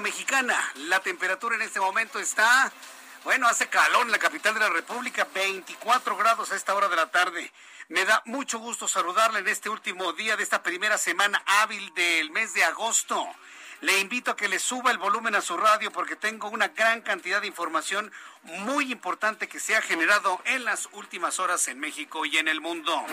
[0.00, 0.56] Mexicana.
[0.76, 2.72] La temperatura en este momento está,
[3.24, 6.96] bueno, hace calor en la capital de la República, 24 grados a esta hora de
[6.96, 7.52] la tarde.
[7.88, 12.30] Me da mucho gusto saludarle en este último día de esta primera semana hábil del
[12.30, 13.26] mes de agosto.
[13.80, 17.00] Le invito a que le suba el volumen a su radio porque tengo una gran
[17.00, 22.26] cantidad de información muy importante que se ha generado en las últimas horas en México
[22.26, 23.04] y en el mundo.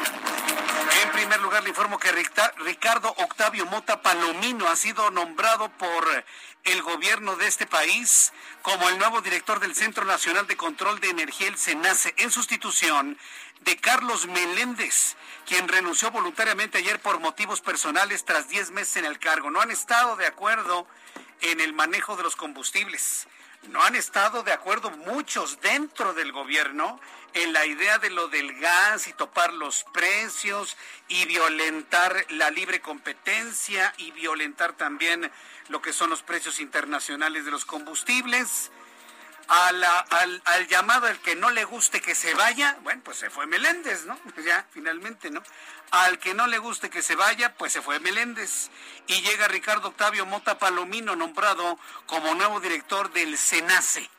[1.03, 6.25] En primer lugar, le informo que Ricardo Octavio Mota Palomino ha sido nombrado por
[6.65, 11.09] el gobierno de este país como el nuevo director del Centro Nacional de Control de
[11.09, 13.17] Energía, el CENACE, en sustitución
[13.67, 19.19] de Carlos Meléndez, quien renunció voluntariamente ayer por motivos personales tras 10 meses en el
[19.19, 19.51] cargo.
[19.51, 20.87] No han estado de acuerdo
[21.41, 23.27] en el manejo de los combustibles.
[23.63, 27.01] No han estado de acuerdo muchos dentro del gobierno
[27.33, 30.77] en la idea de lo del gas y topar los precios
[31.09, 35.29] y violentar la libre competencia y violentar también
[35.67, 38.71] lo que son los precios internacionales de los combustibles.
[39.49, 43.17] A la- al, al llamado al que no le guste que se vaya, bueno, pues
[43.17, 44.19] se fue Meléndez, ¿no?
[44.45, 45.41] Ya, finalmente, ¿no?
[45.91, 48.69] Al que no le guste que se vaya, pues se fue Meléndez.
[49.07, 54.09] Y llega Ricardo Octavio Mota Palomino, nombrado como nuevo director del SENACE.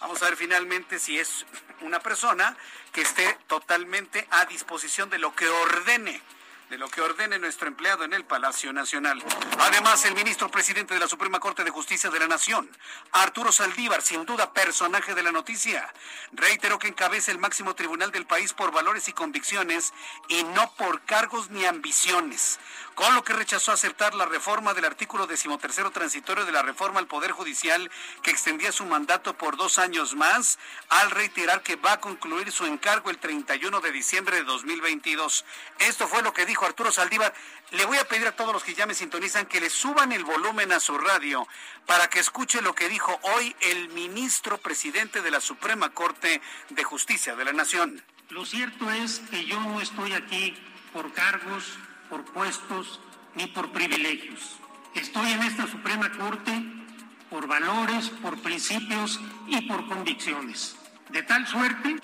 [0.00, 1.44] Vamos a ver finalmente si es
[1.82, 2.56] una persona
[2.92, 6.22] que esté totalmente a disposición de lo que ordene
[6.70, 9.22] de lo que ordene nuestro empleado en el Palacio Nacional.
[9.58, 12.68] Además, el ministro presidente de la Suprema Corte de Justicia de la Nación,
[13.12, 15.92] Arturo Saldívar, sin duda personaje de la noticia,
[16.32, 19.94] reiteró que encabeza el máximo tribunal del país por valores y convicciones
[20.28, 22.60] y no por cargos ni ambiciones,
[22.94, 27.06] con lo que rechazó aceptar la reforma del artículo decimotercero transitorio de la reforma al
[27.06, 27.90] Poder Judicial
[28.22, 30.58] que extendía su mandato por dos años más,
[30.90, 35.44] al reiterar que va a concluir su encargo el 31 de diciembre de 2022.
[35.78, 37.32] Esto fue lo que dijo Arturo Saldívar.
[37.70, 40.24] Le voy a pedir a todos los que ya me sintonizan que le suban el
[40.24, 41.46] volumen a su radio
[41.86, 46.84] para que escuche lo que dijo hoy el ministro presidente de la Suprema Corte de
[46.84, 48.02] Justicia de la Nación.
[48.30, 50.56] Lo cierto es que yo no estoy aquí
[50.92, 53.00] por cargos, por puestos
[53.34, 54.58] ni por privilegios.
[54.94, 56.62] Estoy en esta Suprema Corte
[57.30, 60.76] por valores, por principios y por convicciones.
[61.10, 61.96] De tal suerte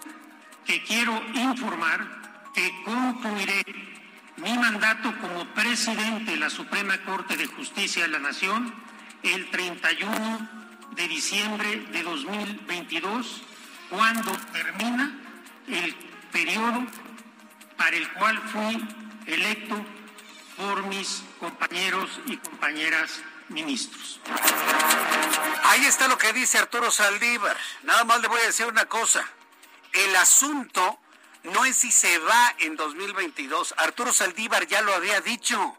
[0.64, 3.64] que quiero informar que concluiré
[4.36, 8.74] mi mandato como presidente de la Suprema Corte de Justicia de la Nación
[9.22, 10.48] el 31
[10.92, 13.42] de diciembre de 2022,
[13.90, 15.12] cuando termina
[15.68, 15.94] el
[16.32, 16.84] periodo
[17.76, 18.86] para el cual fui
[19.26, 19.84] electo
[20.56, 24.20] por mis compañeros y compañeras ministros.
[25.64, 27.56] Ahí está lo que dice Arturo Saldívar.
[27.82, 29.24] Nada más le voy a decir una cosa.
[29.92, 30.98] El asunto
[31.44, 33.74] no es si se va en 2022.
[33.76, 35.76] Arturo Saldívar ya lo había dicho.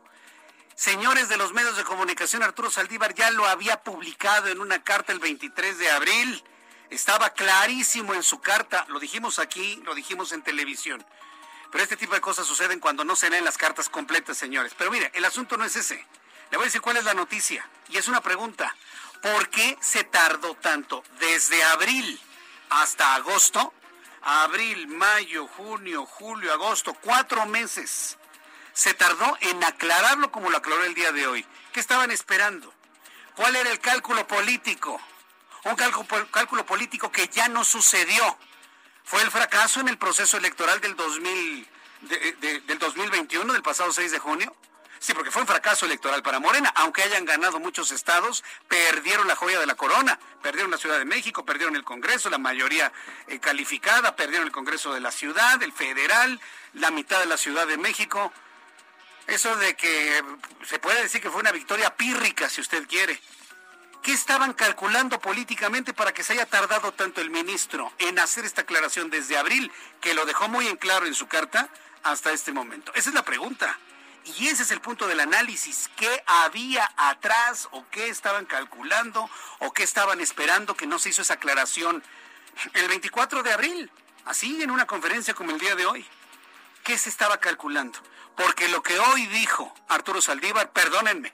[0.75, 5.11] Señores de los medios de comunicación, Arturo Saldívar ya lo había publicado en una carta
[5.11, 6.43] el 23 de abril.
[6.89, 8.85] Estaba clarísimo en su carta.
[8.89, 11.03] Lo dijimos aquí, lo dijimos en televisión.
[11.71, 14.73] Pero este tipo de cosas suceden cuando no se leen las cartas completas, señores.
[14.77, 16.05] Pero mire, el asunto no es ese.
[16.51, 17.67] Le voy a decir cuál es la noticia.
[17.89, 18.75] Y es una pregunta.
[19.21, 22.19] ¿Por qué se tardó tanto desde abril
[22.69, 23.73] hasta agosto?
[24.25, 28.17] Abril, mayo, junio, julio, agosto, cuatro meses.
[28.73, 31.45] Se tardó en aclararlo como lo aclaró el día de hoy.
[31.71, 32.73] ¿Qué estaban esperando?
[33.35, 34.99] ¿Cuál era el cálculo político?
[35.63, 38.37] Un cálculo, político que ya no sucedió.
[39.03, 41.67] Fue el fracaso en el proceso electoral del, 2000,
[42.01, 44.55] de- de- del 2021, del pasado 6 de junio.
[45.05, 46.73] Sí, porque fue un fracaso electoral para Morena.
[46.77, 50.17] Aunque hayan ganado muchos estados, perdieron la joya de la corona.
[50.41, 52.91] Perdieron la Ciudad de México, perdieron el Congreso, la mayoría
[53.27, 56.41] eh, calificada, perdieron el Congreso de la Ciudad, el federal,
[56.73, 58.33] la mitad de la Ciudad de México.
[59.27, 60.23] Eso de que
[60.63, 63.21] se puede decir que fue una victoria pírrica, si usted quiere.
[64.01, 68.61] ¿Qué estaban calculando políticamente para que se haya tardado tanto el ministro en hacer esta
[68.61, 69.71] aclaración desde abril,
[70.01, 71.69] que lo dejó muy en claro en su carta,
[72.01, 72.91] hasta este momento?
[72.95, 73.77] Esa es la pregunta.
[74.25, 75.89] Y ese es el punto del análisis.
[75.95, 79.29] ¿Qué había atrás o qué estaban calculando
[79.59, 82.03] o qué estaban esperando que no se hizo esa aclaración
[82.73, 83.91] el 24 de abril?
[84.25, 86.05] Así en una conferencia como el día de hoy.
[86.83, 87.99] ¿Qué se estaba calculando?
[88.35, 91.31] Porque lo que hoy dijo Arturo Saldívar, perdónenme,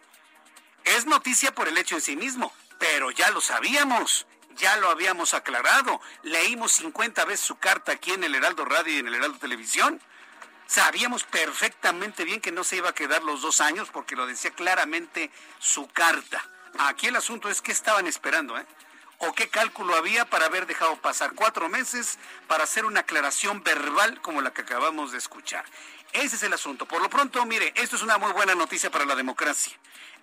[0.83, 5.33] es noticia por el hecho en sí mismo, pero ya lo sabíamos, ya lo habíamos
[5.33, 6.01] aclarado.
[6.23, 10.01] Leímos 50 veces su carta aquí en el Heraldo Radio y en el Heraldo Televisión.
[10.71, 14.51] Sabíamos perfectamente bien que no se iba a quedar los dos años porque lo decía
[14.51, 15.29] claramente
[15.59, 16.41] su carta.
[16.79, 18.65] Aquí el asunto es qué estaban esperando, ¿eh?
[19.17, 24.21] ¿O qué cálculo había para haber dejado pasar cuatro meses para hacer una aclaración verbal
[24.21, 25.65] como la que acabamos de escuchar?
[26.13, 26.85] Ese es el asunto.
[26.85, 29.73] Por lo pronto, mire, esto es una muy buena noticia para la democracia.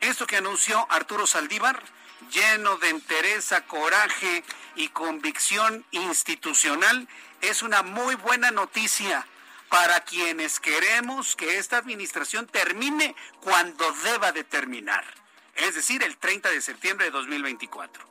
[0.01, 1.83] Esto que anunció Arturo Saldívar,
[2.31, 4.43] lleno de entereza, coraje
[4.77, 7.07] y convicción institucional,
[7.43, 9.27] es una muy buena noticia
[9.69, 15.05] para quienes queremos que esta administración termine cuando deba de terminar,
[15.55, 18.07] es decir, el 30 de septiembre de 2024.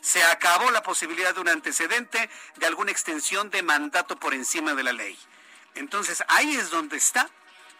[0.00, 4.84] Se acabó la posibilidad de un antecedente de alguna extensión de mandato por encima de
[4.84, 5.18] la ley.
[5.74, 7.28] Entonces, ahí es donde está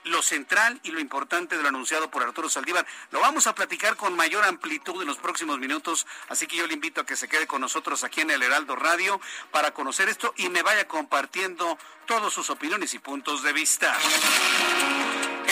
[0.06, 2.87] lo central y lo importante de lo anunciado por Arturo Saldívar.
[3.11, 6.75] Lo vamos a platicar con mayor amplitud en los próximos minutos, así que yo le
[6.75, 9.20] invito a que se quede con nosotros aquí en el Heraldo Radio
[9.50, 13.97] para conocer esto y me vaya compartiendo todas sus opiniones y puntos de vista.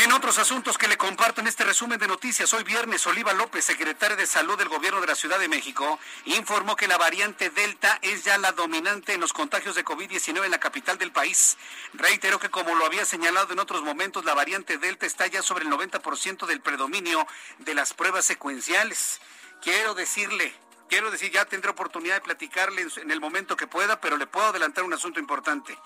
[0.04, 3.64] En otros asuntos que le comparto en este resumen de noticias, hoy viernes Oliva López,
[3.64, 7.98] secretaria de Salud del Gobierno de la Ciudad de México, informó que la variante Delta
[8.02, 11.56] es ya la dominante en los contagios de COVID-19 en la capital del país.
[11.94, 15.64] Reiteró que como lo había señalado en otros momentos, la variante Delta está ya sobre
[15.64, 17.26] el 90% del predominio
[17.60, 19.22] de las pruebas secuenciales.
[19.62, 20.52] Quiero decirle,
[20.90, 24.48] quiero decir, ya tendré oportunidad de platicarle en el momento que pueda, pero le puedo
[24.48, 25.78] adelantar un asunto importante.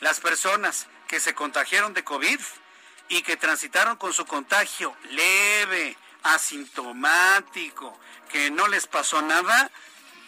[0.00, 2.38] Las personas que se contagiaron de COVID,
[3.12, 7.94] y que transitaron con su contagio leve, asintomático,
[8.30, 9.70] que no les pasó nada,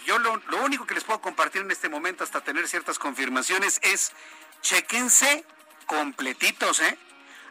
[0.04, 4.12] yo lo, único que les puedo compartir en este momento hasta tener ciertas confirmaciones es
[4.60, 5.46] chequense
[5.86, 6.98] completitos, ¿eh?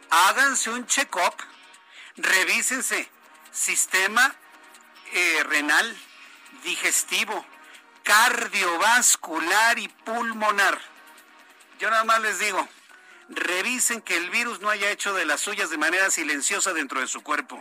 [0.08, 1.34] Háganse un check-up,
[2.16, 3.10] revísense
[3.50, 4.36] sistema
[5.14, 5.96] eh, renal,
[6.62, 7.44] digestivo,
[8.04, 10.80] cardiovascular y pulmonar.
[11.80, 12.68] Yo nada más les digo,
[13.28, 17.06] revisen que el virus no haya hecho de las suyas de manera silenciosa dentro de
[17.06, 17.58] su cuerpo.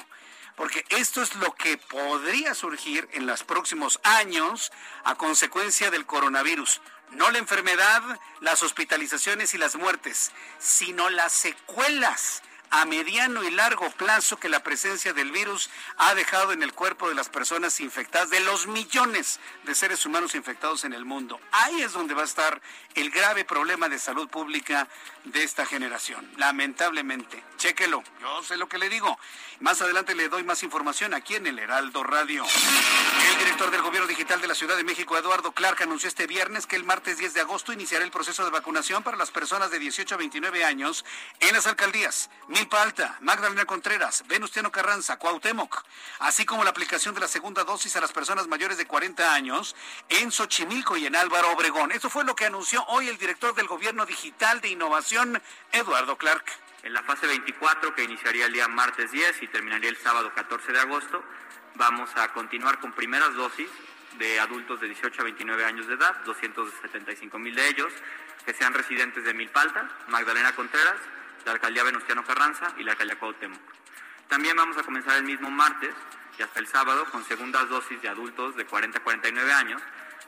[0.56, 4.72] Porque esto es lo que podría surgir en los próximos años
[5.04, 6.82] a consecuencia del coronavirus.
[7.12, 8.02] No la enfermedad,
[8.40, 12.44] las hospitalizaciones y las muertes, sino las secuelas
[12.74, 17.08] a mediano y largo plazo que la presencia del virus ha dejado en el cuerpo
[17.08, 21.40] de las personas infectadas, de los millones de seres humanos infectados en el mundo.
[21.52, 22.60] Ahí es donde va a estar
[22.96, 24.88] el grave problema de salud pública
[25.26, 26.30] de esta generación.
[26.38, 29.18] Lamentablemente, chéquelo, yo sé lo que le digo.
[29.60, 32.44] Más adelante le doy más información aquí en el Heraldo Radio.
[33.32, 36.68] El director del Gobierno Digital de la Ciudad de México, Eduardo Clark, anunció este viernes
[36.68, 39.80] que el martes 10 de agosto iniciará el proceso de vacunación para las personas de
[39.80, 41.06] 18 a 29 años
[41.40, 45.84] en las alcaldías Milpa Alta, Magdalena Contreras, Venustiano Carranza, Cuauhtémoc,
[46.20, 49.76] así como la aplicación de la segunda dosis a las personas mayores de 40 años
[50.10, 51.92] en Xochimilco y en Álvaro Obregón.
[51.92, 55.13] Esto fue lo que anunció hoy el director del Gobierno Digital de Innovación,
[55.72, 56.44] Eduardo Clark.
[56.82, 60.72] En la fase 24, que iniciaría el día martes 10 y terminaría el sábado 14
[60.72, 61.24] de agosto,
[61.76, 63.70] vamos a continuar con primeras dosis
[64.18, 67.94] de adultos de 18 a 29 años de edad, 275 mil de ellos,
[68.44, 70.98] que sean residentes de Milpalta, Magdalena Contreras,
[71.46, 73.62] la alcaldía Venustiano Carranza y la alcaldía Cuauhtémoc.
[74.30, 75.94] También vamos a comenzar el mismo martes
[76.40, 79.82] y hasta el sábado con segundas dosis de adultos de 40 a 49 años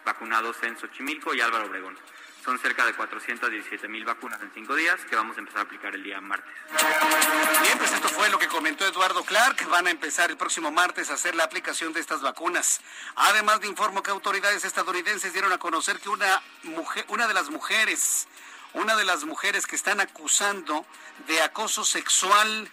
[0.05, 1.97] vacunados en Xochimilco y Álvaro Obregón.
[2.45, 5.95] Son cerca de 417 mil vacunas en cinco días que vamos a empezar a aplicar
[5.95, 6.53] el día martes.
[7.63, 9.67] Bien, pues esto fue lo que comentó Eduardo Clark.
[9.67, 12.81] Van a empezar el próximo martes a hacer la aplicación de estas vacunas.
[13.15, 17.49] Además, de informo que autoridades estadounidenses dieron a conocer que una, mujer, una de las
[17.49, 18.27] mujeres,
[18.73, 20.85] una de las mujeres que están acusando
[21.27, 22.69] de acoso sexual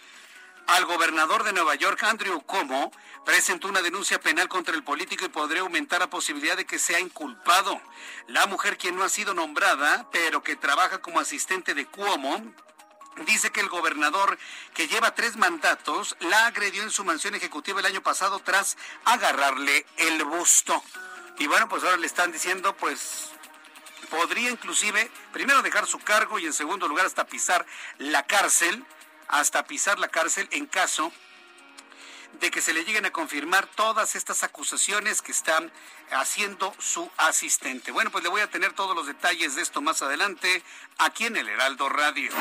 [0.66, 2.92] al gobernador de Nueva York, Andrew Cuomo,
[3.25, 7.00] presentó una denuncia penal contra el político y podría aumentar la posibilidad de que sea
[7.00, 7.81] inculpado.
[8.28, 12.54] La mujer quien no ha sido nombrada, pero que trabaja como asistente de Cuomo,
[13.26, 14.38] Dice que el gobernador,
[14.73, 19.85] que lleva tres mandatos, la agredió en su mansión ejecutiva el año pasado tras agarrarle
[19.99, 20.83] el busto.
[21.38, 23.28] Y bueno, pues ahora le están diciendo, pues
[24.09, 27.66] podría inclusive, primero dejar su cargo y en segundo lugar hasta pisar
[27.99, 28.85] la cárcel,
[29.29, 31.12] hasta pisar la cárcel en caso
[32.41, 35.71] de que se le lleguen a confirmar todas estas acusaciones que están
[36.11, 37.93] haciendo su asistente.
[37.93, 40.62] Bueno, pues le voy a tener todos los detalles de esto más adelante
[40.99, 42.33] aquí en el Heraldo Radio.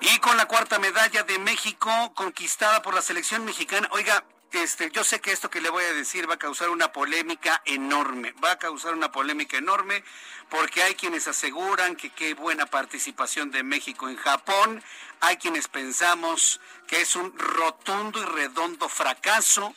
[0.00, 5.04] Y con la cuarta medalla de México conquistada por la selección mexicana, oiga, este, yo
[5.04, 8.52] sé que esto que le voy a decir va a causar una polémica enorme, va
[8.52, 10.02] a causar una polémica enorme
[10.48, 14.82] porque hay quienes aseguran que qué buena participación de México en Japón,
[15.20, 19.74] hay quienes pensamos que es un rotundo y redondo fracaso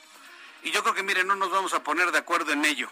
[0.63, 2.89] y yo creo que miren, no nos vamos a poner de acuerdo en ello.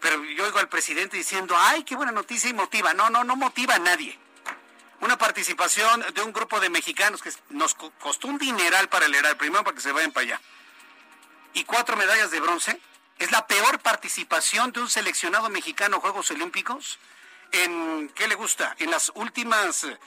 [0.00, 2.94] Pero yo oigo al presidente diciendo, ay, qué buena noticia y motiva.
[2.94, 4.18] No, no, no motiva a nadie.
[5.00, 9.38] Una participación de un grupo de mexicanos que nos costó un dineral para el Heraldo,
[9.38, 10.40] primero para que se vayan para allá
[11.54, 12.80] y cuatro medallas de bronce.
[13.18, 16.98] Es la peor participación de un seleccionado mexicano a Juegos Olímpicos
[17.52, 18.74] en, ¿qué le gusta?
[18.78, 19.98] En las últimas, en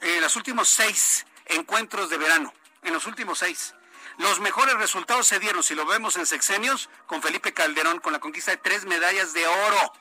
[0.00, 3.74] eh, los últimos seis encuentros de verano, en los últimos seis.
[4.18, 8.20] Los mejores resultados se dieron, si lo vemos en sexenios, con Felipe Calderón, con la
[8.20, 9.92] conquista de tres medallas de oro.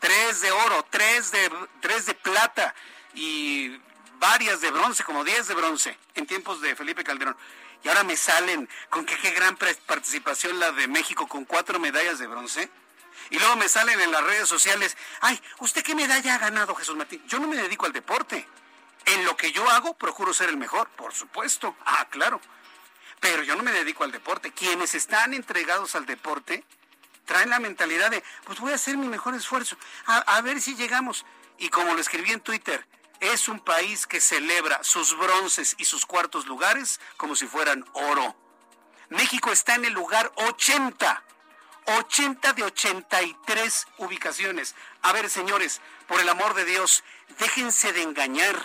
[0.00, 2.74] Tres de oro, tres de, tres de plata
[3.14, 3.78] y
[4.18, 7.36] varias de bronce, como diez de bronce, en tiempos de Felipe Calderón
[7.82, 12.18] y ahora me salen con que qué gran participación la de México con cuatro medallas
[12.18, 12.70] de bronce.
[13.30, 16.96] Y luego me salen en las redes sociales, ay, ¿usted qué medalla ha ganado, Jesús
[16.96, 17.22] Martín?
[17.26, 18.46] Yo no me dedico al deporte.
[19.04, 21.76] En lo que yo hago, procuro ser el mejor, por supuesto.
[21.84, 22.40] Ah, claro.
[23.20, 24.52] Pero yo no me dedico al deporte.
[24.52, 26.64] Quienes están entregados al deporte
[27.24, 30.74] traen la mentalidad de, pues voy a hacer mi mejor esfuerzo, a, a ver si
[30.74, 31.24] llegamos.
[31.58, 32.84] Y como lo escribí en Twitter,
[33.22, 38.36] es un país que celebra sus bronces y sus cuartos lugares como si fueran oro.
[39.10, 41.22] México está en el lugar 80.
[41.84, 44.74] 80 de 83 ubicaciones.
[45.02, 47.04] A ver, señores, por el amor de Dios,
[47.38, 48.56] déjense de engañar.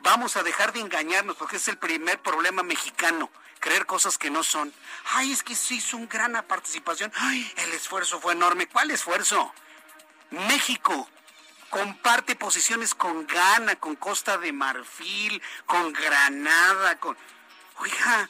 [0.00, 4.42] Vamos a dejar de engañarnos porque es el primer problema mexicano creer cosas que no
[4.42, 4.74] son.
[5.14, 7.10] Ay, es que se hizo una gran participación.
[7.16, 8.66] Ay, el esfuerzo fue enorme.
[8.66, 9.54] ¿Cuál esfuerzo?
[10.30, 11.08] México
[11.72, 17.16] comparte posiciones con Ghana, con Costa de Marfil, con Granada, con...
[17.78, 18.28] Oiga,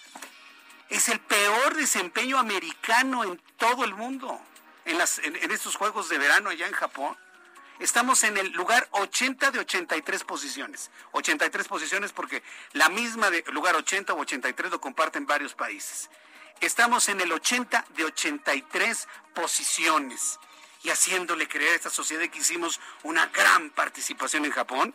[0.88, 4.40] es el peor desempeño americano en todo el mundo,
[4.84, 7.16] en, las, en, estos Juegos de Verano allá en Japón.
[7.80, 10.92] Estamos en el lugar 80 de 83 posiciones.
[11.10, 12.44] 83 posiciones porque
[12.74, 16.10] la misma de lugar 80 o 83 lo comparten varios países.
[16.60, 20.38] Estamos en el 80 de 83 posiciones
[20.82, 24.94] y haciéndole creer a esta sociedad que hicimos una gran participación en Japón?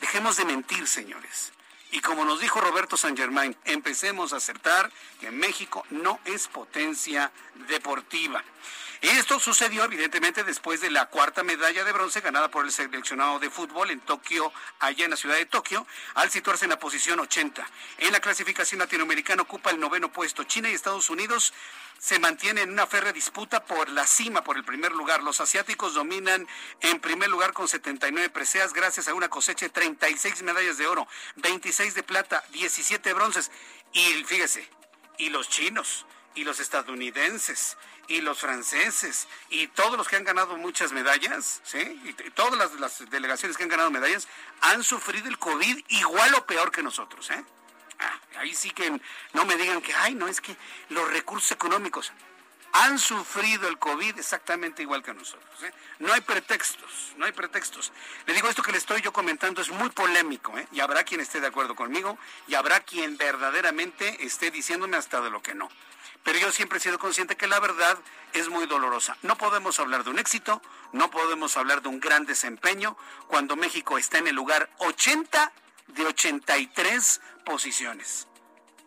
[0.00, 1.52] Dejemos de mentir, señores.
[1.90, 4.90] Y como nos dijo Roberto San Germain, empecemos a acertar
[5.20, 7.30] que México no es potencia
[7.68, 8.42] deportiva.
[9.00, 13.50] Esto sucedió evidentemente después de la cuarta medalla de bronce ganada por el seleccionado de
[13.50, 17.66] fútbol en Tokio, allá en la ciudad de Tokio, al situarse en la posición 80.
[17.98, 20.44] En la clasificación latinoamericana ocupa el noveno puesto.
[20.44, 21.52] China y Estados Unidos
[21.98, 25.22] se mantienen en una férrea disputa por la cima, por el primer lugar.
[25.22, 26.46] Los asiáticos dominan
[26.80, 31.06] en primer lugar con 79 preseas gracias a una cosecha de 36 medallas de oro,
[31.36, 33.50] 26 de plata, 17 bronces.
[33.92, 34.68] Y fíjese,
[35.18, 37.76] y los chinos y los estadounidenses
[38.08, 42.00] y los franceses y todos los que han ganado muchas medallas, ¿sí?
[42.04, 44.28] Y, todas las, delegaciones que han ganado medallas
[44.60, 47.44] han sufrido el COVID igual o peor que nosotros, ¿eh?
[47.98, 49.00] Ah, ahí sí que
[49.32, 50.56] no me digan que, ay, no, es que
[50.90, 52.12] los recursos económicos
[52.74, 55.62] han sufrido el COVID exactamente igual que nosotros.
[55.62, 55.72] ¿eh?
[56.00, 57.92] No hay pretextos, no hay pretextos.
[58.26, 60.66] Le digo, esto que le estoy yo comentando es muy polémico, ¿eh?
[60.72, 65.30] y habrá quien esté de acuerdo conmigo, y habrá quien verdaderamente esté diciéndome hasta de
[65.30, 65.70] lo que no
[66.24, 67.98] pero yo siempre he sido consciente que la verdad
[68.32, 69.14] es muy dolorosa.
[69.20, 70.62] No podemos hablar de un éxito,
[70.92, 72.96] no podemos hablar de un gran desempeño
[73.28, 75.52] cuando México está en el lugar 80
[75.88, 78.26] de 83 posiciones.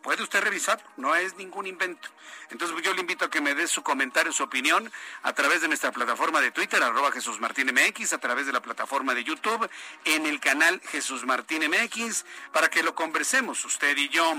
[0.02, 2.08] Puede usted revisar, no es ningún invento.
[2.50, 4.90] Entonces yo le invito a que me dé su comentario, su opinión
[5.22, 8.60] a través de nuestra plataforma de Twitter, arroba Jesús Martín MX, a través de la
[8.62, 9.68] plataforma de YouTube,
[10.04, 14.34] en el canal Jesús Martín MX, para que lo conversemos usted y yo.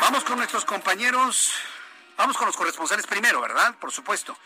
[0.00, 1.54] Vamos con nuestros compañeros,
[2.18, 3.74] vamos con los corresponsales primero, ¿verdad?
[3.80, 4.36] Por supuesto.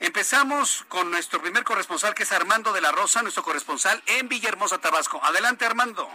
[0.00, 4.78] Empezamos con nuestro primer corresponsal, que es Armando de la Rosa, nuestro corresponsal en Villahermosa,
[4.78, 5.20] Tabasco.
[5.22, 6.08] Adelante, Armando.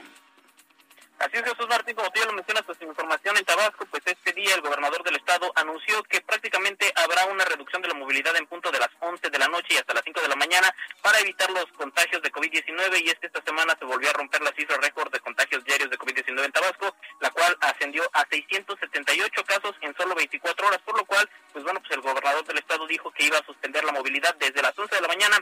[1.20, 4.32] Así es, Jesús Martín, como tú ya lo mencionas, pues información en Tabasco, pues este
[4.32, 8.48] día el gobernador del estado anunció que prácticamente habrá una reducción de la movilidad en
[8.48, 11.20] punto de las 11 de la noche y hasta las 5 de la mañana para
[11.20, 14.54] evitar los contagios de COVID-19 y es que esta semana se volvió a romper la
[14.54, 19.76] cifra récord de contagios diarios de COVID-19 en Tabasco, la cual ascendió a 678 casos
[19.82, 23.12] en solo 24 horas, por lo cual, pues bueno, pues el gobernador del estado dijo
[23.12, 25.38] que iba a suspender la movilidad desde las 11 de la mañana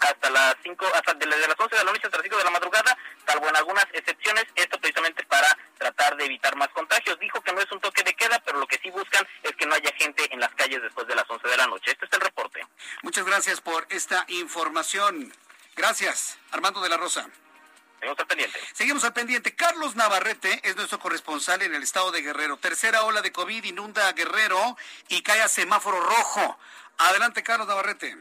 [0.00, 2.50] hasta las 5, hasta desde las 11 de la noche hasta las 5 de la
[2.50, 5.48] madrugada, salvo en algunas excepciones, esto precisamente para
[5.78, 7.18] tratar de evitar más contagios.
[7.18, 9.66] Dijo que no es un toque de queda, pero lo que sí buscan es que
[9.66, 11.90] no haya gente en las calles después de las 11 de la noche.
[11.90, 12.66] Este es el reporte.
[13.02, 15.32] Muchas gracias por esta información.
[15.74, 17.28] Gracias, Armando de la Rosa.
[17.98, 18.60] Seguimos al pendiente.
[18.72, 19.56] Seguimos al pendiente.
[19.56, 22.56] Carlos Navarrete es nuestro corresponsal en el estado de Guerrero.
[22.58, 24.76] Tercera ola de COVID inunda a Guerrero
[25.08, 26.58] y cae a semáforo rojo.
[26.98, 28.16] Adelante, Carlos Navarrete.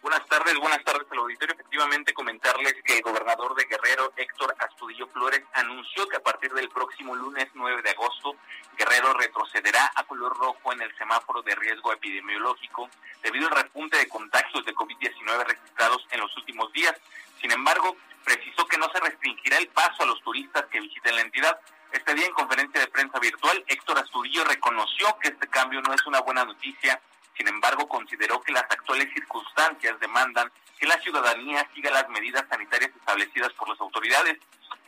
[0.00, 1.54] Buenas tardes, buenas tardes al auditorio.
[1.54, 6.68] Efectivamente, comentarles que el gobernador de Guerrero, Héctor Astudillo Flores, anunció que a partir del
[6.68, 8.36] próximo lunes 9 de agosto,
[8.76, 12.88] Guerrero retrocederá a color rojo en el semáforo de riesgo epidemiológico
[13.24, 16.94] debido al repunte de contagios de COVID-19 registrados en los últimos días.
[17.40, 21.22] Sin embargo, precisó que no se restringirá el paso a los turistas que visiten la
[21.22, 21.58] entidad.
[21.90, 26.06] Este día en conferencia de prensa virtual, Héctor Astudillo reconoció que este cambio no es
[26.06, 27.00] una buena noticia
[27.38, 32.90] sin embargo, consideró que las actuales circunstancias demandan que la ciudadanía siga las medidas sanitarias
[32.94, 34.38] establecidas por las autoridades.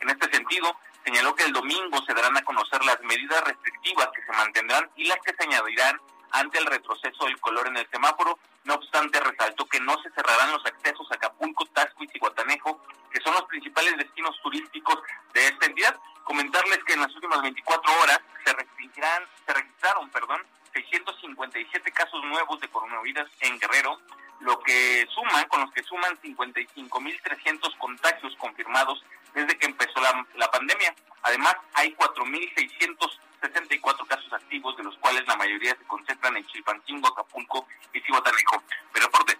[0.01, 4.25] En este sentido, señaló que el domingo se darán a conocer las medidas restrictivas que
[4.25, 5.97] se mantendrán y las que se añadirán
[6.31, 8.37] ante el retroceso del color en el semáforo.
[8.65, 13.21] No obstante, resaltó que no se cerrarán los accesos a Acapulco, Tasco y Cihuatanejo, que
[13.21, 14.99] son los principales destinos turísticos
[15.33, 15.97] de esta entidad.
[16.25, 20.41] Comentarles que en las últimas 24 horas se se registraron, perdón,
[20.73, 23.99] 657 casos nuevos de coronavirus en Guerrero,
[24.39, 30.49] lo que suman, con los que suman 55.300 contagios confirmados desde que empezó la, la
[30.49, 30.95] pandemia.
[31.23, 37.67] Además, hay 4.664 casos activos, de los cuales la mayoría se concentran en Chilpancingo, Acapulco
[37.93, 38.63] y Cihuatanejo.
[38.91, 39.37] Pero aporte.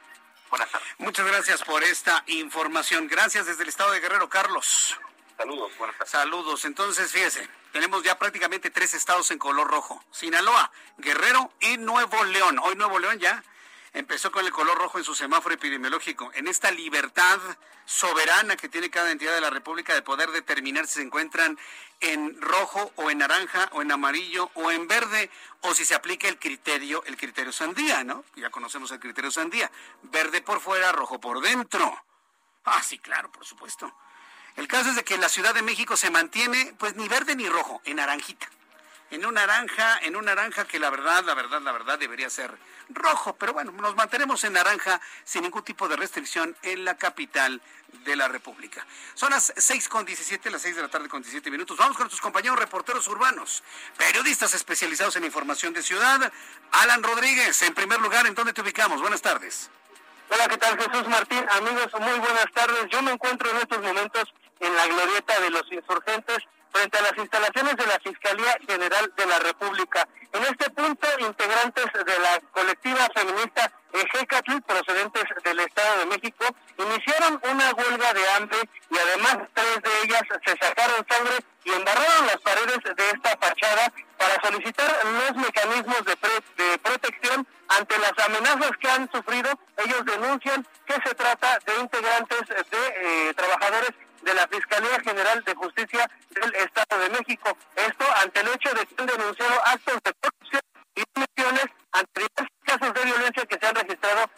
[0.49, 0.87] Buenas tardes.
[0.97, 3.07] Muchas gracias por esta información.
[3.07, 4.99] Gracias desde el estado de Guerrero, Carlos.
[5.37, 6.11] Saludos, buenas tardes.
[6.11, 6.65] Saludos.
[6.65, 10.03] Entonces, fíjese, tenemos ya prácticamente tres estados en color rojo.
[10.11, 12.59] Sinaloa, Guerrero y Nuevo León.
[12.59, 13.43] Hoy Nuevo León ya
[13.93, 16.31] empezó con el color rojo en su semáforo epidemiológico.
[16.33, 17.39] En esta libertad
[17.85, 21.57] soberana que tiene cada entidad de la República de poder determinar si se encuentran
[21.99, 25.29] en rojo o en naranja o en amarillo o en verde
[25.61, 28.23] o si se aplica el criterio, el criterio sandía, ¿no?
[28.35, 29.71] Ya conocemos el criterio sandía.
[30.03, 32.01] Verde por fuera, rojo por dentro.
[32.65, 33.93] Ah, sí, claro, por supuesto.
[34.57, 37.47] El caso es de que la Ciudad de México se mantiene, pues ni verde ni
[37.47, 38.49] rojo, en naranjita.
[39.09, 42.57] En un naranja, en un naranja que la verdad, la verdad, la verdad debería ser
[42.89, 43.35] rojo.
[43.35, 47.61] Pero bueno, nos mantenemos en naranja sin ningún tipo de restricción en la capital
[48.05, 48.85] de la República.
[49.13, 51.77] Son las 6 con 17, las 6 de la tarde con 17 minutos.
[51.77, 53.63] Vamos con nuestros compañeros reporteros urbanos,
[53.97, 56.31] periodistas especializados en información de ciudad.
[56.71, 59.01] Alan Rodríguez, en primer lugar, ¿en dónde te ubicamos?
[59.01, 59.69] Buenas tardes.
[60.29, 61.45] Hola, ¿qué tal Jesús Martín?
[61.49, 62.87] Amigos, muy buenas tardes.
[62.89, 66.37] Yo me encuentro en estos momentos en la glorieta de los insurgentes
[66.71, 70.07] frente a las instalaciones de la Fiscalía General de la República.
[70.31, 76.45] En este punto, integrantes de la colectiva feminista Ejecatl, procedentes del Estado de México,
[76.77, 82.27] iniciaron una huelga de hambre y además tres de ellas se sacaron sangre y embarraron
[82.27, 88.71] las paredes de esta fachada para solicitar los mecanismos de, de protección ante las amenazas
[88.79, 89.49] que han sufrido.
[89.77, 95.55] Ellos denuncian que se trata de integrantes de eh, trabajadores de la Fiscalía General de
[95.55, 97.57] Justicia del Estado de México.
[97.75, 100.61] Esto ante el hecho de que han denunciado actos de corrupción
[100.95, 104.29] y misiones ante diversos casos de violencia que se han registrado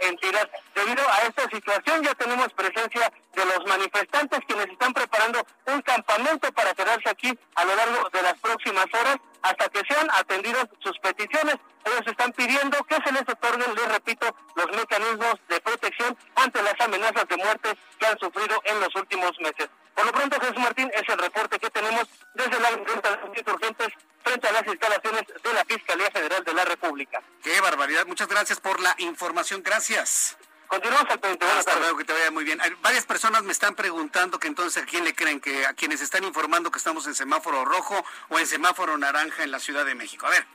[0.00, 0.48] entidad.
[0.74, 6.52] Debido a esta situación ya tenemos presencia de los manifestantes quienes están preparando un campamento
[6.52, 10.98] para quedarse aquí a lo largo de las próximas horas hasta que sean atendidas sus
[10.98, 11.56] peticiones.
[11.84, 16.80] Ellos están pidiendo que se les otorguen, les repito, los mecanismos de protección ante las
[16.80, 19.68] amenazas de muerte que han sufrido en los últimos meses.
[19.94, 23.88] Por lo pronto, Jesús Martín, es el reporte que tenemos desde la Junta de Urgentes
[24.24, 27.22] frente a las instalaciones de la Fiscalía Federal de la República.
[27.42, 28.06] Qué barbaridad.
[28.06, 29.62] Muchas gracias por la información.
[29.62, 30.36] Gracias.
[30.68, 31.46] Continuamos al pendiente.
[31.58, 32.60] Hasta luego, que te vaya muy bien.
[32.80, 36.24] varias personas me están preguntando que entonces a quién le creen, que a quienes están
[36.24, 40.26] informando que estamos en semáforo rojo o en semáforo naranja en la Ciudad de México.
[40.26, 40.46] A ver,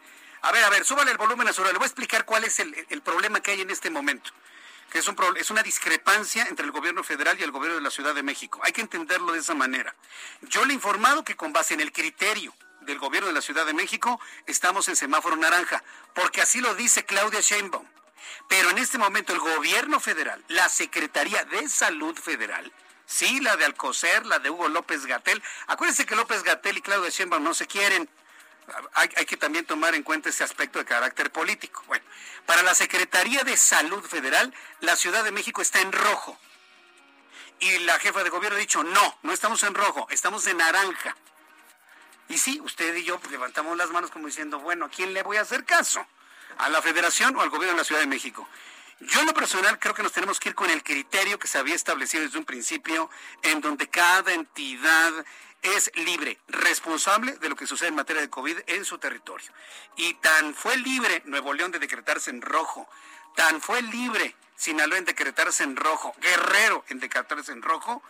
[0.41, 2.59] a ver, a ver, súbale el volumen a su Le voy a explicar cuál es
[2.59, 4.31] el, el problema que hay en este momento
[4.91, 7.91] que es, un, es una discrepancia entre el gobierno federal y el gobierno de la
[7.91, 8.59] Ciudad de México.
[8.63, 9.93] Hay que entenderlo de esa manera.
[10.41, 13.65] Yo le he informado que con base en el criterio del gobierno de la Ciudad
[13.65, 17.85] de México estamos en semáforo naranja, porque así lo dice Claudia Sheinbaum.
[18.47, 22.71] Pero en este momento el gobierno federal, la Secretaría de Salud Federal,
[23.07, 25.41] Sí, la de Alcocer, la de Hugo López Gatel.
[25.67, 28.09] Acuérdense que López Gatel y Claudia Sheinbaum no se quieren.
[28.95, 31.81] Hay, hay, que también tomar en cuenta ese aspecto de carácter político.
[31.87, 32.03] Bueno,
[32.45, 36.37] para la Secretaría de Salud Federal, la Ciudad de México está en rojo.
[37.59, 41.15] Y la jefa de gobierno ha dicho, no, no estamos en rojo, estamos en naranja.
[42.27, 45.23] Y sí, usted y yo pues, levantamos las manos como diciendo, bueno, ¿a quién le
[45.23, 46.05] voy a hacer caso?
[46.57, 48.47] ¿A la federación o al gobierno de la Ciudad de México?
[48.99, 51.59] Yo en lo personal creo que nos tenemos que ir con el criterio que se
[51.59, 53.09] había establecido desde un principio,
[53.43, 55.13] en donde cada entidad
[55.61, 59.51] es libre, responsable de lo que sucede en materia de COVID en su territorio.
[59.97, 62.89] Y tan fue libre Nuevo León de decretarse en rojo,
[63.35, 68.01] tan fue libre Sinaloa en decretarse en rojo, Guerrero en decretarse en rojo,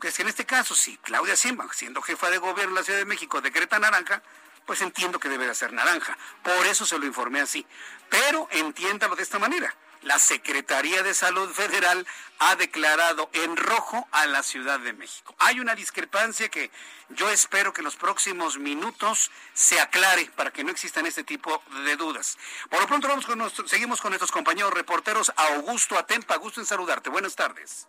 [0.00, 2.84] que es que en este caso, si Claudia Simba, siendo jefa de gobierno de la
[2.84, 4.22] Ciudad de México, decreta naranja,
[4.66, 6.16] pues entiendo que debe de ser naranja.
[6.42, 7.66] Por eso se lo informé así.
[8.08, 9.74] Pero entiéndalo de esta manera
[10.04, 12.06] la Secretaría de Salud Federal
[12.38, 15.34] ha declarado en rojo a la Ciudad de México.
[15.38, 16.70] Hay una discrepancia que
[17.10, 21.62] yo espero que en los próximos minutos se aclare para que no existan este tipo
[21.84, 22.38] de dudas.
[22.70, 25.32] Por lo pronto vamos con nuestro, seguimos con nuestros compañeros reporteros.
[25.36, 27.10] Augusto Atempa, gusto en saludarte.
[27.10, 27.88] Buenas tardes.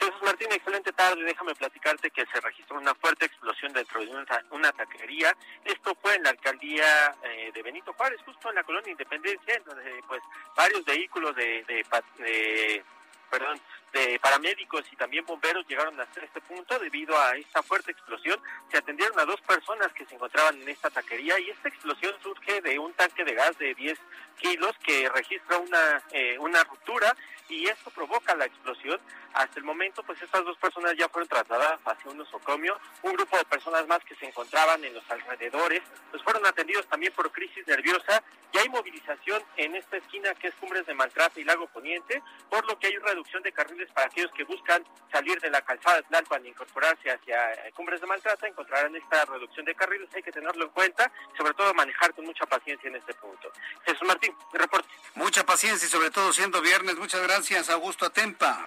[0.00, 1.22] Jesús Martín, excelente tarde.
[1.22, 4.10] Déjame platicarte que se registró una fuerte explosión dentro de
[4.50, 5.36] una, taquería.
[5.62, 9.64] Esto fue en la alcaldía eh, de Benito Juárez, justo en la colonia Independencia, en
[9.64, 10.22] donde pues
[10.56, 12.84] varios vehículos de, de,
[13.30, 13.60] perdón,
[13.92, 18.40] de paramédicos y también bomberos llegaron hasta este punto debido a esta fuerte explosión.
[18.70, 22.60] Se atendieron a dos personas que se encontraban en esta taquería y esta explosión surge
[22.60, 23.98] de un tanque de gas de 10
[24.38, 27.14] kilos que registra una, eh, una ruptura
[27.50, 29.00] y esto provoca la explosión.
[29.34, 32.78] Hasta el momento, pues estas dos personas ya fueron trasladadas hacia un nosocomio.
[33.02, 37.12] Un grupo de personas más que se encontraban en los alrededores, pues fueron atendidos también
[37.12, 38.22] por crisis nerviosa.
[38.52, 42.66] Y hay movilización en esta esquina que es Cumbres de Maltrata y Lago Poniente, por
[42.66, 46.02] lo que hay reducción de carriles para aquellos que buscan salir de la calzada de
[46.04, 48.46] Tlalpan e incorporarse hacia eh, Cumbres de Maltrata.
[48.46, 52.46] Encontrarán esta reducción de carriles, hay que tenerlo en cuenta, sobre todo manejar con mucha
[52.46, 53.50] paciencia en este punto.
[53.84, 54.88] Jesús Martín, reporte.
[55.14, 56.96] Mucha paciencia y sobre todo siendo viernes.
[56.96, 58.66] Muchas gracias, Augusto Atempa.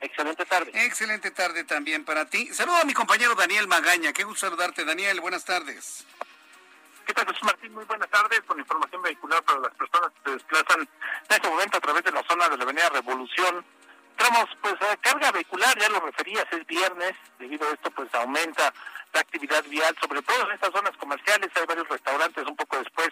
[0.00, 0.70] Excelente tarde.
[0.74, 2.52] Excelente tarde también para ti.
[2.52, 4.12] Saludo a mi compañero Daniel Magaña.
[4.12, 5.20] Qué gusto saludarte, Daniel.
[5.20, 6.06] Buenas tardes.
[7.06, 7.72] ¿Qué tal, Jesús Martín?
[7.72, 8.40] Muy buenas tardes.
[8.42, 10.88] Con información vehicular para las personas que se desplazan en
[11.30, 13.64] este momento a través de la zona de la Avenida Revolución.
[14.18, 17.12] Entramos, pues, carga vehicular, ya lo referías, es viernes.
[17.38, 18.72] Debido a esto, pues, aumenta
[19.12, 21.50] la actividad vial, sobre todo en estas zonas comerciales.
[21.54, 23.10] Hay varios restaurantes un poco después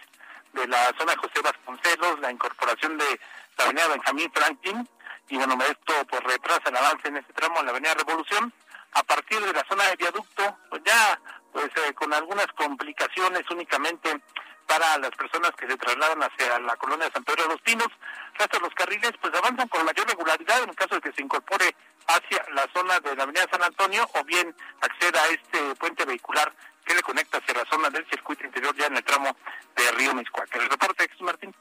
[0.55, 3.21] de la zona José Vasconcelos, la incorporación de
[3.59, 4.89] la Avenida Benjamín Franklin
[5.29, 8.53] y bueno, esto pues retrasa el avance en este tramo en la Avenida Revolución.
[8.93, 11.21] A partir de la zona de viaducto, pues ya
[11.53, 14.21] pues eh, con algunas complicaciones únicamente
[14.67, 17.89] para las personas que se trasladan hacia la colonia de San Pedro de los Pinos.
[18.39, 21.75] Restos los carriles pues avanzan con mayor regularidad en el caso de que se incorpore
[22.07, 26.53] hacia la zona de la Avenida San Antonio o bien acceda a este puente vehicular
[26.85, 29.37] que le conecta hacia la zona del circuito interior ya en el tramo
[29.77, 30.55] de Río Miscuac.
[30.55, 31.55] El reporte, Jesús Martín.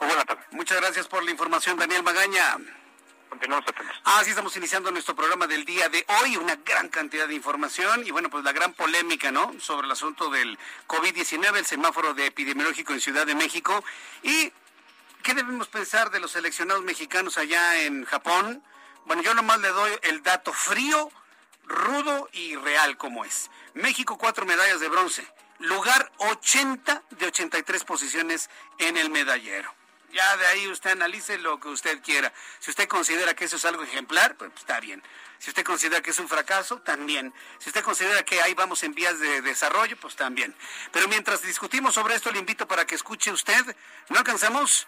[0.00, 0.42] Muy buena tarde.
[0.50, 2.56] Muchas gracias por la información, Daniel Magaña.
[3.28, 3.96] Continuamos atentos.
[4.04, 8.10] Así estamos iniciando nuestro programa del día de hoy, una gran cantidad de información y
[8.10, 9.54] bueno, pues la gran polémica, ¿no?
[9.60, 13.84] Sobre el asunto del COVID-19, el semáforo de epidemiológico en Ciudad de México
[14.22, 14.52] y
[15.22, 18.62] qué debemos pensar de los seleccionados mexicanos allá en Japón.
[19.06, 21.10] Bueno, yo nomás le doy el dato frío,
[21.64, 23.50] rudo y real como es.
[23.74, 25.26] México cuatro medallas de bronce,
[25.58, 29.72] lugar 80 de 83 posiciones en el medallero.
[30.14, 32.32] Ya de ahí usted analice lo que usted quiera.
[32.60, 35.02] Si usted considera que eso es algo ejemplar, pues está bien.
[35.40, 37.34] Si usted considera que es un fracaso, también.
[37.58, 40.54] Si usted considera que ahí vamos en vías de desarrollo, pues también.
[40.92, 43.76] Pero mientras discutimos sobre esto, le invito para que escuche usted.
[44.08, 44.86] ¿No alcanzamos?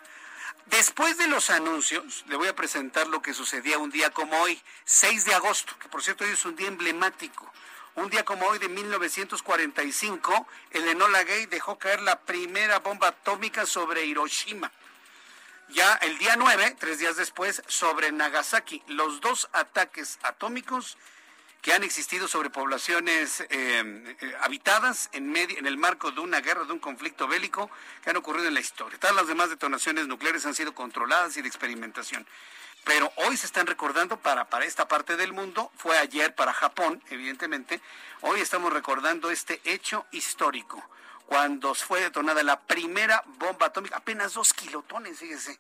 [0.66, 4.62] Después de los anuncios, le voy a presentar lo que sucedía un día como hoy,
[4.84, 7.52] 6 de agosto, que por cierto hoy es un día emblemático.
[7.96, 13.66] Un día como hoy de 1945, el Enola Gay dejó caer la primera bomba atómica
[13.66, 14.70] sobre Hiroshima
[15.68, 20.96] ya el día 9, tres días después, sobre Nagasaki, los dos ataques atómicos
[21.62, 26.40] que han existido sobre poblaciones eh, eh, habitadas en, medio, en el marco de una
[26.40, 27.68] guerra, de un conflicto bélico
[28.04, 28.98] que han ocurrido en la historia.
[29.00, 32.24] Todas las demás detonaciones nucleares han sido controladas y de experimentación.
[32.84, 37.02] Pero hoy se están recordando para, para esta parte del mundo, fue ayer para Japón,
[37.10, 37.80] evidentemente,
[38.20, 40.80] hoy estamos recordando este hecho histórico
[41.26, 45.58] cuando fue detonada la primera bomba atómica, apenas dos kilotones, fíjese.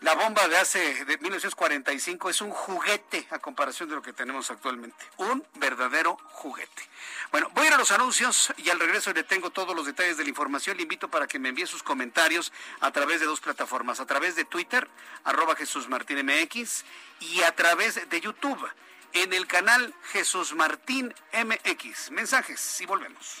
[0.00, 4.50] La bomba de hace de 1945 es un juguete a comparación de lo que tenemos
[4.50, 5.02] actualmente.
[5.16, 6.86] Un verdadero juguete.
[7.32, 10.18] Bueno, voy a ir a los anuncios y al regreso le tengo todos los detalles
[10.18, 10.76] de la información.
[10.76, 14.36] Le invito para que me envíe sus comentarios a través de dos plataformas, a través
[14.36, 14.86] de Twitter,
[15.24, 16.84] arroba Jesús Martín MX,
[17.20, 18.68] y a través de YouTube
[19.22, 22.10] en el canal Jesús Martín MX.
[22.10, 23.40] Mensajes y volvemos.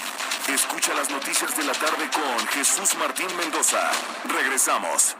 [0.47, 3.91] Escucha las noticias de la tarde con Jesús Martín Mendoza.
[4.25, 5.15] Regresamos.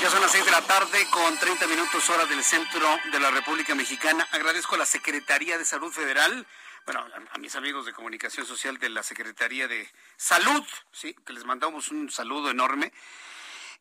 [0.00, 3.30] Ya son las 6 de la tarde con 30 minutos hora del centro de la
[3.30, 4.26] República Mexicana.
[4.32, 6.46] Agradezco a la Secretaría de Salud Federal,
[6.84, 11.32] bueno, a, a mis amigos de comunicación social de la Secretaría de Salud, sí, que
[11.32, 12.92] les mandamos un saludo enorme.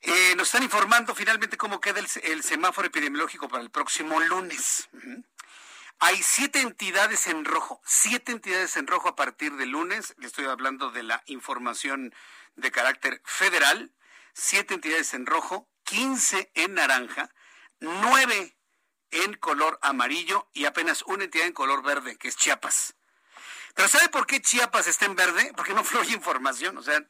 [0.01, 4.89] Eh, nos están informando finalmente cómo queda el, semáforo epidemiológico para el próximo lunes.
[5.99, 10.13] Hay siete entidades en rojo, siete entidades en rojo a partir del lunes.
[10.19, 12.13] Le estoy hablando de la información
[12.55, 13.91] de carácter federal.
[14.33, 17.33] Siete entidades en rojo, 15 en naranja,
[17.79, 18.55] nueve
[19.09, 22.93] en color amarillo y apenas una entidad en color verde, que es Chiapas.
[23.73, 25.51] Pero ¿sabe por qué Chiapas está en verde?
[25.55, 26.77] Porque no fluye información.
[26.77, 27.03] O sea,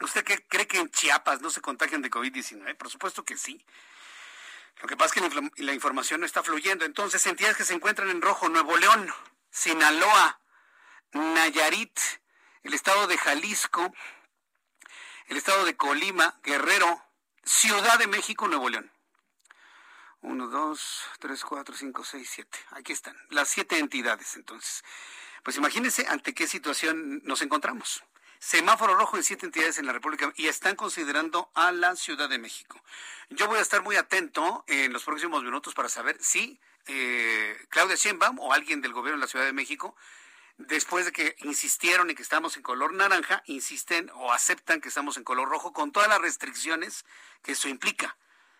[0.00, 2.76] ¿usted qué cree que en Chiapas no se contagian de COVID-19?
[2.76, 3.64] Por supuesto que sí.
[4.80, 6.84] Lo que pasa es que la, información no está fluyendo.
[6.84, 9.12] Entonces, entidades que se encuentran en rojo, Nuevo León,
[9.50, 10.40] Sinaloa,
[11.12, 11.98] Nayarit,
[12.62, 13.92] el estado de Jalisco,
[15.26, 17.02] el estado de Colima, Guerrero,
[17.44, 18.90] Ciudad de México, Nuevo León.
[20.20, 22.58] Uno, dos, tres, cuatro, cinco, seis, siete.
[22.70, 24.84] Aquí están, las siete entidades entonces.
[25.42, 28.02] Pues imagínense ante qué situación nos encontramos.
[28.38, 32.38] Semáforo rojo en siete entidades en la República y están considerando a la Ciudad de
[32.38, 32.80] México.
[33.30, 37.96] Yo voy a estar muy atento en los próximos minutos para saber si eh, Claudia
[37.96, 39.96] Sheinbaum o alguien del gobierno de la Ciudad de México
[40.58, 45.16] después de que insistieron en que estamos en color naranja, insisten o aceptan que estamos
[45.16, 47.04] en color rojo con todas las restricciones
[47.42, 48.16] que eso implica.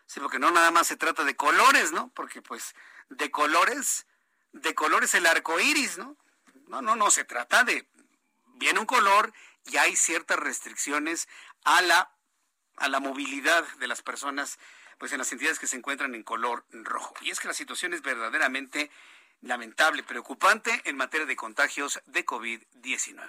[0.07, 2.11] Sí, porque no nada más se trata de colores, ¿no?
[2.15, 2.75] Porque pues
[3.11, 4.07] de colores,
[4.53, 6.17] de colores el arco iris, ¿no?
[6.69, 7.87] No, no, no, se trata de
[8.55, 9.33] viene un color
[9.69, 11.29] y hay ciertas restricciones
[11.65, 12.15] a la
[12.77, 14.59] a la movilidad de las personas
[14.99, 17.15] pues en las entidades que se encuentran en color rojo.
[17.21, 18.91] Y es que la situación es verdaderamente
[19.43, 23.29] lamentable, preocupante en materia de contagios de COVID-19.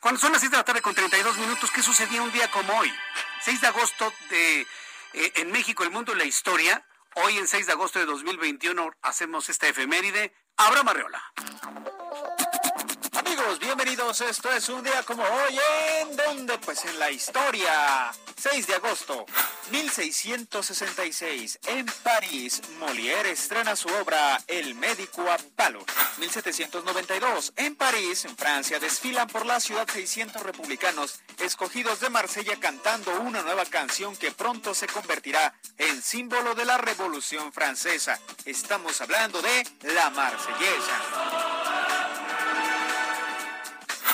[0.00, 2.78] Cuando son las 6 de la tarde con 32 minutos, ¿qué sucedía un día como
[2.78, 2.92] hoy?
[3.42, 4.60] 6 de agosto de
[5.14, 6.86] eh, en México, el mundo y la historia.
[7.14, 10.34] Hoy en 6 de agosto de 2021 hacemos esta efeméride.
[10.56, 11.22] Abra Marreola.
[13.58, 14.20] Bienvenidos.
[14.20, 15.58] Esto es un día como hoy.
[16.00, 16.58] ¿En dónde?
[16.58, 18.12] Pues en la historia.
[18.36, 19.24] 6 de agosto,
[19.70, 21.58] 1666.
[21.66, 25.84] En París, Molière estrena su obra El médico a palo.
[26.18, 27.54] 1792.
[27.56, 33.40] En París, en Francia, desfilan por la ciudad 600 republicanos escogidos de Marsella cantando una
[33.42, 38.20] nueva canción que pronto se convertirá en símbolo de la Revolución Francesa.
[38.44, 41.49] Estamos hablando de la Marsellesa.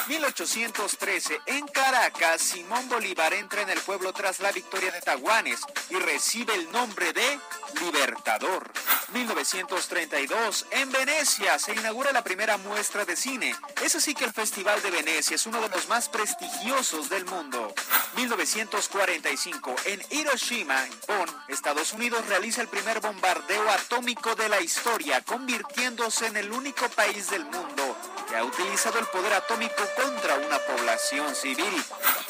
[0.09, 5.97] 1813, en Caracas, Simón Bolívar entra en el pueblo tras la victoria de Taguanes y
[5.97, 7.41] recibe el nombre de
[7.81, 8.71] Libertador.
[9.13, 13.55] 1932, en Venecia se inaugura la primera muestra de cine.
[13.83, 17.75] Es así que el Festival de Venecia es uno de los más prestigiosos del mundo.
[18.17, 26.27] 1945, en Hiroshima, Japón, Estados Unidos realiza el primer bombardeo atómico de la historia, convirtiéndose
[26.27, 31.35] en el único país del mundo que ha utilizado el poder atómico contra una población
[31.35, 31.85] civil.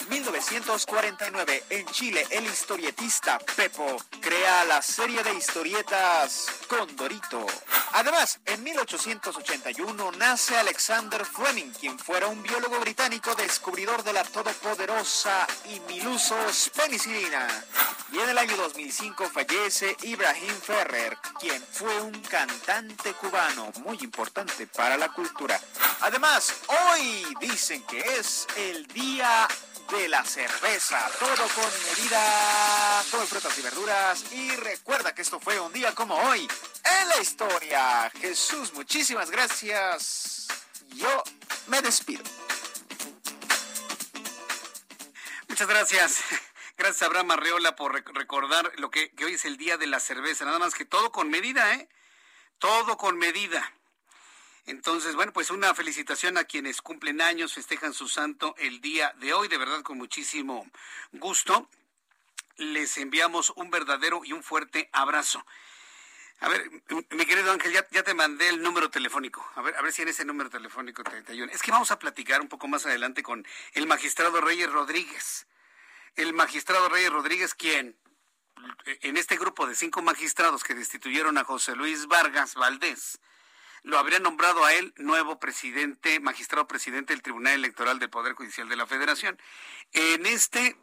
[0.09, 7.47] 1949, en Chile, el historietista Pepo crea la serie de historietas Condorito.
[7.93, 15.47] Además, en 1881 nace Alexander Fleming, quien fuera un biólogo británico descubridor de la todopoderosa
[15.71, 17.47] y mil usos penicilina.
[18.13, 24.67] Y en el año 2005 fallece Ibrahim Ferrer, quien fue un cantante cubano muy importante
[24.67, 25.61] para la cultura.
[26.01, 29.49] Además, hoy dicen que es el día
[29.91, 30.99] de la cerveza.
[31.19, 34.25] Todo con medida, come frutas y verduras.
[34.33, 36.49] Y recuerda que esto fue un día como hoy
[37.01, 38.11] en la historia.
[38.21, 40.49] Jesús, muchísimas gracias.
[40.95, 41.23] Yo
[41.67, 42.23] me despido.
[45.57, 46.23] Muchas gracias.
[46.77, 50.45] Gracias Abraham Arreola por recordar lo que, que hoy es el día de la cerveza.
[50.45, 51.89] Nada más que todo con medida, ¿eh?
[52.59, 53.73] Todo con medida.
[54.67, 59.33] Entonces, bueno, pues una felicitación a quienes cumplen años, festejan su santo el día de
[59.33, 60.67] hoy, de verdad con muchísimo
[61.13, 61.71] gusto.
[62.59, 65.43] Les enviamos un verdadero y un fuerte abrazo.
[66.41, 66.71] A ver,
[67.11, 69.49] mi querido Ángel, ya, te mandé el número telefónico.
[69.55, 71.51] A ver, a ver si en ese número telefónico 31.
[71.53, 75.47] Es que vamos a platicar un poco más adelante con el magistrado Reyes Rodríguez
[76.17, 77.97] el magistrado Reyes Rodríguez, quien
[79.03, 83.21] en este grupo de cinco magistrados que destituyeron a José Luis Vargas Valdés,
[83.83, 88.69] lo habría nombrado a él nuevo presidente, magistrado presidente del Tribunal Electoral del Poder Judicial
[88.69, 89.39] de la Federación.
[89.93, 90.77] En este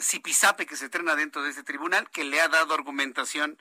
[0.00, 3.58] zipizape que se trena dentro de este tribunal, que le ha dado argumentación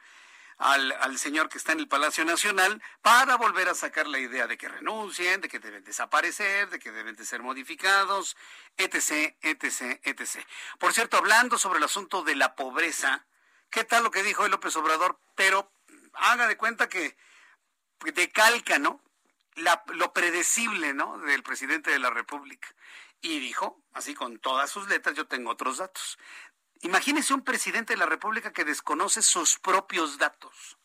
[0.58, 4.48] al, al, señor que está en el Palacio Nacional para volver a sacar la idea
[4.48, 8.36] de que renuncien, de que deben desaparecer, de que deben de ser modificados,
[8.78, 10.46] etc., etc., etc.
[10.80, 13.26] Por cierto, hablando sobre el asunto de la pobreza,
[13.70, 15.20] ¿qué tal lo que dijo hoy López Obrador?
[15.36, 15.72] Pero
[16.14, 17.16] haga de cuenta que
[18.14, 19.02] decalca, ¿no?
[19.56, 21.18] La, lo predecible, ¿no?
[21.20, 22.68] Del presidente de la República.
[23.22, 26.20] Y dijo, así con todas sus letras, yo tengo otros datos.
[26.82, 30.78] Imagínese un presidente de la República que desconoce sus propios datos.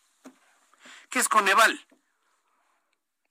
[1.11, 1.87] ¿Qué es Coneval?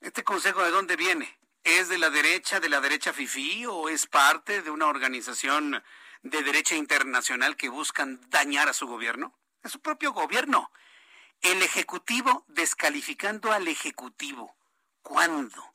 [0.01, 1.39] ¿Este consejo de dónde viene?
[1.63, 5.83] ¿Es de la derecha, de la derecha FIFI o es parte de una organización
[6.23, 9.37] de derecha internacional que buscan dañar a su gobierno?
[9.63, 10.71] Es su propio gobierno.
[11.41, 14.55] El Ejecutivo descalificando al Ejecutivo.
[15.01, 15.71] ¿Cuándo?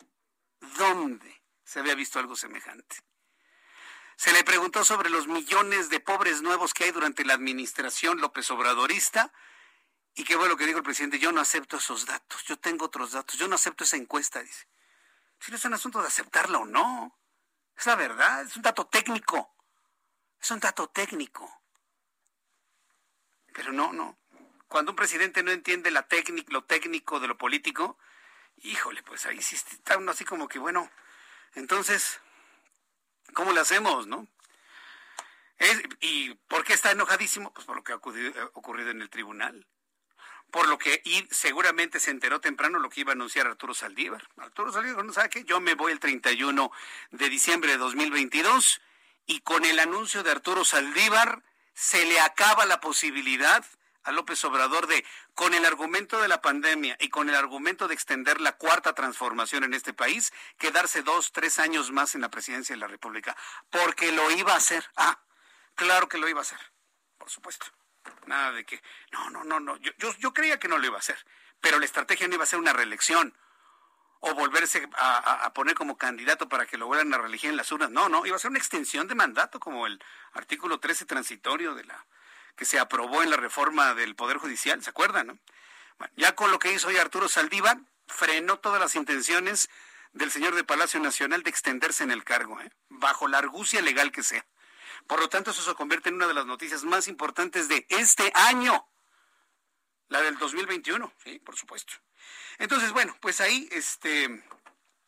[0.79, 2.97] ¿Dónde se había visto algo semejante?
[4.17, 8.51] Se le preguntó sobre los millones de pobres nuevos que hay durante la administración López
[8.51, 9.33] Obradorista.
[10.15, 13.13] Y qué bueno que dijo el presidente, yo no acepto esos datos, yo tengo otros
[13.13, 14.67] datos, yo no acepto esa encuesta, dice.
[15.39, 17.21] Si no es un asunto de aceptarla o no,
[17.77, 19.55] es la verdad, es un dato técnico,
[20.41, 21.63] es un dato técnico.
[23.53, 24.19] Pero no, no.
[24.69, 26.07] Cuando un presidente no entiende la
[26.49, 27.99] lo técnico de lo político,
[28.57, 30.91] híjole, pues ahí sí está uno así como que, bueno,
[31.55, 32.21] entonces,
[33.35, 34.27] ¿Cómo le hacemos, no?
[36.01, 37.53] ¿Y por qué está enojadísimo?
[37.53, 39.67] Pues por lo que ha ocurrido, en el tribunal.
[40.51, 44.29] Por lo que y seguramente se enteró temprano lo que iba a anunciar Arturo Saldívar.
[44.37, 45.45] Arturo Saldívar, ¿no sabe qué?
[45.45, 46.71] Yo me voy el 31
[47.11, 48.81] de diciembre de 2022
[49.27, 51.43] y con el anuncio de Arturo Saldívar
[51.75, 53.65] se le acaba la posibilidad
[54.07, 57.95] a López Obrador de, con el argumento de la pandemia y con el argumento de
[57.95, 62.75] extender la cuarta transformación en este país, quedarse dos, tres años más en la presidencia
[62.75, 63.37] de la República,
[63.71, 64.89] porque lo iba a hacer.
[64.97, 65.19] Ah,
[65.75, 66.61] claro que lo iba a hacer,
[67.19, 67.67] por supuesto.
[68.27, 70.97] Nada de que, no, no, no, no, yo, yo, yo creía que no lo iba
[70.97, 71.19] a hacer,
[71.61, 73.37] pero la estrategia no iba a ser una reelección
[74.21, 77.91] o volverse a, poner como candidato para que lo vuelvan a reelegir en las urnas.
[77.91, 81.85] No, no, iba a ser una extensión de mandato como el artículo 13 transitorio de
[81.85, 82.07] la
[82.57, 85.27] que se aprobó en la reforma del Poder Judicial, ¿se acuerdan?
[85.29, 85.39] No?
[86.17, 89.71] ya con lo que hizo hoy Arturo Saldívar, frenó todas las intenciones
[90.13, 92.71] del señor de Palacio Nacional de extenderse en el cargo, ¿eh?
[92.89, 94.45] bajo la argucia legal que sea.
[95.07, 98.33] Por lo tanto, eso se convierte en una de las noticias más importantes de este
[98.35, 98.87] año,
[100.09, 101.95] la del 2021, sí, por supuesto.
[102.59, 104.45] Entonces, bueno, pues ahí este,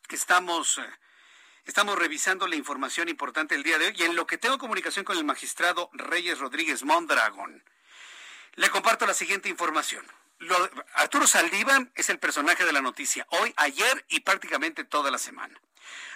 [0.09, 0.89] estamos eh,
[1.69, 5.05] Estamos revisando la información importante del día de hoy y en lo que tengo comunicación
[5.05, 7.63] con el magistrado Reyes Rodríguez Mondragón,
[8.55, 10.03] le comparto la siguiente información.
[10.95, 15.61] Arturo Saldívar es el personaje de la noticia hoy, ayer y prácticamente toda la semana.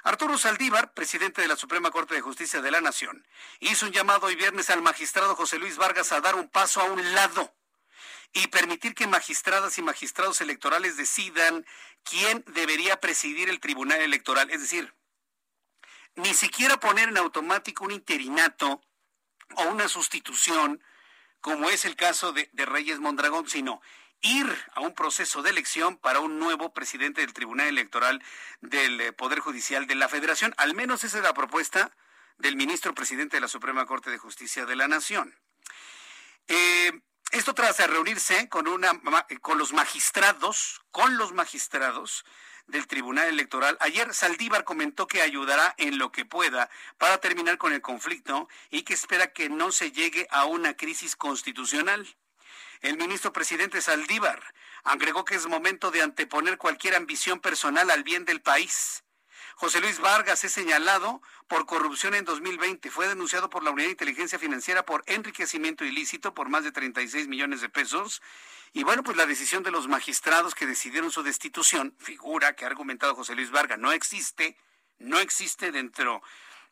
[0.02, 3.24] Arturo Saldívar, presidente de la Suprema Corte de Justicia de la Nación,
[3.60, 6.86] hizo un llamado hoy viernes al magistrado José Luis Vargas a dar un paso a
[6.86, 7.54] un lado
[8.34, 11.63] y permitir que magistradas y magistrados electorales decidan
[12.04, 14.91] quién debería presidir el Tribunal Electoral, es decir,
[16.16, 18.82] ni siquiera poner en automático un interinato
[19.55, 20.84] o una sustitución,
[21.41, 23.82] como es el caso de, Reyes Mondragón, sino
[24.22, 28.24] ir a un proceso de elección para un nuevo presidente del Tribunal Electoral
[28.61, 30.53] del eh, Poder Judicial de la Federación.
[30.57, 31.91] Al menos esa es la propuesta
[32.38, 35.38] del ministro presidente de la Suprema Corte de Justicia de la Nación.
[36.47, 37.01] Eh,
[37.32, 39.01] esto tras reunirse con, una,
[39.41, 42.24] con los magistrados, con los magistrados
[42.68, 43.78] del Tribunal Electoral.
[43.80, 48.84] Ayer Saldívar comentó que ayudará en lo que pueda para terminar con el conflicto y
[48.84, 52.07] que espera que no se llegue a una crisis constitucional.
[52.82, 54.41] El ministro presidente Saldívar
[54.84, 59.03] agregó que es momento de anteponer cualquier ambición personal al bien del país.
[59.56, 62.89] José Luis Vargas es señalado por corrupción en 2020.
[62.89, 67.28] Fue denunciado por la Unidad de Inteligencia Financiera por enriquecimiento ilícito por más de 36
[67.28, 68.22] millones de pesos.
[68.74, 72.68] Y bueno, pues la decisión de los magistrados que decidieron su destitución, figura que ha
[72.68, 74.58] argumentado José Luis Vargas, no existe,
[74.97, 76.24] no existe dentro,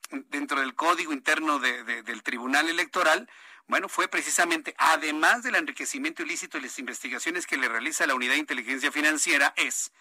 [0.10, 3.30] dentro del código interno del Tribunal Electoral.
[3.68, 8.34] Bueno, fue precisamente, además del enriquecimiento ilícito y las investigaciones que le realiza la Unidad
[8.34, 9.92] de Inteligencia Financiera, es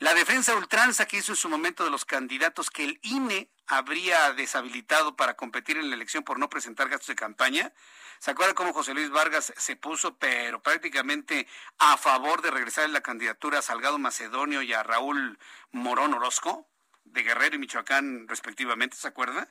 [0.00, 4.32] la defensa ultranza que hizo en su momento de los candidatos que el INE habría
[4.32, 7.74] deshabilitado para competir en la elección por no presentar gastos de campaña.
[8.18, 11.46] ¿Se acuerda cómo José Luis Vargas se puso, pero prácticamente
[11.78, 15.38] a favor de regresar en la candidatura a Salgado Macedonio y a Raúl
[15.70, 16.69] Morón Orozco?
[17.04, 19.48] De Guerrero y Michoacán respectivamente, ¿se acuerda?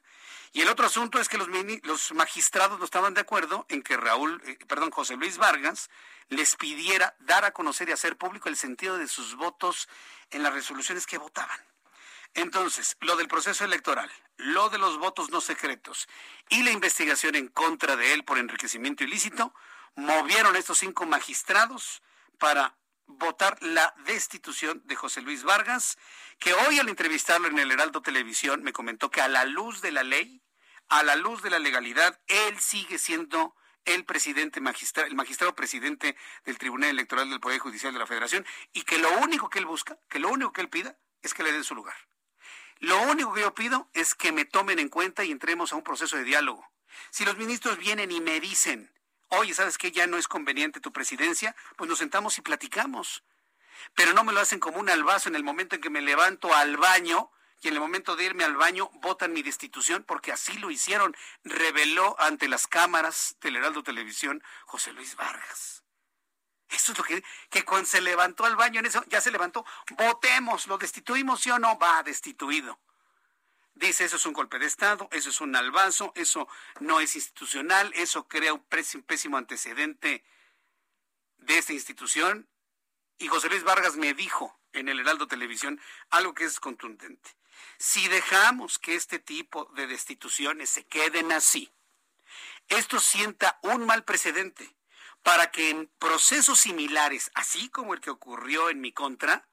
[0.53, 1.47] Y el otro asunto es que los,
[1.83, 5.89] los magistrados no estaban de acuerdo en que Raúl, eh, perdón, José Luis Vargas
[6.29, 9.89] les pidiera dar a conocer y hacer público el sentido de sus votos
[10.31, 11.59] en las resoluciones que votaban.
[12.35, 16.07] Entonces, lo del proceso electoral, lo de los votos no secretos
[16.49, 19.53] y la investigación en contra de él por enriquecimiento ilícito,
[19.95, 22.01] movieron estos cinco magistrados
[22.37, 22.75] para
[23.09, 25.97] votar la destitución de José Luis Vargas,
[26.37, 29.91] que hoy al entrevistarlo en el Heraldo Televisión me comentó que a la luz de
[29.91, 30.43] la ley,
[30.87, 33.55] a la luz de la legalidad, él sigue siendo
[33.85, 38.45] el presidente magistrado, el magistrado presidente del Tribunal Electoral del Poder Judicial de la Federación
[38.73, 41.43] y que lo único que él busca, que lo único que él pida es que
[41.43, 41.95] le den su lugar.
[42.79, 45.83] Lo único que yo pido es que me tomen en cuenta y entremos a un
[45.83, 46.71] proceso de diálogo.
[47.09, 48.93] Si los ministros vienen y me dicen,
[49.29, 49.91] oye, ¿sabes qué?
[49.91, 53.23] Ya no es conveniente tu presidencia, pues nos sentamos y platicamos.
[53.95, 56.53] Pero no me lo hacen como un albazo en el momento en que me levanto
[56.53, 60.57] al baño y en el momento de irme al baño votan mi destitución porque así
[60.57, 65.83] lo hicieron, reveló ante las cámaras del Heraldo Televisión José Luis Vargas.
[66.69, 69.65] Eso es lo que, que cuando se levantó al baño, en eso ya se levantó,
[69.97, 72.79] votemos, lo destituimos, sí o no, va destituido.
[73.79, 76.49] Dice, eso es un golpe de Estado, eso es un albazo, eso
[76.81, 80.25] no es institucional, eso crea un pésimo antecedente
[81.37, 82.49] de esta institución.
[83.19, 87.37] Y José Luis Vargas me dijo en el Heraldo Televisión algo que es contundente.
[87.77, 91.71] Si dejamos que este tipo de destituciones se queden así,
[92.67, 94.75] esto sienta un mal precedente
[95.23, 99.47] para que en procesos similares, así como el que ocurrió en mi contra,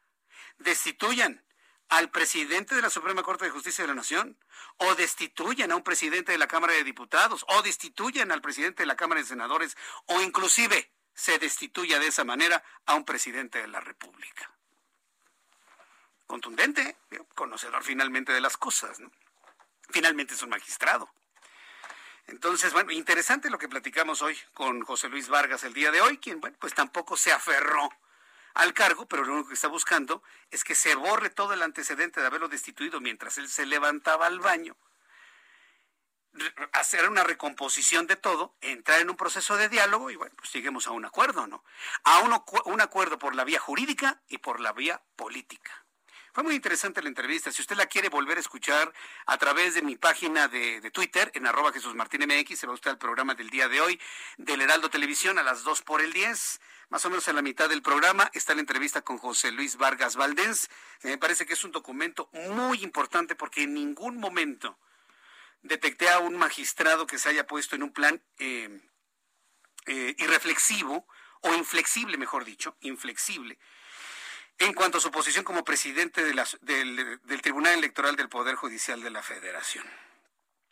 [0.59, 1.46] destituyan
[1.89, 4.39] al presidente de la Suprema Corte de Justicia de la Nación,
[4.79, 8.87] o destituyan a un presidente de la Cámara de Diputados, o destituyan al presidente de
[8.87, 9.77] la Cámara de Senadores,
[10.07, 14.51] o inclusive se destituya de esa manera a un presidente de la República
[16.27, 16.97] contundente,
[17.35, 19.01] conocedor finalmente de las cosas.
[19.01, 19.11] ¿no?
[19.91, 21.11] Finalmente es un magistrado.
[22.27, 26.19] Entonces, bueno, interesante lo que platicamos hoy con José Luis Vargas el día de hoy,
[26.19, 27.89] quien, bueno, pues tampoco se aferró
[28.57, 32.21] al cargo, pero lo único que está buscando es que se borre todo el antecedente
[32.21, 34.77] de haberlo destituido mientras él se levantaba al baño,
[36.73, 40.87] hacer una recomposición de todo, entrar en un proceso de diálogo y bueno, pues lleguemos
[40.87, 41.65] a un acuerdo, ¿no?
[42.05, 45.87] A un acuerdo por la vía jurídica y por la vía política.
[46.37, 47.51] Fue muy interesante la entrevista.
[47.51, 48.93] Si usted la quiere volver a escuchar
[49.25, 52.91] a través de mi página de, Twitter, en arroba Jesús Martín MX, se va usted
[52.91, 53.99] al programa del día de hoy
[54.37, 56.61] del Heraldo Televisión a las 2 por el 10.
[56.89, 60.15] Más o menos en la mitad del programa está la entrevista con José Luis Vargas
[60.15, 60.71] Valdés.
[61.03, 64.79] Me parece que es un documento muy importante porque en ningún momento
[65.63, 68.81] detecté a un magistrado que se haya puesto en un plan eh,
[69.87, 71.09] eh, irreflexivo
[71.41, 73.59] o inflexible, mejor dicho, inflexible,
[74.59, 76.41] en cuanto a su posición como presidente del,
[77.25, 79.85] del Tribunal Electoral del Poder Judicial de la Federación.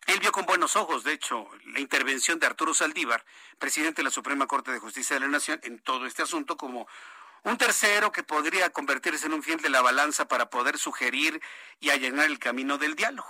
[0.07, 3.25] Él vio con buenos ojos, de hecho, la intervención de Arturo Saldívar,
[3.59, 6.87] presidente de la Suprema Corte de Justicia de la Nación, en todo este asunto como
[7.43, 11.41] un tercero que podría convertirse en un fiel de la balanza para poder sugerir
[11.81, 13.29] y allanar el camino del diálogo.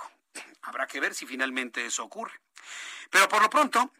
[0.63, 2.41] Habrá que ver si finalmente eso ocurre.
[3.11, 3.93] Pero por lo pronto,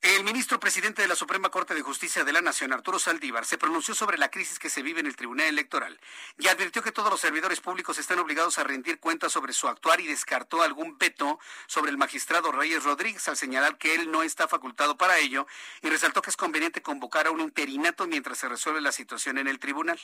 [0.00, 3.58] el ministro presidente de la Suprema Corte de Justicia de la Nación, Arturo Saldívar, se
[3.58, 5.98] pronunció sobre la crisis que se vive en el Tribunal Electoral
[6.38, 10.00] y advirtió que todos los servidores públicos están obligados a rendir cuentas sobre su actuar
[10.00, 14.46] y descartó algún veto sobre el magistrado Reyes Rodríguez al señalar que él no está
[14.46, 15.48] facultado para ello
[15.82, 19.48] y resaltó que es conveniente convocar a un interinato mientras se resuelve la situación en
[19.48, 20.00] el tribunal.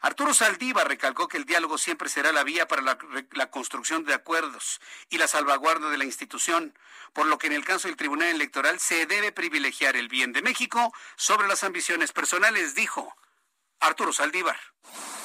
[0.00, 2.98] Arturo Saldívar recalcó que el diálogo siempre será la vía para la,
[3.32, 4.80] la construcción de acuerdos
[5.10, 6.74] y la salvaguarda de la institución,
[7.12, 10.42] por lo que en el caso del Tribunal Electoral se debe privilegiar el bien de
[10.42, 13.14] México sobre las ambiciones personales, dijo.
[13.80, 14.58] Arturo Saldívar.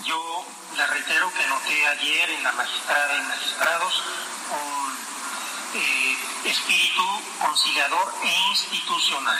[0.04, 0.46] Yo
[0.76, 4.04] le reitero que noté ayer en la magistrada y magistrados
[4.52, 7.04] un eh, espíritu
[7.40, 9.40] conciliador e institucional.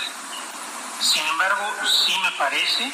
[1.02, 2.92] Sin embargo, sí me parece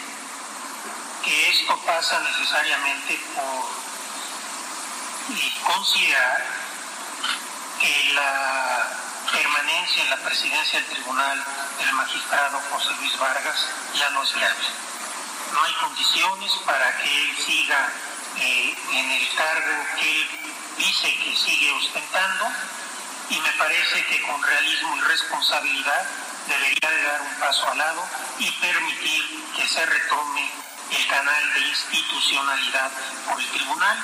[1.24, 3.88] que esto pasa necesariamente por
[5.64, 6.46] considerar
[7.82, 11.44] que la permanencia en la presidencia del tribunal
[11.78, 14.68] del magistrado José Luis Vargas ya no es viable.
[15.54, 17.90] No hay condiciones para que él siga
[18.38, 20.28] eh, en el cargo que él
[20.78, 22.46] dice que sigue ostentando
[23.30, 26.06] y me parece que con realismo y responsabilidad
[26.48, 28.08] debería de dar un paso al lado
[28.40, 29.24] y permitir
[29.56, 30.50] que se retome
[30.92, 32.92] el canal de institucionalidad
[33.28, 33.98] por el tribunal.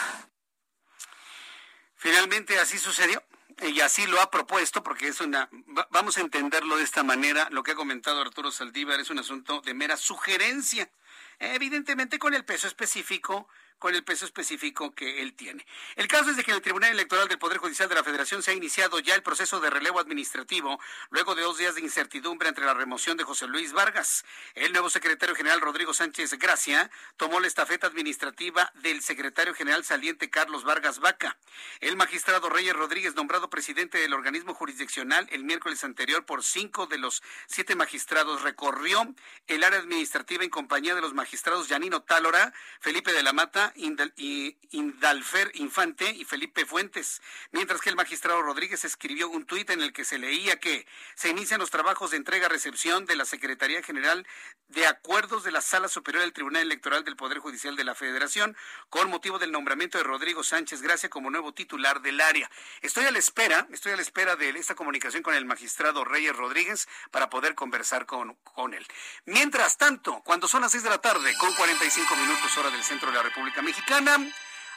[1.95, 3.23] Finalmente así sucedió
[3.69, 5.49] y así lo ha propuesto, porque es una,
[5.89, 9.61] vamos a entenderlo de esta manera, lo que ha comentado Arturo Saldívar es un asunto
[9.61, 10.91] de mera sugerencia,
[11.39, 13.47] evidentemente con el peso específico
[13.83, 15.67] con el peso específico que él tiene.
[15.97, 18.41] El caso es de que en el Tribunal Electoral del Poder Judicial de la Federación
[18.41, 20.79] se ha iniciado ya el proceso de relevo administrativo
[21.09, 24.23] luego de dos días de incertidumbre entre la remoción de José Luis Vargas.
[24.55, 30.29] El nuevo secretario general Rodrigo Sánchez Gracia tomó la estafeta administrativa del secretario general saliente
[30.29, 31.35] Carlos Vargas Vaca.
[31.81, 36.99] El magistrado Reyes Rodríguez, nombrado presidente del organismo jurisdiccional el miércoles anterior por cinco de
[36.99, 39.13] los siete magistrados, recorrió
[39.47, 45.51] el área administrativa en compañía de los magistrados Yanino Tálora, Felipe de la Mata, Indalfer
[45.55, 47.21] Infante y Felipe Fuentes,
[47.51, 51.29] mientras que el magistrado Rodríguez escribió un tuit en el que se leía que se
[51.29, 54.25] inician los trabajos de entrega-recepción de la Secretaría General
[54.69, 58.55] de Acuerdos de la Sala Superior del Tribunal Electoral del Poder Judicial de la Federación
[58.89, 62.49] con motivo del nombramiento de Rodrigo Sánchez Gracia como nuevo titular del área.
[62.81, 66.35] Estoy a la espera, estoy a la espera de esta comunicación con el magistrado Reyes
[66.35, 68.85] Rodríguez para poder conversar con, con él.
[69.25, 73.09] Mientras tanto, cuando son las seis de la tarde, con 45 minutos hora del centro
[73.09, 74.17] de la República Mexicana.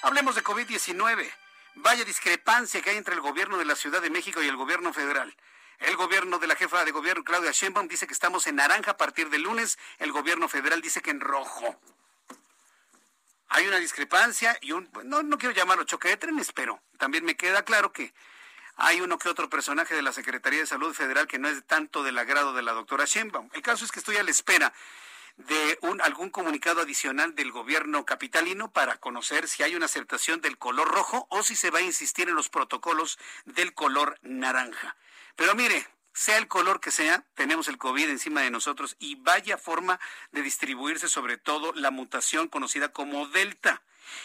[0.02, 1.30] Hablemos de COVID-19.
[1.76, 4.92] Vaya discrepancia que hay entre el gobierno de la Ciudad de México y el gobierno
[4.92, 5.34] federal.
[5.78, 8.96] El gobierno de la jefa de gobierno, Claudia Sheinbaum, dice que estamos en naranja a
[8.96, 9.78] partir del lunes.
[9.98, 11.78] El gobierno federal dice que en rojo.
[13.48, 17.36] Hay una discrepancia y un, no, no quiero llamarlo choque de trenes, pero también me
[17.36, 18.14] queda claro que
[18.76, 22.02] hay uno que otro personaje de la Secretaría de Salud Federal que no es tanto
[22.02, 23.50] del agrado de la doctora Sheinbaum.
[23.52, 24.72] El caso es que estoy a la espera
[25.36, 30.58] de un, algún comunicado adicional del gobierno capitalino para conocer si hay una aceptación del
[30.58, 34.96] color rojo o si se va a insistir en los protocolos del color naranja.
[35.36, 39.58] Pero mire, sea el color que sea, tenemos el COVID encima de nosotros y vaya
[39.58, 40.00] forma
[40.32, 43.82] de distribuirse sobre todo la mutación conocida como Delta.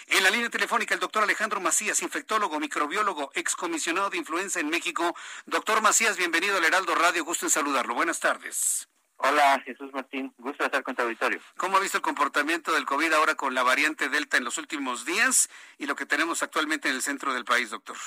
[0.08, 5.16] En la línea telefónica, el doctor Alejandro Macías, infectólogo, microbiólogo, excomisionado de influenza en México.
[5.46, 7.96] Doctor Macías, bienvenido al Heraldo Radio, gusto en saludarlo.
[7.96, 8.91] Buenas tardes.
[9.24, 10.34] Hola, Jesús Martín.
[10.40, 11.40] Gusto estar con tu auditorio.
[11.58, 15.06] ¿Cómo ha visto el comportamiento del COVID ahora con la variante Delta en los últimos
[15.06, 15.48] días
[15.78, 17.98] y lo que tenemos actualmente en el centro del país, doctor?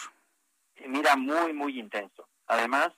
[0.75, 2.27] Eh, mira, muy, muy intenso.
[2.49, 2.89] Además,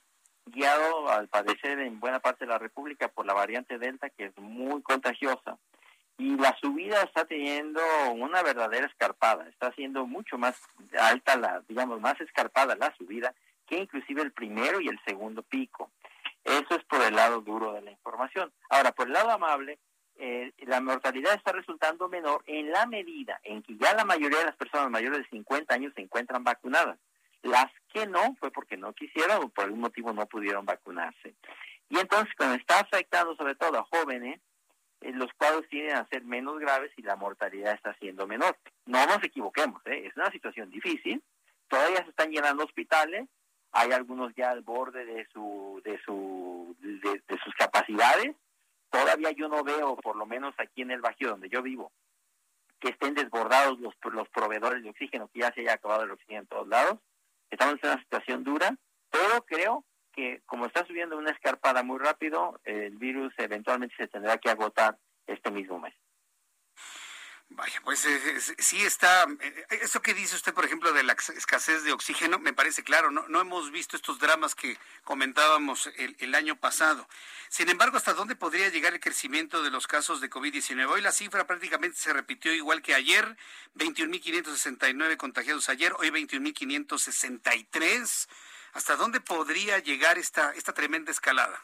[0.47, 4.37] guiado al padecer en buena parte de la República por la variante Delta, que es
[4.37, 5.59] muy contagiosa.
[6.17, 7.81] Y la subida está teniendo
[8.13, 9.47] una verdadera escarpada.
[9.47, 10.59] Está siendo mucho más
[10.99, 13.35] alta, la, digamos, más escarpada la subida
[13.67, 15.91] que inclusive el primero y el segundo pico.
[16.47, 18.53] Eso es por el lado duro de la información.
[18.69, 19.79] Ahora, por el lado amable,
[20.15, 24.45] eh, la mortalidad está resultando menor en la medida en que ya la mayoría de
[24.45, 26.97] las personas mayores de 50 años se encuentran vacunadas.
[27.43, 31.35] Las que no fue porque no quisieron o por algún motivo no pudieron vacunarse.
[31.89, 34.39] Y entonces, cuando está afectando sobre todo a jóvenes,
[35.01, 38.57] eh, los cuadros tienden a ser menos graves y la mortalidad está siendo menor.
[38.85, 40.07] No nos equivoquemos, ¿eh?
[40.07, 41.21] es una situación difícil.
[41.67, 43.27] Todavía se están llenando hospitales,
[43.77, 48.35] hay algunos ya al borde de su de su de, sus capacidades.
[48.89, 51.91] Todavía yo no veo por lo menos aquí en el Bajío donde yo vivo
[52.79, 56.41] que estén desbordados los los proveedores de oxígeno que ya se haya acabado el oxígeno
[56.41, 56.97] en todos lados.
[57.51, 58.75] Estamos en una situación dura
[59.11, 64.39] pero creo que como está subiendo una escarpada muy rápido el virus eventualmente se tendrá
[64.39, 64.97] que agotar
[65.27, 65.93] este mismo mes
[67.49, 71.81] Vaya, pues eh, sí está, eh, eso que dice usted, por ejemplo, de la escasez
[71.83, 76.59] de oxígeno, me parece claro, no, no hemos visto estos dramas que comentábamos el, año
[76.59, 77.07] pasado.
[77.49, 80.87] Sin embargo, ¿hasta dónde podría llegar el crecimiento de los casos de COVID-19?
[80.87, 83.37] Hoy la cifra prácticamente se repitió igual que ayer,
[83.75, 88.27] 21.569 contagiados ayer, hoy 21.563.
[88.73, 91.63] ¿Hasta dónde podría llegar esta, esta tremenda escalada?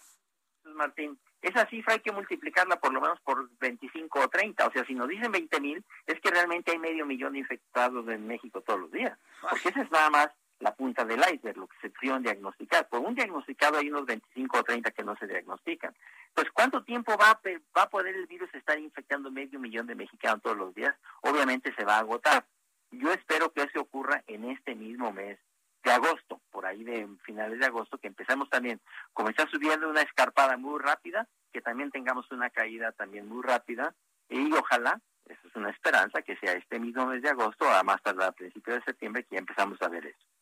[0.63, 4.65] Martín, esa cifra hay que multiplicarla por lo menos por 25 o 30.
[4.65, 8.07] O sea, si nos dicen 20 mil, es que realmente hay medio millón de infectados
[8.07, 9.17] en México todos los días.
[9.41, 10.29] Porque esa es nada más
[10.59, 12.87] la punta del iceberg, lo que se pudieron diagnosticar.
[12.87, 15.93] Por un diagnosticado hay unos 25 o 30 que no se diagnostican.
[16.33, 17.41] Pues, ¿cuánto tiempo va a,
[17.77, 20.95] va a poder el virus estar infectando medio millón de mexicanos todos los días?
[21.21, 22.45] Obviamente se va a agotar.
[22.91, 25.37] Yo espero que eso ocurra en este mismo mes
[25.83, 28.79] de agosto, por ahí de finales de agosto, que empezamos también,
[29.11, 33.93] como está subiendo una escarpada muy rápida, que también tengamos una caída también muy rápida
[34.29, 38.01] y ojalá, eso es una esperanza, que sea este mismo mes de agosto, a más
[38.01, 40.32] tardar a principios de septiembre, que ya empezamos a ver eso.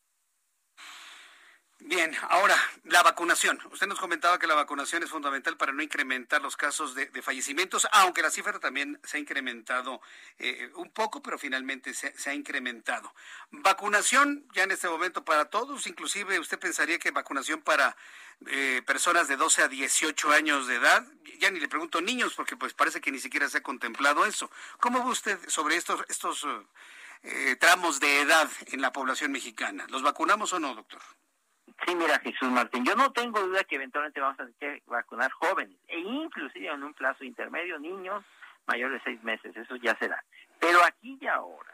[1.84, 2.56] Bien, ahora
[2.86, 3.60] la vacunación.
[3.72, 7.88] Usted nos comentaba que la vacunación es fundamental para no incrementar los casos de, fallecimientos,
[7.92, 10.00] aunque la cifra también se ha incrementado
[10.38, 13.14] eh, un poco, pero finalmente se, ha incrementado.
[13.50, 17.98] Vacunación ya en este momento para todos, inclusive usted pensaría que vacunación para
[18.46, 21.04] eh, personas de 12 a 18 años de edad,
[21.40, 24.52] ya ni le pregunto niños, porque pues parece que ni siquiera se ha contemplado eso.
[24.80, 26.46] ¿Cómo ve usted sobre estos, estos
[27.24, 29.88] eh, tramos de edad en la población mexicana?
[29.90, 31.02] ¿Los vacunamos o no, doctor?
[31.86, 35.32] Sí, mira, Jesús Martín, yo no tengo duda que eventualmente vamos a tener que vacunar
[35.32, 38.24] jóvenes e inclusive en un plazo intermedio niños
[38.68, 40.24] mayores de seis meses, eso ya será.
[40.60, 41.74] Pero aquí y ahora,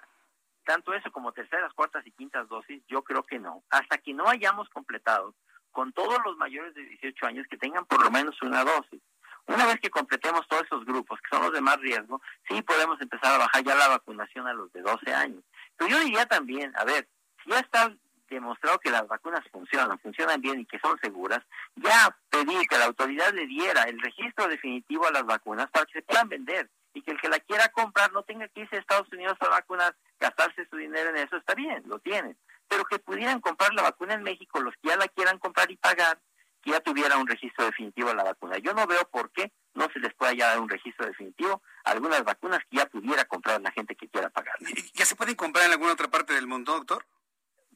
[0.64, 3.64] tanto eso como terceras, cuartas y quintas dosis, yo creo que no.
[3.70, 5.36] Hasta que no hayamos completado
[5.72, 9.01] con todos los mayores de 18 años que tengan por lo menos una dosis.
[9.45, 12.99] Una vez que completemos todos esos grupos, que son los de más riesgo, sí podemos
[12.99, 15.43] empezar a bajar ya la vacunación a los de 12 años.
[15.78, 17.08] Pero yo diría también, a ver,
[17.43, 17.93] si ya está
[18.36, 21.39] demostrado que las vacunas funcionan, funcionan bien y que son seguras,
[21.75, 25.93] ya pedir que la autoridad le diera el registro definitivo a las vacunas para que
[25.93, 28.80] se puedan vender y que el que la quiera comprar no tenga que irse a
[28.80, 32.99] Estados Unidos a vacunar, gastarse su dinero en eso, está bien, lo tienen, pero que
[32.99, 36.19] pudieran comprar la vacuna en México, los que ya la quieran comprar y pagar,
[36.61, 38.57] que ya tuviera un registro definitivo a la vacuna.
[38.57, 41.91] Yo no veo por qué no se les pueda ya dar un registro definitivo a
[41.91, 44.55] algunas vacunas que ya pudiera comprar la gente que quiera pagar.
[44.93, 47.05] ¿Ya se pueden comprar en alguna otra parte del mundo, doctor?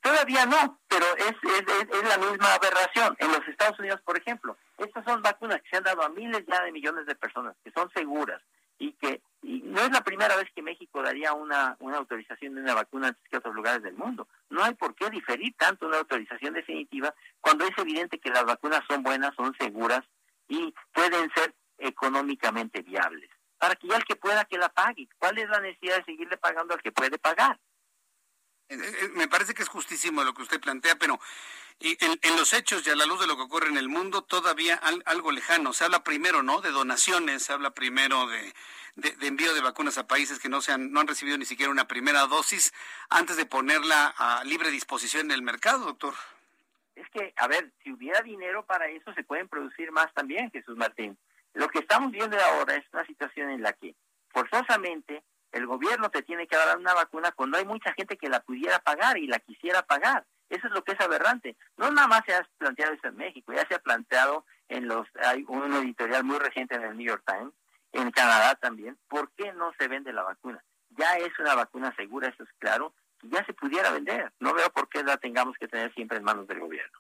[0.02, 3.16] Todavía no, pero es, es, la misma aberración.
[3.20, 6.44] En los Estados Unidos, por ejemplo, estas son vacunas que se han dado a miles
[6.48, 8.42] ya de millones de personas, que son seguras
[8.80, 12.62] y que y no es la primera vez que México daría una, una autorización de
[12.62, 14.28] una vacuna antes que otros lugares del mundo.
[14.50, 18.82] No hay por qué diferir tanto una autorización definitiva cuando es evidente que las vacunas
[18.88, 20.02] son buenas, son seguras
[20.48, 23.30] y pueden ser económicamente viables.
[23.58, 25.08] Para que ya el que pueda que la pague.
[25.18, 27.60] ¿Cuál es la necesidad de seguirle pagando al que puede pagar?
[28.72, 31.20] Eh, me parece que es justísimo lo que usted plantea, pero
[31.82, 34.80] en, los hechos y a la luz de lo que ocurre en el mundo, todavía
[35.06, 35.74] algo lejano.
[35.74, 36.62] Se habla primero, ¿no?
[36.62, 38.54] De donaciones, se habla primero de,
[39.28, 41.88] envío de vacunas a países que no, se han, no han recibido ni siquiera una
[41.88, 42.74] primera dosis
[43.10, 46.14] antes de ponerla a libre disposición en el mercado, doctor.
[46.96, 50.78] Es que, a ver, si hubiera dinero para eso, se pueden producir más también, Jesús
[50.78, 51.18] Martín.
[51.54, 53.96] Lo que estamos viendo ahora es una situación en la que
[54.30, 58.42] forzosamente el gobierno te tiene que dar una vacuna cuando hay mucha gente que la
[58.42, 60.26] pudiera pagar y la quisiera pagar.
[60.50, 61.56] Eso es lo que es aberrante.
[61.78, 65.08] No nada más se ha planteado eso en México, ya se ha planteado en los,
[65.24, 67.54] hay un editorial muy reciente en el New York Times,
[67.94, 70.64] en Canadá también, ¿por qué no se vende la vacuna?
[70.90, 74.32] Ya es una vacuna segura, eso es claro, y ya se pudiera vender.
[74.40, 77.00] No veo por qué la tengamos que tener siempre en manos del gobierno.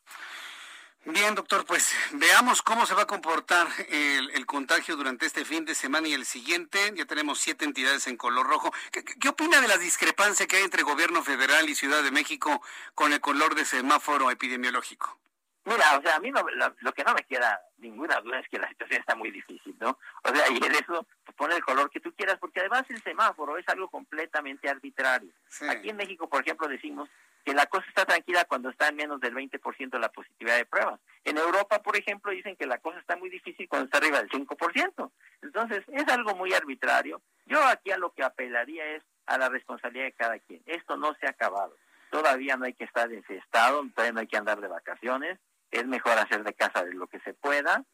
[1.04, 5.74] Bien, doctor, pues veamos cómo se va a comportar el, contagio durante este fin de
[5.74, 6.94] semana y el siguiente.
[6.96, 8.72] Ya tenemos siete entidades en color rojo.
[8.92, 12.62] ¿Qué, opina de la discrepancia que hay entre gobierno federal y Ciudad de México
[12.94, 15.18] con el color de semáforo epidemiológico?
[15.66, 18.68] Mira, o sea, a mí lo, que no me queda ninguna duda es que la
[18.70, 19.98] situación está muy difícil, ¿no?
[20.24, 23.02] O sea, y en eso pues, pone el color que tú quieras, porque además el
[23.02, 25.32] semáforo es algo completamente arbitrario.
[25.70, 27.10] Aquí en México, por ejemplo, decimos
[27.44, 31.00] que la cosa está tranquila cuando está en menos del 20% la positividad de pruebas.
[31.24, 34.30] En Europa, por ejemplo, dicen que la cosa está muy difícil cuando está arriba del
[34.30, 35.12] 5%.
[35.42, 37.22] Entonces, es algo muy arbitrario.
[37.46, 40.62] Yo aquí a lo que apelaría es a la responsabilidad de cada quien.
[40.66, 41.76] Esto no se ha acabado.
[42.10, 45.40] Todavía no hay que estar estado, todavía no hay que andar de vacaciones.
[45.72, 47.86] Es mejor hacer de casa de lo que se pueda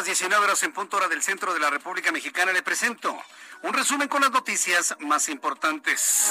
[0.00, 3.14] Las 19 horas en punto hora del centro de la República Mexicana, le presento
[3.62, 6.30] un resumen con las noticias más importantes.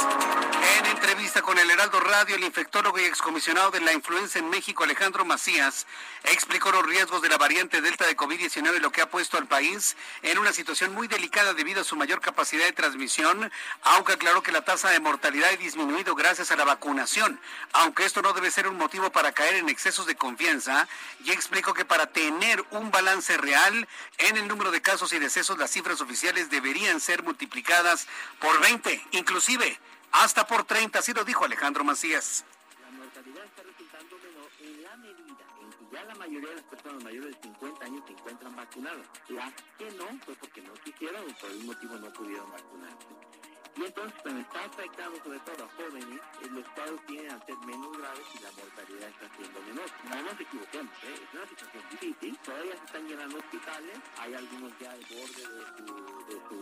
[0.80, 4.84] En entrevista con el Heraldo Radio, el infectólogo y excomisionado de la influenza en México,
[4.84, 5.86] Alejandro Macías,
[6.24, 9.48] explicó los riesgos de la variante Delta de COVID-19 y lo que ha puesto al
[9.48, 13.52] país en una situación muy delicada debido a su mayor capacidad de transmisión,
[13.84, 17.40] aunque aclaró que la tasa de mortalidad ha disminuido gracias a la vacunación,
[17.74, 20.88] aunque esto no debe ser un motivo para caer en excesos de confianza,
[21.24, 25.60] y explicó que para tener un balance real en el número de casos y decesos,
[25.60, 28.08] las cifras oficiales deberían ser multiplicadas
[28.40, 29.80] por 20, inclusive
[30.12, 32.44] hasta por 30, así lo dijo Alejandro Macías.
[32.82, 36.66] La mortalidad está resultando menor en la medida en que ya la mayoría de las
[36.66, 39.06] personas mayores de 50 años se encuentran vacunadas.
[39.30, 43.39] Las que no, fue porque no quisieron o por algún motivo no pudieron vacunarse.
[43.76, 46.20] Y entonces, cuando está afectando sobre todo a jóvenes,
[46.52, 49.90] los cuadros tienen a ser menos graves y la mortalidad está siendo menor.
[50.10, 51.14] No nos equivoquemos, ¿eh?
[51.14, 52.38] es una situación difícil.
[52.44, 55.86] Todavía se están llenando hospitales, hay algunos ya al borde de, su,
[56.26, 56.58] de, su,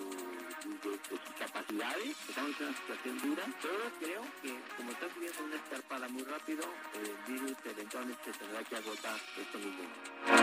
[0.83, 2.15] de, de sus capacidades.
[2.29, 6.63] Estamos en una situación dura, pero creo que como está subiendo una escarpada muy rápido,
[6.93, 10.36] el virus eventualmente tendrá que agotar esto mismo.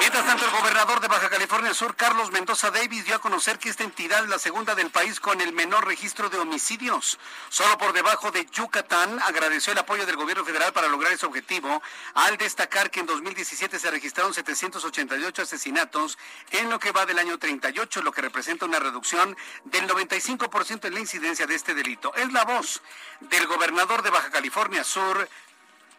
[0.00, 3.68] Mientras tanto, el gobernador de Baja California Sur, Carlos Mendoza Davis, dio a conocer que
[3.68, 7.18] esta entidad es la segunda del país con el menor registro de homicidios.
[7.50, 11.82] Solo por debajo de Yucatán agradeció el apoyo del gobierno federal para lograr ese objetivo,
[12.14, 16.16] al destacar que en 2017 se registraron 788 asesinatos
[16.52, 20.94] en lo que va del año 38, lo que representa una reducción del 95% en
[20.94, 22.14] la incidencia de este delito.
[22.14, 22.80] Es la voz
[23.20, 25.28] del gobernador de Baja California Sur,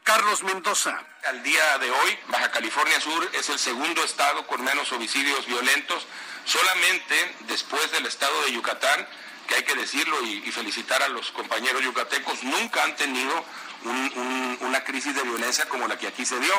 [0.04, 1.00] Carlos Mendoza.
[1.28, 6.08] Al día de hoy, Baja California Sur es el segundo estado con menos homicidios violentos,
[6.46, 9.08] solamente después del estado de Yucatán,
[9.48, 13.46] que hay que decirlo y, felicitar a los compañeros yucatecos, nunca han tenido
[13.84, 16.54] un, un, una crisis de violencia como la que aquí se dio.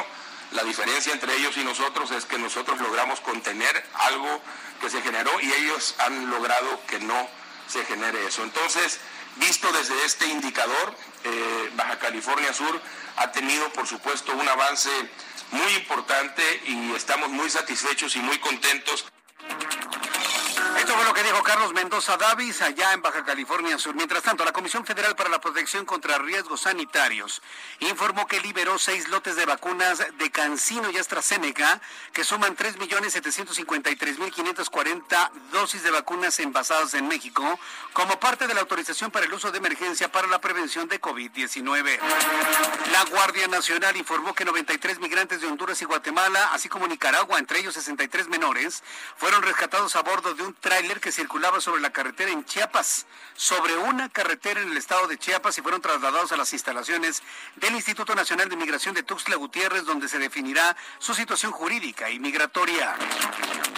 [0.53, 4.40] La diferencia entre ellos y nosotros es que nosotros logramos contener algo
[4.80, 7.28] que se generó y ellos han logrado que no
[7.68, 8.43] se genere eso.
[8.43, 9.01] Entonces,
[9.36, 12.80] visto desde este indicador, eh, Baja California Sur
[13.16, 14.90] ha tenido, por supuesto, un avance
[15.50, 19.06] muy importante y estamos muy satisfechos y muy contentos.
[20.83, 23.95] Esto fue lo que dijo Carlos Mendoza Davis allá en Baja California Sur.
[23.95, 27.41] Mientras tanto, la Comisión Federal para la Protección contra Riesgos Sanitarios
[27.78, 31.80] informó que liberó seis lotes de vacunas de Cancino y AstraZeneca
[32.12, 37.61] que suman 3.753.540 dosis de vacunas envasadas en México
[37.93, 42.01] como parte de la autorización para el uso de emergencia para la prevención de COVID-19.
[42.91, 47.61] La Guardia Nacional informó que 93 migrantes de Honduras y Guatemala, así como Nicaragua, entre
[47.61, 48.83] ellos 63 menores,
[49.16, 53.05] fueron rescatados a bordo de un tráiler que circulaba sobre la carretera en Chiapas,
[53.35, 57.23] sobre una carretera en el estado de Chiapas y fueron trasladados a las instalaciones
[57.57, 62.18] del Instituto Nacional de Migración de Tuxtla Gutiérrez, donde se definirá su situación jurídica y
[62.18, 62.97] migratoria.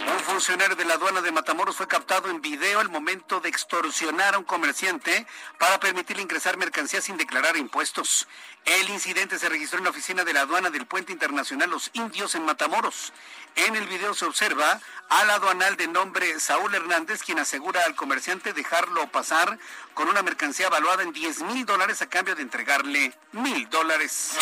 [0.06, 4.36] Un funcionario de la aduana de Matamoros fue captado en video al momento de extorsionar
[4.36, 5.26] a un comerciante
[5.58, 8.28] para permitirle ingresar mercancías sin declarar impuestos.
[8.64, 12.34] El incidente se registró en la oficina de la aduana del Puente Internacional Los Indios
[12.34, 13.12] en Matamoros.
[13.56, 18.54] En el video se observa al aduanal de nombre Saúl Hernández, quien asegura al comerciante
[18.54, 19.58] dejarlo pasar
[19.92, 24.32] con una mercancía valuada en 10 mil dólares a cambio de entregarle mil dólares.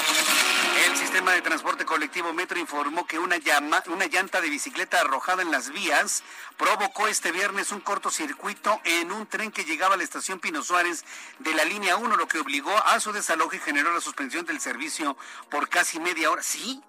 [0.87, 5.43] El sistema de transporte colectivo Metro informó que una, llama, una llanta de bicicleta arrojada
[5.43, 6.23] en las vías
[6.57, 11.05] provocó este viernes un cortocircuito en un tren que llegaba a la estación Pino Suárez
[11.41, 14.61] de la línea 1, lo que obligó a su desalojo y generó la suspensión del
[14.61, 15.17] servicio
[15.51, 16.43] por casi media hora.
[16.43, 16.83] Sí,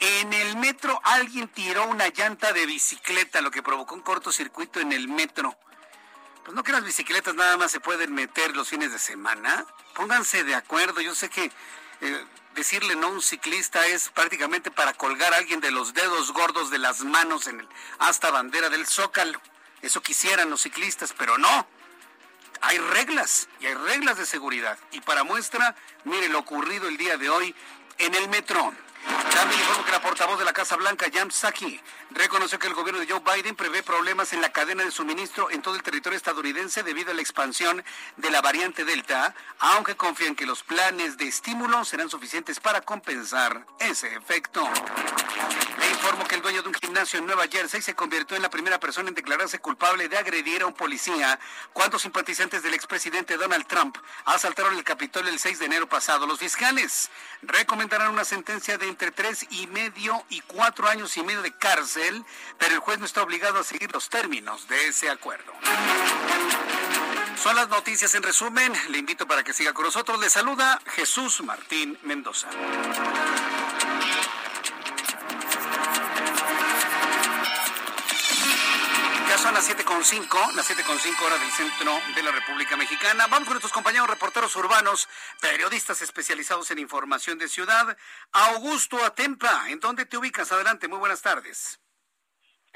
[0.00, 4.92] en el metro alguien tiró una llanta de bicicleta, lo que provocó un cortocircuito en
[4.92, 5.54] el metro.
[6.44, 9.66] Pues no que las bicicletas nada más se pueden meter los fines de semana.
[9.94, 11.02] Pónganse de acuerdo.
[11.02, 11.52] Yo sé que
[12.00, 12.24] eh,
[12.54, 16.70] decirle no a un ciclista es prácticamente para colgar a alguien de los dedos gordos
[16.70, 17.68] de las manos en el
[17.98, 19.38] hasta bandera del zócalo.
[19.82, 21.66] Eso quisieran los ciclistas, pero no.
[22.60, 24.78] Hay reglas y hay reglas de seguridad.
[24.92, 27.54] Y para muestra, mire lo ocurrido el día de hoy
[27.98, 28.72] en el metro.
[29.34, 31.80] También informo que la portavoz de la Casa Blanca, Jan Psaki,
[32.10, 35.62] reconoció que el gobierno de Joe Biden prevé problemas en la cadena de suministro en
[35.62, 37.84] todo el territorio estadounidense debido a la expansión
[38.16, 42.80] de la variante Delta, aunque confía en que los planes de estímulo serán suficientes para
[42.80, 44.68] compensar ese efecto.
[45.78, 48.50] Le informo que el dueño de un gimnasio en Nueva Jersey se convirtió en la
[48.50, 51.38] primera persona en declararse culpable de agredir a un policía
[51.72, 56.26] cuando simpatizantes del expresidente Donald Trump asaltaron el Capitolio el 6 de enero pasado.
[56.26, 57.10] Los fiscales
[57.42, 61.97] recomendarán una sentencia de entre tres y medio y cuatro años y medio de cárcel,
[62.58, 65.52] pero el juez no está obligado a seguir los términos de ese acuerdo.
[67.42, 68.72] Son las noticias en resumen.
[68.90, 70.18] Le invito para que siga con nosotros.
[70.18, 72.48] Le saluda Jesús Martín Mendoza.
[79.42, 83.28] Son las 7.5, las 7.5 horas del centro de la República Mexicana.
[83.28, 85.08] Vamos con nuestros compañeros reporteros urbanos,
[85.40, 87.96] periodistas especializados en información de ciudad.
[88.32, 90.50] Augusto Atempa, ¿en dónde te ubicas?
[90.50, 91.78] Adelante, muy buenas tardes.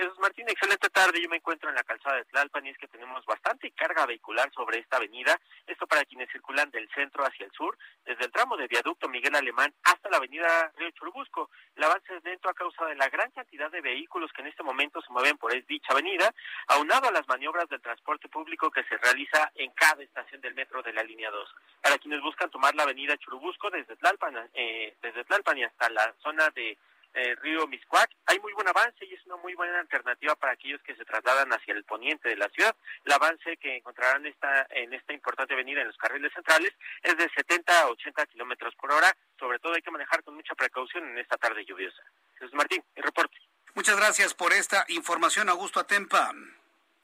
[0.02, 1.22] Jesús Martín, excelente tarde.
[1.22, 4.50] Yo me encuentro en la calzada de Tlalpan y es que tenemos bastante carga vehicular
[4.52, 5.38] sobre esta avenida.
[5.64, 9.36] Esto para quienes circulan del centro hacia el sur, desde el tramo de viaducto Miguel
[9.36, 11.50] Alemán hasta la avenida Río Churubusco.
[11.76, 14.64] El avance es lento a causa de la gran cantidad de vehículos que en este
[14.64, 16.34] momento se mueven por dicha avenida,
[16.66, 20.82] aunado a las maniobras del transporte público que se realiza en cada estación del metro
[20.82, 21.54] de la línea 2.
[21.80, 26.12] Para quienes buscan tomar la avenida Churubusco desde Tlalpan, eh, desde Tlalpan y hasta la
[26.24, 26.76] zona de
[27.14, 28.10] eh, río Miscuac.
[28.26, 31.52] Hay muy buen avance y es una muy buena alternativa para aquellos que se trasladan
[31.52, 32.74] hacia el poniente de la ciudad.
[33.04, 37.28] El avance que encontrarán esta, en esta importante avenida en los carriles centrales es de
[37.28, 39.14] 70 a 80 kilómetros por hora.
[39.38, 42.02] Sobre todo hay que manejar con mucha precaución en esta tarde lluviosa.
[42.38, 43.36] Jesús Martín, el reporte.
[43.74, 46.32] Muchas gracias por esta información, Augusto Atempa.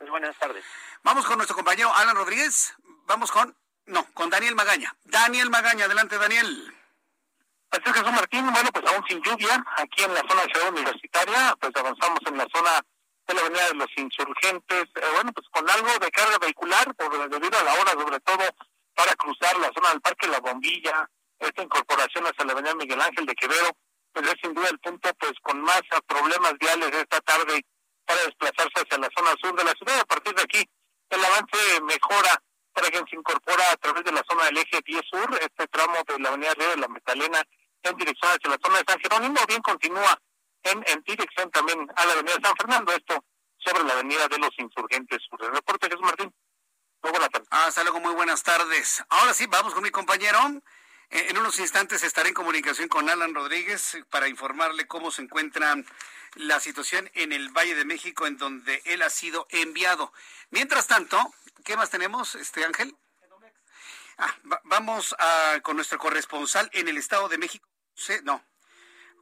[0.00, 0.64] Muy buenas tardes.
[1.02, 2.74] Vamos con nuestro compañero Alan Rodríguez.
[3.06, 3.56] Vamos con,
[3.86, 4.94] no, con Daniel Magaña.
[5.04, 6.77] Daniel Magaña, adelante Daniel.
[7.70, 10.72] Así es, Jesús Martín, bueno, pues aún sin lluvia, aquí en la zona de Ciudad
[10.72, 12.80] Universitaria, pues avanzamos en la zona
[13.26, 17.28] de la Avenida de los Insurgentes, eh, bueno, pues con algo de carga vehicular, por,
[17.28, 18.44] debido a la hora, sobre todo
[18.94, 21.08] para cruzar la zona del Parque La Bombilla,
[21.38, 23.70] esta incorporación hacia la Avenida Miguel Ángel de Quevedo,
[24.12, 27.60] pues es sin duda el punto pues con más problemas viales esta tarde
[28.06, 30.00] para desplazarse hacia la zona sur de la ciudad.
[30.00, 30.64] A partir de aquí,
[31.10, 32.42] el avance mejora
[32.72, 35.96] para quien se incorpora a través de la zona del eje 10 sur, este tramo
[36.06, 37.42] de la Avenida Río de la Magdalena
[37.88, 40.20] en dirección hacia la zona de San Jerónimo, bien continúa
[40.62, 43.24] en, en dirección también a la avenida San Fernando, esto
[43.58, 45.44] sobre la avenida de los Insurgentes Sur.
[45.44, 46.32] El reporte Jesús Martín.
[47.02, 47.48] Muy buenas tardes.
[47.50, 49.04] Hasta luego, muy buenas tardes.
[49.08, 50.38] Ahora sí, vamos con mi compañero.
[51.10, 55.74] Eh, en unos instantes estaré en comunicación con Alan Rodríguez para informarle cómo se encuentra
[56.34, 60.12] la situación en el Valle de México, en donde él ha sido enviado.
[60.50, 61.18] Mientras tanto,
[61.64, 62.96] ¿qué más tenemos, este Ángel?
[64.18, 64.34] Ah,
[64.64, 67.68] vamos a, con nuestro corresponsal en el Estado de México.
[67.98, 68.44] Sí, no.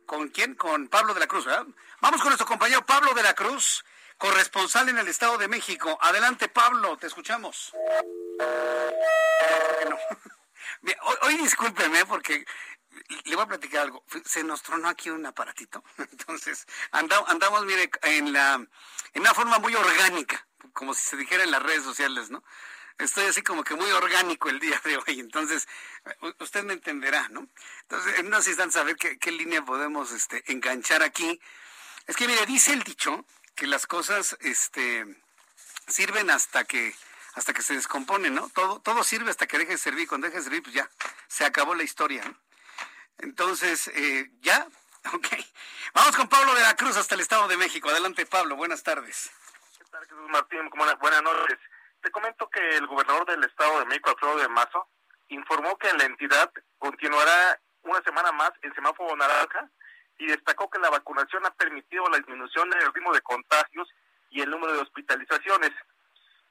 [0.05, 0.55] ¿Con quién?
[0.55, 1.67] Con Pablo de la Cruz, ¿verdad?
[2.01, 3.83] Vamos con nuestro compañero Pablo de la Cruz,
[4.19, 5.99] corresponsal en el Estado de México.
[6.01, 7.73] Adelante, Pablo, te escuchamos.
[11.03, 12.45] hoy, hoy discúlpeme porque
[13.25, 14.05] le voy a platicar algo.
[14.27, 15.83] Se nos tronó aquí un aparatito.
[15.99, 21.45] Entonces, andamos, andamos mire, en, la, en una forma muy orgánica, como si se dijera
[21.45, 22.45] en las redes sociales, ¿no?
[22.99, 25.69] Estoy así como que muy orgánico el día de hoy, entonces
[26.39, 27.47] usted me entenderá, ¿no?
[27.83, 31.39] Entonces, en unos instantes a ver qué, línea podemos este, enganchar aquí.
[32.07, 35.05] Es que, mire, dice el dicho que las cosas este,
[35.87, 36.95] sirven hasta que
[37.35, 38.49] hasta que se descomponen, ¿no?
[38.49, 40.09] Todo, todo sirve hasta que deje de servir.
[40.09, 40.89] Cuando deje de servir, pues ya,
[41.29, 42.35] se acabó la historia, ¿no?
[43.19, 44.67] Entonces, eh, ¿ya?
[45.15, 45.29] Ok.
[45.95, 47.89] Vamos con Pablo de la Cruz hasta el Estado de México.
[47.89, 48.57] Adelante, Pablo.
[48.57, 49.31] Buenas tardes.
[49.79, 50.69] ¿Qué Jesús Martín?
[50.99, 51.59] Buenas noches.
[52.03, 54.89] Te comento que el gobernador del Estado de México, Alfredo de Mazo,
[55.29, 59.69] informó que la entidad continuará una semana más en semáforo naranja
[60.19, 63.89] y destacó que la vacunación ha permitido la disminución del ritmo de contagios
[64.31, 65.73] y el número de hospitalizaciones.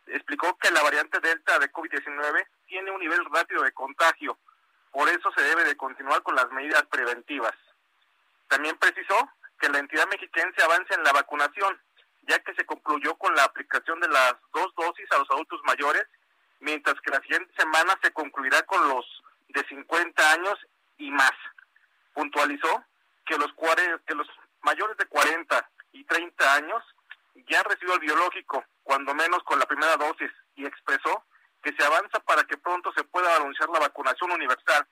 [0.08, 4.38] Explicó que la variante Delta de COVID-19 tiene un nivel rápido de contagio,
[4.92, 7.54] por eso se debe de continuar con las medidas preventivas.
[8.48, 9.30] También precisó
[9.60, 11.78] que la entidad mexiquense avance en la vacunación,
[12.28, 16.06] ya que se concluyó con la aplicación de las dos dosis a los adultos mayores,
[16.60, 19.06] mientras que la siguiente semana se concluirá con los
[19.50, 20.58] de 50 años
[20.98, 21.34] y más.
[22.14, 22.84] Puntualizó
[23.26, 23.52] que los,
[24.06, 24.28] que los
[24.62, 26.84] mayores de 40 y 30 años
[27.48, 31.24] ya han recibido el biológico, cuando menos con la primera dosis, y expresó
[31.64, 34.88] que se avanza para que pronto se pueda anunciar la vacunación universal,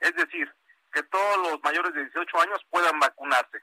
[0.00, 0.52] es decir,
[0.92, 3.62] que todos los mayores de 18 años puedan vacunarse.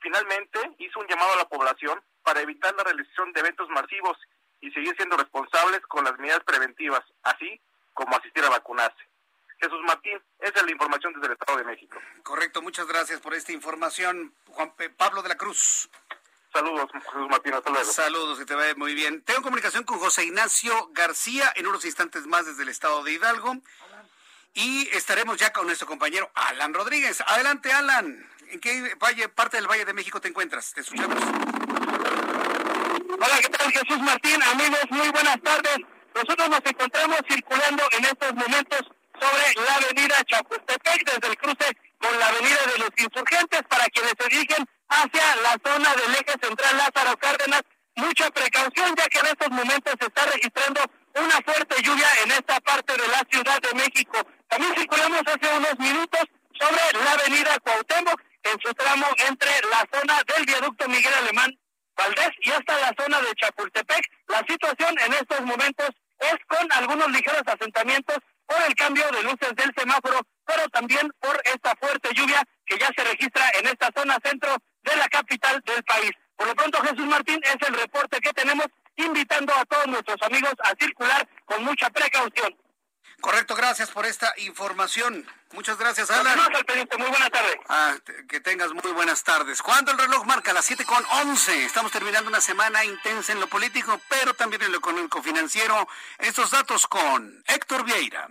[0.00, 4.16] Finalmente, hizo un llamado a la población para evitar la realización de eventos masivos
[4.60, 7.60] y seguir siendo responsables con las medidas preventivas, así
[7.92, 9.02] como asistir a vacunarse.
[9.60, 11.98] Jesús Martín, esa es la información desde el Estado de México.
[12.24, 15.88] Correcto, muchas gracias por esta información, Juan Pablo de la Cruz.
[16.52, 17.90] Saludos, Jesús Martín, hasta luego.
[17.90, 19.22] Saludos, que te vaya muy bien.
[19.22, 23.56] Tengo comunicación con José Ignacio García en unos instantes más desde el estado de Hidalgo.
[24.54, 27.22] Y estaremos ya con nuestro compañero Alan Rodríguez.
[27.26, 28.28] Adelante, Alan.
[28.48, 30.74] ¿En qué valle, parte del Valle de México te encuentras?
[30.74, 31.18] Te escuchamos.
[33.24, 34.42] Hola, ¿qué tal Jesús Martín?
[34.42, 35.78] Amigos, muy buenas tardes.
[36.12, 38.80] Nosotros nos encontramos circulando en estos momentos
[39.14, 41.70] sobre la avenida Chapultepec desde el cruce
[42.00, 46.34] con la avenida de los insurgentes para quienes se dirigen hacia la zona del eje
[46.42, 47.62] central Lázaro Cárdenas.
[47.94, 50.80] Mucha precaución ya que en estos momentos se está registrando
[51.14, 54.18] una fuerte lluvia en esta parte de la Ciudad de México.
[54.48, 56.22] También circulamos hace unos minutos
[56.58, 61.56] sobre la avenida Cuauhtémoc en su tramo entre la zona del viaducto Miguel Alemán
[61.96, 64.02] Valdés y hasta la zona de Chapultepec.
[64.28, 69.54] La situación en estos momentos es con algunos ligeros asentamientos por el cambio de luces
[69.56, 74.18] del semáforo, pero también por esta fuerte lluvia que ya se registra en esta zona
[74.22, 76.12] centro de la capital del país.
[76.36, 78.66] Por lo pronto, Jesús Martín, es el reporte que tenemos,
[78.96, 82.54] invitando a todos nuestros amigos a circular con mucha precaución.
[83.22, 85.24] Correcto, gracias por esta información.
[85.52, 86.36] Muchas gracias, Alan.
[86.98, 87.56] Muy buenas tardes.
[87.68, 87.94] Ah,
[88.28, 89.62] que tengas muy buenas tardes.
[89.62, 93.46] Cuando el reloj marca las 7 con 11, estamos terminando una semana intensa en lo
[93.46, 95.86] político, pero también en lo económico financiero.
[96.18, 98.28] Estos datos con Héctor Vieira.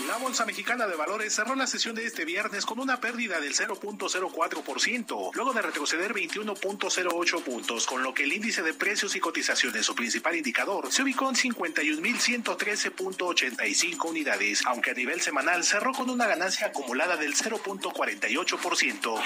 [0.00, 3.54] La Bolsa Mexicana de Valores cerró la sesión de este viernes con una pérdida del
[3.54, 9.86] 0.04%, luego de retroceder 21.08 puntos, con lo que el índice de precios y cotizaciones,
[9.86, 16.26] su principal indicador, se ubicó en 51.113.85 unidades, aunque a nivel semanal cerró con una
[16.26, 19.22] ganancia acumulada del 0.48%.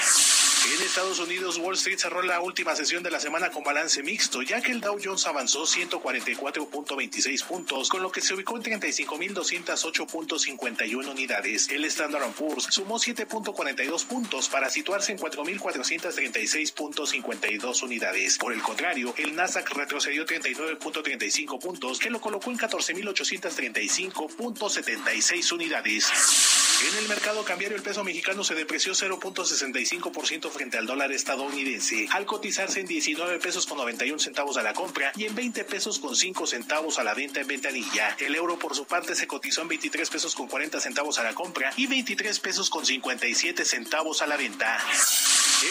[0.67, 4.43] En Estados Unidos, Wall Street cerró la última sesión de la semana con balance mixto,
[4.43, 8.65] ya que el Dow Jones avanzó 144.26 puntos, con lo que se ubicó en
[10.57, 11.69] 35.208.51 unidades.
[11.71, 18.39] El Standard Poor's sumó 7.42 puntos para situarse en 4.436.52 unidades.
[18.39, 26.66] Por el contrario, el Nasdaq retrocedió 39.35 puntos, que lo colocó en 14.835.76 unidades.
[26.79, 32.27] En el mercado cambiario, el peso mexicano se depreció 0.65% frente al dólar estadounidense, al
[32.27, 36.15] cotizarse en 19 pesos con 91 centavos a la compra y en 20 pesos con
[36.15, 38.15] 5 centavos a la venta en ventanilla.
[38.21, 41.35] El euro, por su parte, se cotizó en 23 pesos con 40 centavos a la
[41.35, 44.79] compra y 23 pesos con 57 centavos a la venta.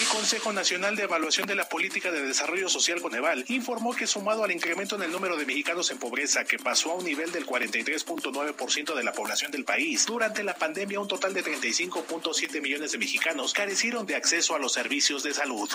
[0.01, 4.43] El Consejo Nacional de Evaluación de la Política de Desarrollo Social Coneval informó que sumado
[4.43, 7.45] al incremento en el número de mexicanos en pobreza que pasó a un nivel del
[7.45, 12.97] 43.9% de la población del país, durante la pandemia un total de 35.7 millones de
[12.97, 15.69] mexicanos carecieron de acceso a los servicios de salud.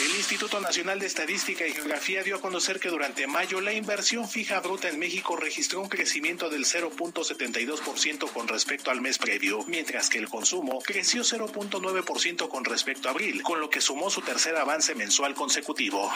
[0.00, 4.28] El Instituto Nacional de Estadística y Geografía dio a conocer que durante mayo la inversión
[4.28, 10.08] fija bruta en México registró un crecimiento del 0.72% con respecto al mes previo, mientras
[10.08, 14.54] que el consumo creció 0.9% con respecto a abril, con lo que sumó su tercer
[14.54, 16.12] avance mensual consecutivo.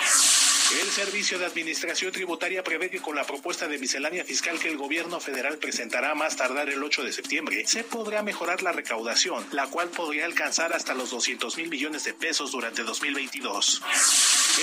[0.80, 4.78] El Servicio de Administración Tributaria prevé que con la propuesta de miscelánea fiscal que el
[4.78, 9.66] gobierno federal presentará más tardar el 8 de septiembre, se podrá mejorar la recaudación, la
[9.66, 13.71] cual podría alcanzar hasta los 200 mil millones de pesos durante 2022.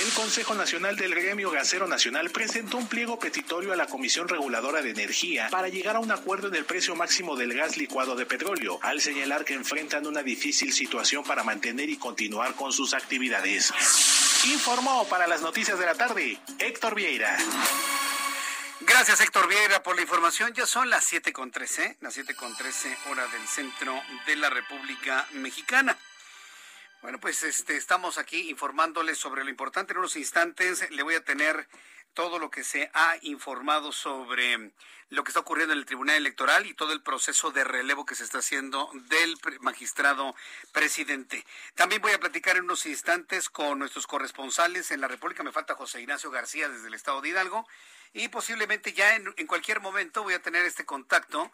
[0.00, 4.82] El Consejo Nacional del Gremio Gasero Nacional presentó un pliego petitorio a la Comisión Reguladora
[4.82, 8.24] de Energía para llegar a un acuerdo en el precio máximo del gas licuado de
[8.24, 13.72] petróleo, al señalar que enfrentan una difícil situación para mantener y continuar con sus actividades.
[14.44, 17.36] Informó para las noticias de la tarde Héctor Vieira.
[18.80, 20.54] Gracias, Héctor Vieira, por la información.
[20.54, 25.98] Ya son las 7.13, las 7.13 hora del centro de la República Mexicana.
[27.02, 29.92] Bueno, pues este, estamos aquí informándoles sobre lo importante.
[29.92, 31.66] En unos instantes le voy a tener
[32.12, 34.72] todo lo que se ha informado sobre
[35.08, 38.14] lo que está ocurriendo en el Tribunal Electoral y todo el proceso de relevo que
[38.14, 40.34] se está haciendo del magistrado
[40.72, 41.46] presidente.
[41.74, 45.42] También voy a platicar en unos instantes con nuestros corresponsales en la República.
[45.42, 47.66] Me falta José Ignacio García desde el estado de Hidalgo
[48.12, 51.50] y posiblemente ya en, en cualquier momento voy a tener este contacto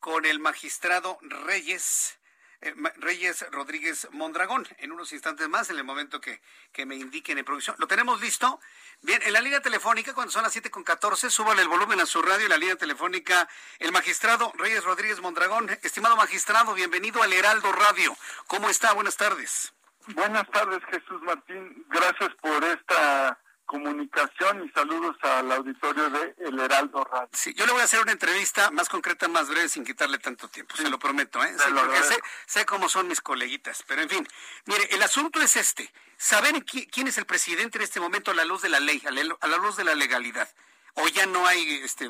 [0.00, 2.18] con el magistrado Reyes
[2.60, 4.66] eh, Reyes Rodríguez Mondragón.
[4.78, 6.40] En unos instantes más, en el momento que,
[6.72, 7.76] que, me indiquen en producción.
[7.78, 8.60] ¿Lo tenemos listo?
[9.02, 12.06] Bien, en la línea telefónica, cuando son las 7 con 14, súbale el volumen a
[12.06, 12.44] su radio.
[12.44, 13.48] En la línea telefónica,
[13.78, 15.70] el magistrado Reyes Rodríguez Mondragón.
[15.82, 18.16] Estimado magistrado, bienvenido al Heraldo Radio.
[18.46, 18.92] ¿Cómo está?
[18.92, 19.72] Buenas tardes.
[20.08, 21.84] Buenas tardes, Jesús Martín.
[21.88, 27.28] Gracias por esta comunicación y saludos al auditorio de El Heraldo Radio.
[27.32, 30.48] Sí, yo le voy a hacer una entrevista más concreta, más breve, sin quitarle tanto
[30.48, 31.54] tiempo, se lo prometo, ¿eh?
[31.74, 34.26] porque sé, sé, cómo son mis coleguitas, pero en fin,
[34.64, 38.44] mire, el asunto es este, ¿saben quién es el presidente en este momento a la
[38.44, 40.48] luz de la ley, a la luz de la legalidad?
[40.94, 42.08] ¿O ya no hay este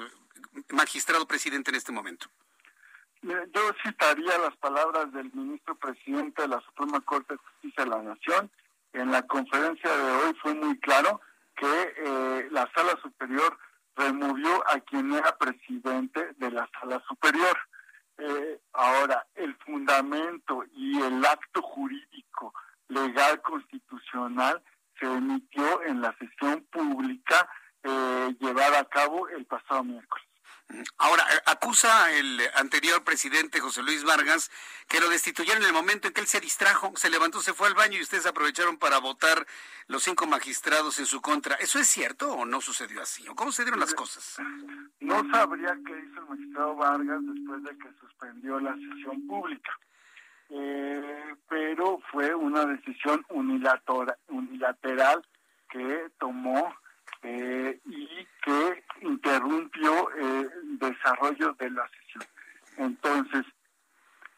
[0.71, 2.29] magistrado presidente en este momento?
[3.23, 8.03] Yo citaría las palabras del ministro presidente de la Suprema Corte de Justicia de la
[8.03, 8.51] Nación.
[8.93, 11.21] En la conferencia de hoy fue muy claro
[11.57, 13.59] que eh, la sala superior
[13.97, 17.57] removió a quien era presidente de la sala superior.
[18.19, 22.55] Eh, ahora, el fundamento y el acto jurídico
[22.89, 24.63] legal constitucional
[24.99, 27.49] se emitió en la sesión pública
[27.83, 30.26] eh, llevada a cabo el pasado miércoles.
[30.99, 34.51] Ahora, eh, acusa el anterior presidente José Luis Vargas
[34.89, 37.69] que lo destituyeron en el momento en que él se distrajo, se levantó, se fue
[37.69, 39.47] al baño y ustedes aprovecharon para votar
[39.87, 41.55] los cinco magistrados en su contra.
[41.57, 43.27] ¿Eso es cierto o no sucedió así?
[43.29, 44.39] ¿O cómo se dieron las cosas?
[45.01, 49.79] No sabría qué hizo el magistrado Vargas después de que suspendió la sesión pública.
[50.49, 53.25] Eh, pero fue una decisión
[54.29, 55.27] unilateral
[55.69, 56.73] que tomó
[57.23, 62.25] eh, y que interrumpió eh, el desarrollo de la sesión.
[62.77, 63.45] Entonces,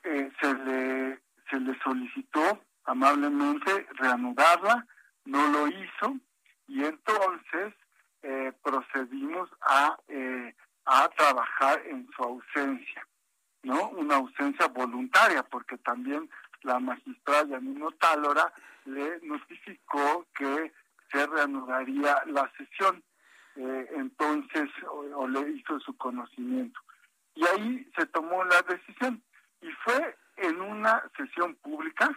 [0.04, 1.20] eh, se, le,
[1.50, 4.86] se le solicitó amablemente reanudarla,
[5.24, 6.16] no lo hizo,
[6.66, 7.74] y entonces
[8.62, 9.96] procedimos a,
[10.86, 13.06] a trabajar en su ausencia,
[13.62, 13.90] ¿no?
[13.90, 16.28] Una ausencia voluntaria, porque también
[16.62, 18.52] la magistrada Yanino Tálora
[18.86, 20.72] le notificó que
[21.10, 23.02] se reanudaría la sesión.
[23.56, 26.80] Eh, entonces, o, le hizo su conocimiento.
[27.34, 29.22] Y ahí se tomó la decisión.
[29.60, 32.10] Y fue en una sesión pública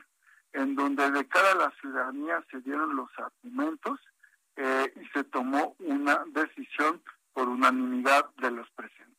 [0.54, 4.00] en donde de cara a la ciudadanía se dieron los argumentos
[4.58, 7.02] eh, y se tomó una decisión
[7.34, 9.12] por unanimidad de los presentes.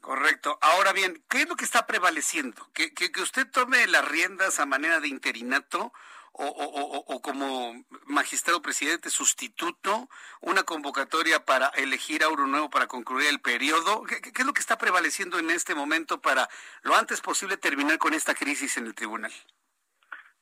[0.00, 0.58] Correcto.
[0.60, 2.68] Ahora bien, ¿qué es lo que está prevaleciendo?
[2.72, 5.92] ¿Que, que, que usted tome las riendas a manera de interinato
[6.40, 10.08] o, como magistrado presidente sustituto,
[10.40, 14.04] una convocatoria para elegir a uno nuevo para concluir el periodo.
[14.04, 16.48] ¿Qué, es lo que está prevaleciendo en este momento para
[16.82, 19.32] lo antes posible terminar con esta crisis en el tribunal?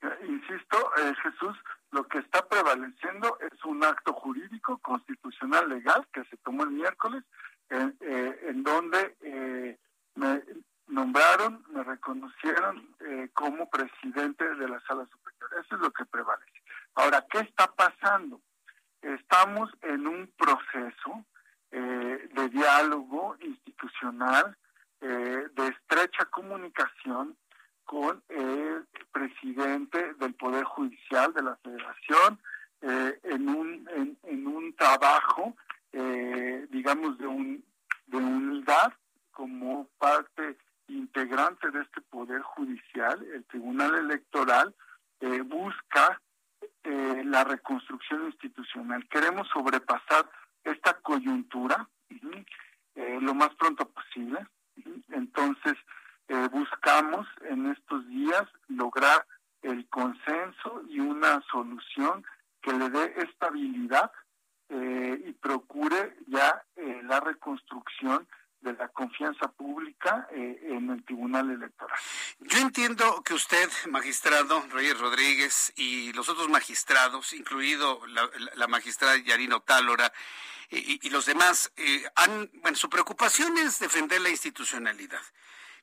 [0.03, 1.57] Eh, insisto, eh, Jesús,
[1.93, 7.25] lo que está prevaleciendo es un acto jurídico, constitucional, legal, que se tomó el miércoles,
[7.71, 9.79] en, eh, en donde
[10.15, 10.43] me
[10.89, 12.95] nombraron, me reconocieron
[13.35, 15.27] como presidente de la Sala Superior
[15.61, 16.63] eso es lo que prevalece.
[16.95, 18.41] Ahora, ¿qué está pasando?
[19.03, 21.25] Estamos en un proceso
[21.71, 24.57] eh, de diálogo institucional,
[25.01, 27.37] eh, de estrecha comunicación
[27.85, 32.41] con el presidente del Poder Judicial de la Federación,
[32.83, 35.57] eh, en, un, en, un trabajo,
[35.93, 37.65] digamos, de, un,
[38.07, 38.93] de unidad
[39.31, 40.59] como parte
[40.89, 44.75] integrante de este Poder Judicial, el Tribunal Electoral,
[45.21, 46.21] eh, busca
[46.85, 49.07] eh, la reconstrucción institucional.
[49.09, 50.29] Queremos sobrepasar
[50.65, 51.89] esta coyuntura
[52.95, 54.47] eh, lo más pronto posible.
[55.11, 55.75] Entonces,
[56.51, 59.25] buscamos en estos días lograr
[59.63, 62.25] el consenso y una solución
[62.61, 64.11] que le dé estabilidad
[64.69, 66.65] y procure ya
[67.05, 68.27] la reconstrucción
[68.67, 71.99] de la confianza pública eh, en el Tribunal Electoral.
[72.41, 79.61] Yo entiendo que usted, magistrado Reyes Rodríguez, y los otros magistrados, incluido la, magistrada Yarino
[79.61, 80.13] Tálora,
[80.69, 85.23] y, los demás, eh, han, bueno, su preocupación es defender la institucionalidad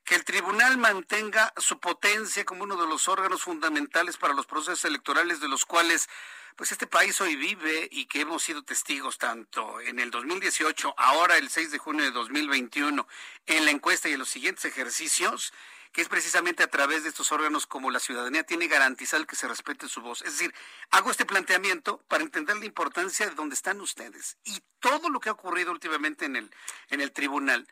[0.04, 4.86] que el tribunal mantenga su potencia como uno de los órganos fundamentales para los procesos
[4.86, 6.10] electorales de los cuales
[6.56, 11.38] pues este país hoy vive y que hemos sido testigos tanto en el 2018, ahora
[11.38, 13.08] el 6 de junio de 2021,
[13.48, 15.52] en la encuesta y en los siguientes ejercicios,
[15.92, 19.48] que es precisamente a través de estos órganos como la ciudadanía tiene garantizado que se
[19.48, 20.22] respete su voz.
[20.24, 20.54] Es decir,
[20.92, 25.30] hago este planteamiento para entender la importancia de dónde están ustedes y todo lo que
[25.30, 26.52] ha ocurrido últimamente en el,
[26.90, 27.68] en el tribunal.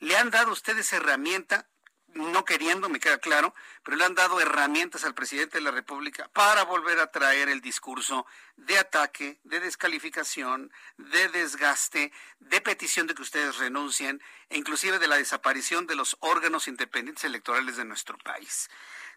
[0.00, 1.68] Le han dado ustedes herramienta
[2.14, 3.54] no queriendo, me queda claro,
[3.84, 7.60] pero le han dado herramientas al presidente de la República para volver a traer el
[7.60, 8.26] discurso
[8.56, 15.08] de ataque, de descalificación, de desgaste, de petición de que ustedes renuncien e inclusive de
[15.08, 18.70] la desaparición de los órganos independientes electorales de nuestro país.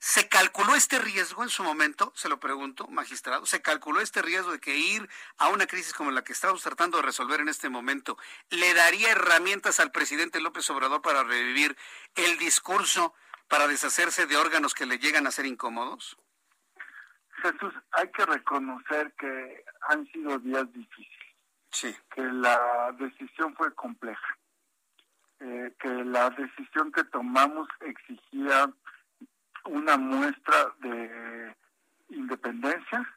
[0.04, 2.12] ¿Se calculó este riesgo en su momento?
[2.16, 3.46] Se lo pregunto, magistrado.
[3.46, 5.08] ¿Se calculó este riesgo de que ir
[5.38, 8.18] a una crisis como la que estamos tratando de resolver en este momento
[8.50, 11.78] le daría herramientas al presidente López Obrador para revivir
[12.16, 13.14] el discurso,
[13.48, 16.18] para deshacerse de órganos que le llegan a ser incómodos?
[17.44, 21.36] Jesús, hay que reconocer que han sido días difíciles.
[21.70, 21.96] Sí.
[22.16, 24.38] Que la decisión fue compleja.
[25.42, 28.68] Eh, que la decisión que tomamos exigía
[29.66, 31.56] una muestra de
[32.10, 33.08] independencia,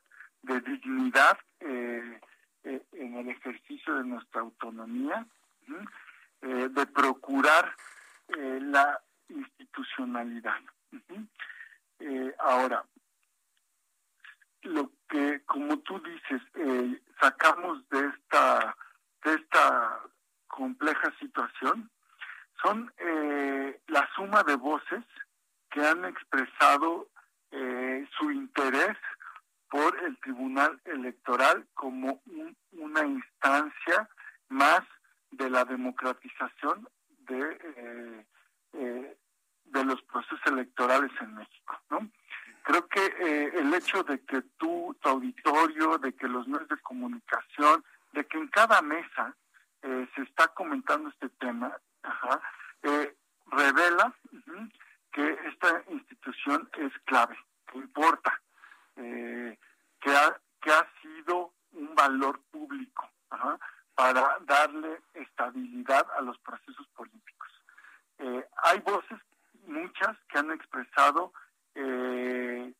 [0.42, 2.20] de dignidad eh,
[2.64, 5.26] eh, en el ejercicio de nuestra autonomía,
[6.42, 7.74] eh, de procurar
[8.28, 10.60] la institucionalidad.
[12.38, 12.84] ahora,
[14.62, 16.42] lo que, como tú dices,
[17.20, 18.76] sacamos de esta,
[19.24, 20.00] de esta
[20.46, 21.90] compleja situación
[22.62, 22.92] son
[23.88, 25.04] la suma de voces
[25.74, 27.08] que han expresado
[27.50, 28.96] eh, su interés
[29.68, 32.22] por el Tribunal Electoral como
[32.70, 34.08] una instancia
[34.48, 34.82] más
[35.32, 36.88] de la democratización
[37.26, 38.26] de, eh,
[38.74, 39.16] eh,
[39.64, 41.80] de los procesos electorales en México.
[41.90, 42.08] ¿no?
[42.62, 47.84] Creo que el hecho de que tú, tu auditorio, de que los medios de comunicación,
[48.12, 49.34] de que en cada mesa
[49.82, 51.76] se está comentando este tema,
[53.50, 54.14] revela
[55.14, 57.38] que esta institución es clave,
[57.70, 58.42] que importa,
[58.96, 59.56] eh,
[60.00, 63.08] que, ha, que ha sido un valor público
[63.94, 67.48] para darle estabilidad a los procesos políticos.
[68.18, 69.18] Eh, hay voces,
[69.66, 71.32] muchas, que han expresado
[71.76, 72.72] eh,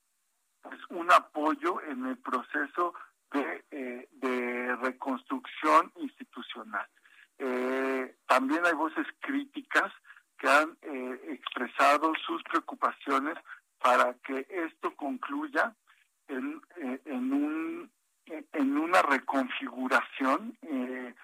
[0.60, 2.94] pues un apoyo en el proceso
[3.30, 6.88] de, de reconstrucción institucional.
[8.26, 9.92] también hay voces críticas
[10.38, 13.34] que han eh, expresado sus preocupaciones
[13.80, 15.74] para que esto concluya
[16.28, 17.90] en, eh, en, un,
[18.26, 21.14] en una reconfiguración eh,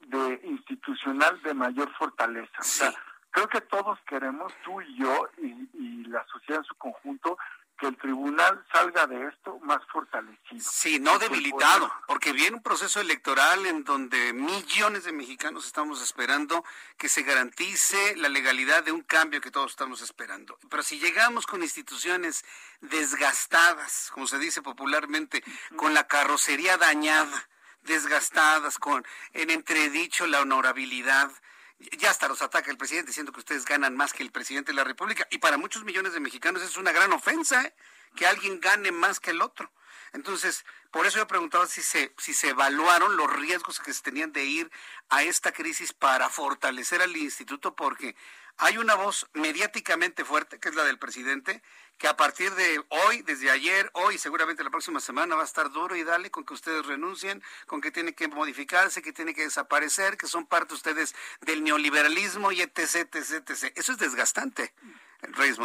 [0.00, 2.92] de institucional de mayor fortaleza.
[3.30, 7.36] creo que todos queremos, tú y yo, y, y la sociedad en su conjunto,
[7.78, 10.60] que el tribunal salga de esto más fortalecido.
[10.60, 16.64] Sí, no debilitado, porque viene un proceso electoral en donde millones de mexicanos estamos esperando
[16.96, 20.58] que se garantice la legalidad de un cambio que todos estamos esperando.
[20.70, 22.44] Pero si llegamos con instituciones
[22.80, 25.44] desgastadas, como se dice popularmente,
[25.76, 27.48] con la carrocería dañada,
[27.82, 31.30] desgastadas, con en entredicho la honorabilidad,
[31.78, 34.76] ya hasta los ataca el presidente diciendo que ustedes ganan más que el presidente de
[34.76, 35.26] la República.
[35.30, 37.74] Y para muchos millones de mexicanos es una gran ofensa ¿eh?
[38.14, 39.70] que alguien gane más que el otro.
[40.12, 44.32] Entonces, por eso yo preguntaba si se, si se evaluaron los riesgos que se tenían
[44.32, 44.70] de ir
[45.10, 48.16] a esta crisis para fortalecer al instituto, porque
[48.56, 51.62] hay una voz mediáticamente fuerte, que es la del presidente,
[51.98, 55.70] que a partir de hoy, desde ayer, hoy, seguramente la próxima semana va a estar
[55.70, 59.42] duro y dale con que ustedes renuncien, con que tiene que modificarse, que tiene que
[59.42, 63.72] desaparecer, que son parte ustedes del neoliberalismo y etc, etc, etc.
[63.76, 64.74] Eso es desgastante,
[65.22, 65.58] Reyes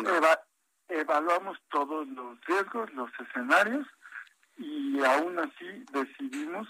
[0.92, 3.88] evaluamos todos los riesgos, los escenarios
[4.58, 6.68] y aún así decidimos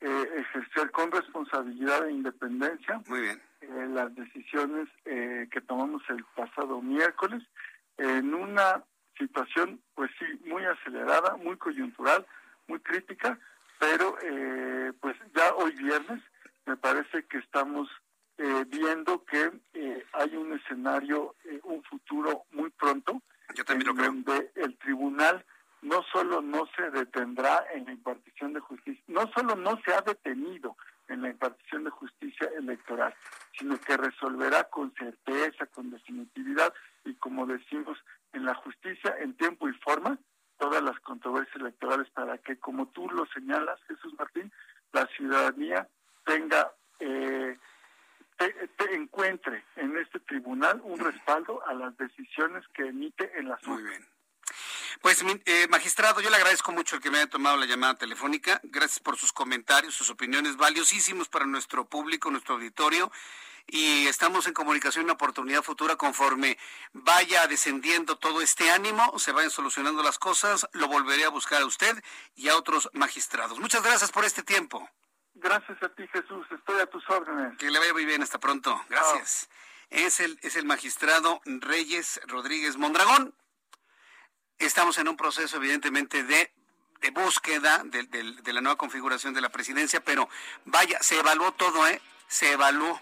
[0.00, 3.42] eh, ejercer con responsabilidad e independencia Muy bien.
[3.60, 7.42] Eh, las decisiones eh, que tomamos el pasado miércoles
[7.98, 8.82] en una
[9.20, 12.26] situación, pues sí, muy acelerada, muy coyuntural,
[12.66, 13.38] muy crítica,
[13.78, 16.22] pero eh, pues ya hoy viernes
[16.66, 17.88] me parece que estamos
[18.38, 21.34] eh, viendo que eh, hay un escenario,
[21.64, 23.22] un futuro muy pronto,
[23.54, 25.44] Yo también donde el tribunal
[25.82, 30.00] no solo no se detendrá en la impartición de justicia, no solo no se ha
[30.02, 30.76] detenido
[31.08, 33.14] en la impartición de justicia electoral,
[33.58, 36.72] sino que resolverá con certeza, con definitividad
[37.04, 37.98] y como decimos
[38.32, 40.18] en la justicia en tiempo y forma
[40.58, 44.52] todas las controversias electorales para que, como tú lo señalas, Jesús Martín,
[44.92, 45.88] la ciudadanía
[46.24, 47.58] tenga, eh,
[48.36, 53.82] te, encuentre en este tribunal un respaldo a las decisiones que emite en la Muy
[53.82, 54.06] bien.
[55.00, 58.60] Pues, eh, magistrado, yo le agradezco mucho el que me haya tomado la llamada telefónica.
[58.64, 63.10] Gracias por sus comentarios, sus opiniones valiosísimos para nuestro público, nuestro auditorio
[63.66, 66.58] y estamos en comunicación una oportunidad futura conforme
[66.92, 71.66] vaya descendiendo todo este ánimo, se vayan solucionando las cosas, lo volveré a buscar a
[71.66, 72.02] usted
[72.34, 73.58] y a otros magistrados.
[73.58, 74.88] Muchas gracias por este tiempo.
[75.34, 76.46] Gracias a ti, Jesús.
[76.50, 77.56] Estoy a tus órdenes.
[77.58, 78.22] Que le vaya muy bien.
[78.22, 78.78] Hasta pronto.
[78.88, 79.48] Gracias.
[79.88, 83.34] Es el, es el magistrado Reyes Rodríguez Mondragón.
[84.58, 86.52] Estamos en un proceso, evidentemente, de,
[87.00, 90.28] de búsqueda de, de la nueva configuración de la presidencia, pero
[90.66, 92.02] vaya, se evaluó todo, ¿eh?
[92.28, 93.00] Se evaluó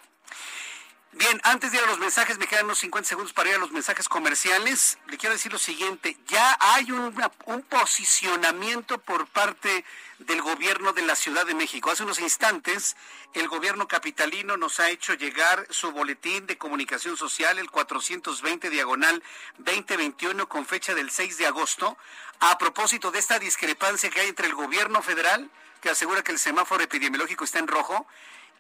[1.13, 3.59] Bien, antes de ir a los mensajes, me quedan unos 50 segundos para ir a
[3.59, 4.99] los mensajes comerciales.
[5.07, 7.15] Le quiero decir lo siguiente, ya hay un,
[7.47, 9.85] un posicionamiento por parte
[10.19, 11.91] del gobierno de la Ciudad de México.
[11.91, 12.95] Hace unos instantes,
[13.33, 19.23] el gobierno capitalino nos ha hecho llegar su boletín de comunicación social, el 420 diagonal
[19.57, 21.97] 2021, con fecha del 6 de agosto,
[22.41, 25.51] a propósito de esta discrepancia que hay entre el gobierno federal,
[25.81, 28.07] que asegura que el semáforo epidemiológico está en rojo,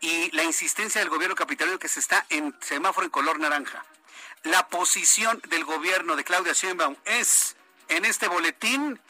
[0.01, 3.85] y la insistencia del gobierno capitalino que se está en semáforo en color naranja.
[4.45, 7.57] La posición del gobierno de Claudia Sheinbaum es
[7.89, 9.01] en este boletín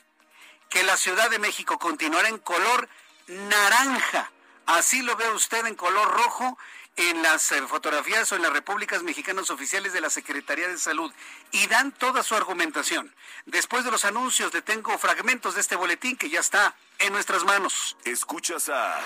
[0.70, 2.89] que la Ciudad de México continuará en color
[3.27, 4.31] naranja.
[4.66, 6.59] Así lo ve usted en color rojo
[6.98, 11.12] en las eh, fotografías o en las repúblicas mexicanas oficiales de la Secretaría de Salud
[11.52, 13.15] y dan toda su argumentación.
[13.47, 17.97] Después de los anuncios, detengo fragmentos de este boletín que ya está en nuestras manos.
[18.05, 19.01] Escuchas a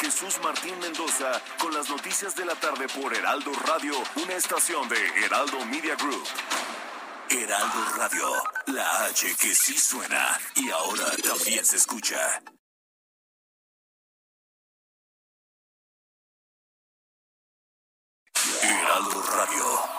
[0.00, 4.96] Jesús Martín Mendoza con las noticias de la tarde por Heraldo Radio, una estación de
[5.24, 6.26] Heraldo Media Group.
[7.30, 8.32] Heraldo Radio,
[8.66, 12.40] la H que sí suena y ahora también se escucha.
[18.62, 19.98] Heraldo Radio.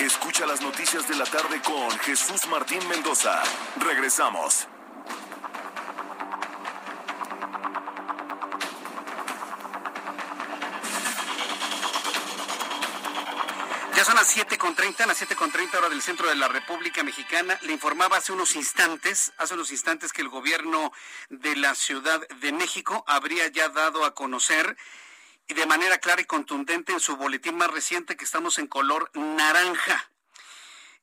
[0.00, 3.42] Escucha las noticias de la tarde con Jesús Martín Mendoza.
[3.76, 4.66] Regresamos.
[14.36, 17.58] Las 7.30, las 7.30 hora del centro de la República Mexicana.
[17.62, 20.92] Le informaba hace unos instantes, hace unos instantes que el gobierno
[21.28, 24.76] de la Ciudad de México habría ya dado a conocer
[25.48, 29.10] y de manera clara y contundente en su boletín más reciente que estamos en color
[29.14, 30.10] naranja.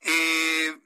[0.02, 0.78] Eh,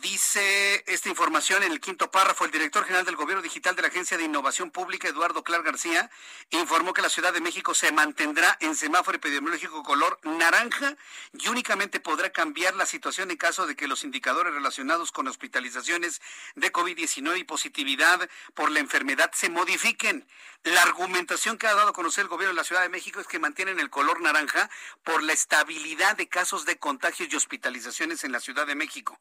[0.00, 3.88] Dice esta información en el quinto párrafo, el director general del Gobierno Digital de la
[3.88, 6.10] Agencia de Innovación Pública, Eduardo Clar García,
[6.50, 10.96] informó que la Ciudad de México se mantendrá en semáforo epidemiológico color naranja
[11.32, 16.20] y únicamente podrá cambiar la situación en caso de que los indicadores relacionados con hospitalizaciones
[16.54, 20.26] de COVID-19 y positividad por la enfermedad se modifiquen.
[20.64, 23.26] La argumentación que ha dado a conocer el Gobierno de la Ciudad de México es
[23.26, 24.70] que mantienen el color naranja
[25.02, 29.20] por la estabilidad de casos de contagios y hospitalizaciones en la Ciudad de México.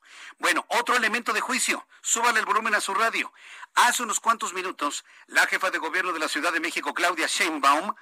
[0.70, 1.86] Otro elemento de juicio.
[2.02, 3.32] Súbale el volumen a su radio.
[3.76, 7.94] Hace unos cuantos minutos, la jefa de gobierno de la Ciudad de México, Claudia Sheinbaum,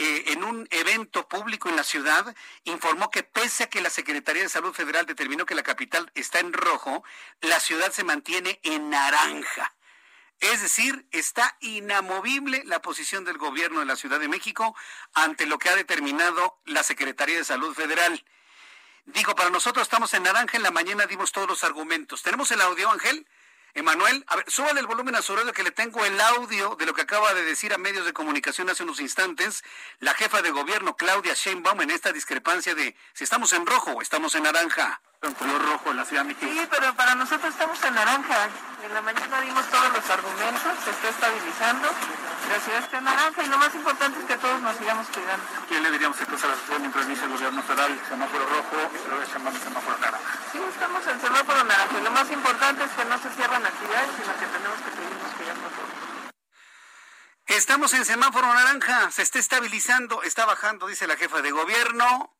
[0.00, 4.42] eh, en un evento público en la ciudad, informó que pese a que la Secretaría
[4.42, 7.02] de Salud Federal determinó que la capital está en rojo,
[7.40, 9.74] la ciudad se mantiene en naranja.
[10.40, 14.76] Es decir, está inamovible la posición del gobierno de la Ciudad de México
[15.14, 18.24] ante lo que ha determinado la Secretaría de Salud Federal.
[19.06, 22.22] Digo, para nosotros estamos en naranja, en la mañana dimos todos los argumentos.
[22.22, 23.26] ¿Tenemos el audio, Ángel?
[23.74, 26.86] Emanuel, a ver, súbale el volumen a su radio que le tengo el audio de
[26.86, 29.62] lo que acaba de decir a medios de comunicación hace unos instantes
[30.00, 34.02] la jefa de gobierno Claudia Sheinbaum en esta discrepancia de si estamos en rojo o
[34.02, 35.00] estamos en naranja.
[35.20, 36.46] En color rojo en la Ciudad de México.
[36.48, 38.48] Sí, pero para nosotros estamos en naranja.
[38.84, 41.88] En la mañana dimos todos los argumentos, se está estabilizando,
[42.48, 45.44] la ciudad está en naranja y lo más importante es que todos nos sigamos cuidando.
[45.68, 49.08] ¿Qué le diríamos entonces a la sociedad mientras dice el gobierno federal semáforo rojo y
[49.08, 50.38] luego el semáforo naranja?
[50.52, 54.10] Sí, estamos en semáforo naranja y lo más importante es que no se cierran actividades,
[54.22, 56.34] sino que tenemos que seguirnos cuidando todos.
[57.46, 62.37] Estamos en semáforo naranja, se está estabilizando, está bajando, dice la jefa de gobierno.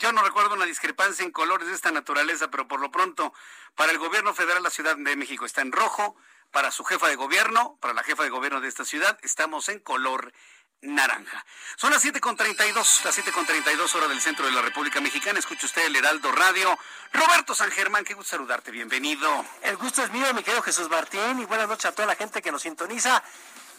[0.00, 3.32] Yo no recuerdo una discrepancia en colores de esta naturaleza, pero por lo pronto,
[3.76, 6.16] para el gobierno federal, la Ciudad de México está en rojo,
[6.50, 9.78] para su jefa de gobierno, para la jefa de gobierno de esta ciudad, estamos en
[9.78, 10.32] color
[10.80, 11.44] naranja.
[11.76, 15.38] Son las 7.32, las 7.32 horas del centro de la República Mexicana.
[15.38, 16.76] Escucha usted el Heraldo Radio.
[17.12, 19.44] Roberto San Germán, qué gusto saludarte, bienvenido.
[19.62, 22.40] El gusto es mío, mi querido Jesús Martín, y buenas noches a toda la gente
[22.40, 23.22] que nos sintoniza.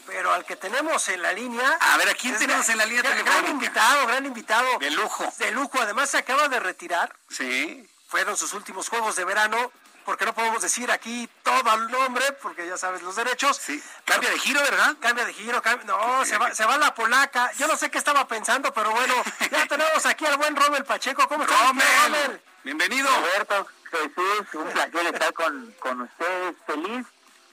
[0.06, 1.78] Pero al que tenemos en la línea.
[1.80, 4.80] A ver, ¿a quién tenemos en la línea gran, gran invitado, gran invitado.
[4.80, 5.32] De lujo.
[5.38, 5.82] De lujo.
[5.82, 7.16] Además, se acaba de retirar.
[7.30, 7.88] Sí.
[8.08, 9.72] Fueron sus últimos juegos de verano
[10.06, 13.58] porque no podemos decir aquí todo el nombre, porque ya sabes los derechos.
[13.58, 13.82] Sí.
[14.06, 14.96] Cambia de giro, ¿verdad?
[15.00, 17.52] Cambia de giro, no, se va, se va la polaca.
[17.58, 19.14] Yo no sé qué estaba pensando, pero bueno,
[19.52, 21.28] ya tenemos aquí al buen Rommel Pacheco.
[21.28, 22.42] ¿Cómo estás, Rommel?
[22.64, 23.10] Bienvenido.
[23.10, 26.56] Roberto, Jesús, un placer estar con, con ustedes.
[26.66, 27.08] Feliz,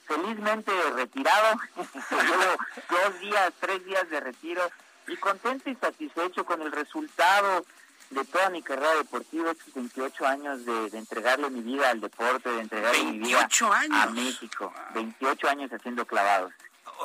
[0.09, 1.59] felizmente retirado.
[1.75, 2.57] Llevo
[2.89, 4.69] dos días, tres días de retiro
[5.07, 7.65] y contento y satisfecho con el resultado
[8.09, 12.61] de toda mi carrera deportiva, estos 28 años de, entregarle mi vida al deporte, de
[12.61, 13.47] entregarle mi vida
[13.91, 14.73] a México.
[14.95, 16.51] 28 años haciendo clavados.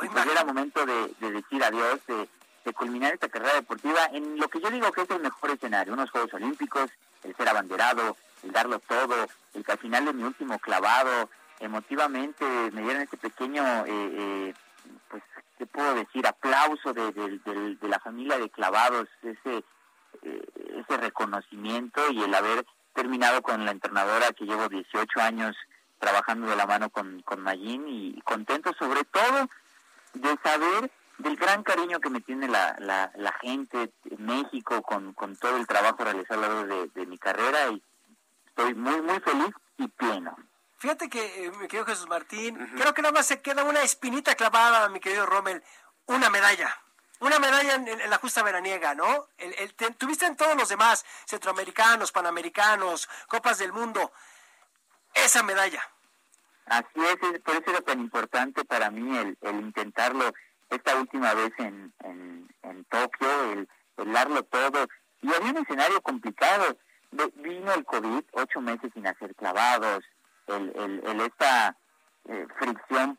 [0.02, 2.26] Y pues era momento de, decir adiós, de,
[2.72, 6.10] culminar esta carrera deportiva en lo que yo digo que es el mejor escenario, unos
[6.10, 6.90] Juegos Olímpicos,
[7.22, 11.28] el ser abanderado, el darlo todo, el que al final de mi último clavado,
[11.60, 14.54] emotivamente me dieron este pequeño, eh, eh,
[15.08, 15.22] pues,
[15.58, 16.26] ¿qué puedo decir?
[16.26, 19.64] Aplauso de, de la familia de clavados, ese
[20.22, 20.42] eh,
[20.76, 22.64] ese reconocimiento y el haber
[22.94, 25.56] terminado con la entrenadora que llevo 18 años
[25.98, 29.48] trabajando de la mano con, con Mayín y contento sobre todo
[30.14, 35.36] de saber del gran cariño que me tiene la, la, gente en México con, con
[35.36, 37.82] todo el trabajo realizado a lo largo de, mi carrera y
[38.46, 40.36] estoy muy, muy feliz y pleno.
[40.84, 44.34] Fíjate que, eh, mi querido Jesús Martín, creo que nada más se queda una espinita
[44.34, 45.64] clavada, mi querido Rommel,
[46.04, 46.78] una medalla
[47.20, 49.28] una medalla en, la justa veraniega, ¿no?
[49.38, 54.12] El, tuviste en todos los demás, centroamericanos, panamericanos, copas del mundo,
[55.14, 55.80] esa medalla.
[56.66, 60.34] Así es, por eso era tan importante para mí el, intentarlo
[60.68, 63.68] esta última vez en, en, Tokio, el,
[64.12, 64.86] darlo todo.
[65.22, 66.76] Y había un escenario complicado.
[67.36, 70.04] Vino el COVID, ocho meses sin hacer clavados,
[70.46, 71.76] el, el, esta
[72.26, 73.18] eh, fricción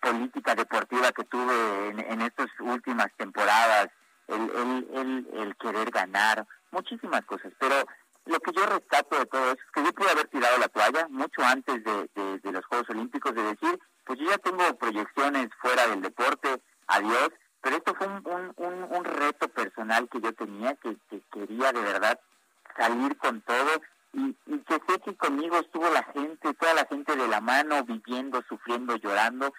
[0.00, 3.88] política deportiva que tuve en, estas últimas temporadas,
[4.28, 7.52] el, el, el, querer ganar, muchísimas cosas.
[7.58, 7.84] Pero
[8.26, 11.08] lo que yo rescato de todo eso es que yo pude haber tirado la toalla
[11.08, 15.86] mucho antes de, de, los Juegos Olímpicos, de decir, pues yo ya tengo proyecciones fuera
[15.86, 20.96] del deporte, adiós, pero esto fue un, un, un, reto personal que yo tenía, que,
[21.08, 22.18] que, quería de verdad
[22.76, 23.80] salir con todo
[24.12, 27.84] y, y que sé que conmigo estuvo la gente, toda la gente de la mano,
[27.84, 29.52] viviendo, sufriendo, llorando,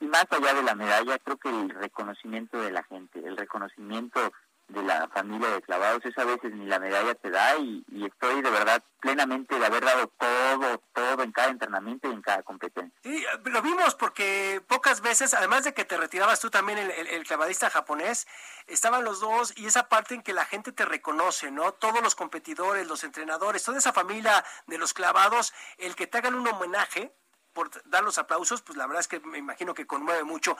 [0.00, 4.32] y más allá de la medalla, creo que el reconocimiento de la gente, el reconocimiento
[4.74, 8.42] de la familia de clavados, eso a veces ni la medalla te da y, estoy
[8.42, 12.98] de verdad plenamente de haber dado todo, todo en cada entrenamiento y en cada competencia.
[13.02, 17.24] Sí, lo vimos porque pocas veces, además de que te retirabas tú también el, el,
[17.24, 18.26] clavadista japonés,
[18.66, 21.72] estaban los dos y esa parte en que la gente te reconoce, ¿no?
[21.72, 26.34] Todos los competidores, los entrenadores, toda esa familia de los clavados, el que te hagan
[26.34, 27.14] un homenaje,
[27.54, 30.58] por dar los aplausos, pues la verdad es que me imagino que conmueve mucho.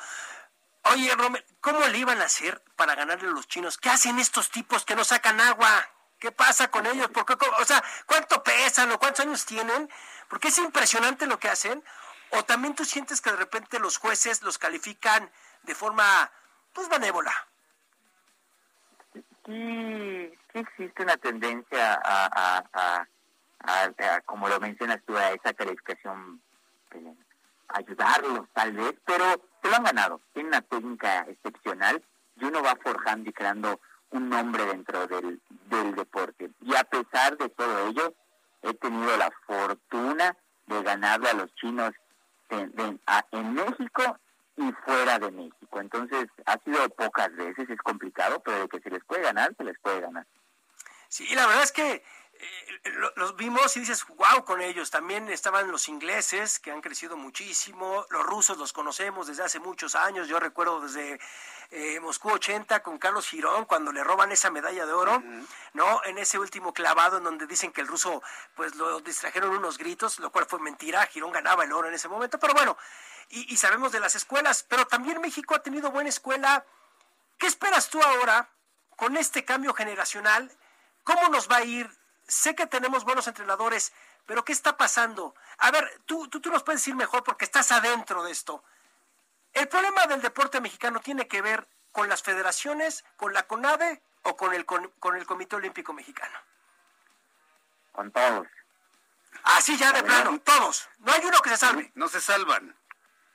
[0.93, 3.79] Oye, Romel, ¿cómo le iban a hacer para ganarle a los chinos?
[3.79, 5.89] ¿Qué hacen estos tipos que no sacan agua?
[6.19, 7.09] ¿Qué pasa con ellos?
[7.09, 7.25] ¿Por
[7.59, 9.89] o sea, ¿cuánto pesan o cuántos años tienen?
[10.29, 11.83] Porque es impresionante lo que hacen.
[12.31, 15.31] ¿O también tú sientes que de repente los jueces los califican
[15.63, 16.31] de forma,
[16.73, 17.33] pues, benévola?
[19.47, 22.65] Sí, existe una tendencia a,
[24.27, 26.43] como lo mencionas tú, a esa calificación
[27.69, 29.25] ayudarlos tal vez, pero
[29.65, 30.21] se lo han ganado.
[30.35, 32.05] Tienen una técnica excepcional
[32.37, 33.81] y uno va forjando y creando
[34.11, 36.51] un nombre dentro del, del deporte.
[36.61, 38.15] Y a pesar de todo ello,
[38.61, 40.37] he tenido la fortuna
[40.67, 41.93] de ganarle a los chinos
[42.51, 43.01] en,
[43.33, 44.19] en México
[44.57, 45.81] y fuera de México.
[45.81, 49.65] Entonces, ha sido pocas veces, es complicado, pero de que se les puede ganar, se
[49.65, 50.27] les puede ganar.
[51.09, 52.05] Sí, la verdad es que
[52.85, 54.91] eh, los vimos y dices, wow, con ellos.
[54.91, 58.07] También estaban los ingleses, que han crecido muchísimo.
[58.11, 60.29] Los rusos los conocemos desde hace muchos años.
[60.29, 61.21] Yo recuerdo desde
[61.71, 65.23] eh, Moscú 80 con Carlos Girón, cuando le roban esa medalla de oro,
[65.73, 66.05] ¿no?
[66.05, 68.23] En ese último clavado en donde dicen que el ruso,
[68.55, 71.07] pues lo distrajeron unos gritos, lo cual fue mentira.
[71.07, 72.39] Girón ganaba el oro en ese momento.
[72.39, 72.77] Pero bueno,
[73.31, 74.65] y, y sabemos de las escuelas.
[74.69, 76.65] Pero también México ha tenido buena escuela.
[77.39, 78.49] ¿Qué esperas tú ahora
[78.97, 80.51] con este cambio generacional?
[81.03, 81.91] ¿Cómo nos va a ir
[82.27, 83.93] sé que tenemos buenos entrenadores,
[84.27, 85.35] pero ¿qué está pasando?
[85.59, 88.63] A ver, tú, tú, tú nos puedes decir mejor porque estás adentro de esto.
[89.53, 94.37] ¿El problema del deporte mexicano tiene que ver con las federaciones, con la CONADE o
[94.37, 96.39] con el, con, el Comité Olímpico Mexicano?
[97.93, 98.49] con todos.
[99.45, 100.89] Así ya de plano, todos.
[100.99, 101.93] No hay uno que se salve.
[101.95, 102.75] No se salvan.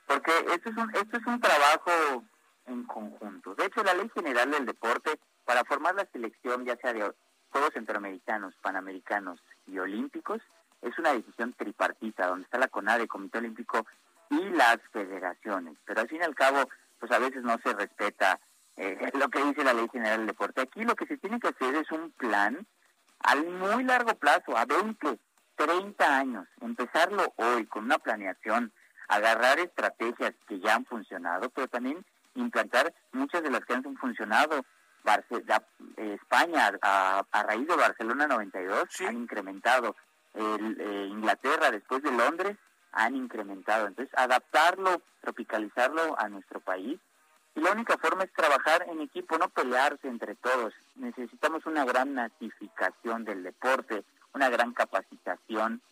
[0.06, 2.24] Porque esto es un, esto es un trabajo
[2.66, 3.54] en conjunto.
[3.54, 7.14] De hecho, la Ley General del Deporte, para formar la selección, ya sea de
[7.50, 10.40] Juegos Centroamericanos, Panamericanos y Olímpicos,
[10.82, 13.86] es una decisión tripartita, donde está la CONADE, Comité Olímpico
[14.30, 15.76] y las federaciones.
[15.84, 16.68] Pero al fin y al cabo,
[16.98, 18.40] pues a veces no se respeta
[18.76, 20.62] eh, lo que dice la Ley General del Deporte.
[20.62, 22.66] Aquí lo que se tiene que hacer es un plan
[23.18, 25.18] al muy largo plazo, a 20,
[25.56, 28.72] 30 años, empezarlo hoy con una planeación,
[29.08, 32.04] agarrar estrategias que ya han funcionado, pero también
[32.34, 34.64] implantar muchas de las que han funcionado.
[35.96, 39.96] Eh, España, a, raíz de Barcelona 92, han incrementado.
[40.34, 42.56] El, eh, Inglaterra, después de Londres,
[42.92, 43.86] han incrementado.
[43.86, 47.00] Entonces, adaptarlo, tropicalizarlo a nuestro país.
[47.54, 50.72] Y la única forma es trabajar en equipo, no pelearse entre todos.
[50.94, 54.04] Necesitamos una gran natificación del deporte,
[54.34, 55.82] una gran capacitación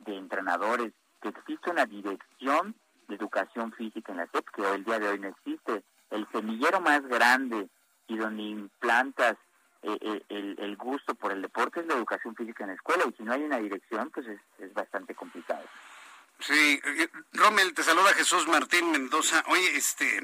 [0.00, 2.74] de entrenadores, que existe una dirección
[3.08, 5.82] de educación física en la SEP, que hoy el día de hoy no existe.
[6.10, 7.68] El semillero más grande
[8.10, 9.36] y donde implantas
[9.82, 13.04] eh, eh, el, el, gusto por el deporte es la educación física en la escuela,
[13.08, 15.62] y si no hay una dirección, pues es, es bastante complicado.
[16.40, 19.44] Sí, eh, Rommel, te saluda Jesús Martín Mendoza.
[19.48, 20.22] Oye, este,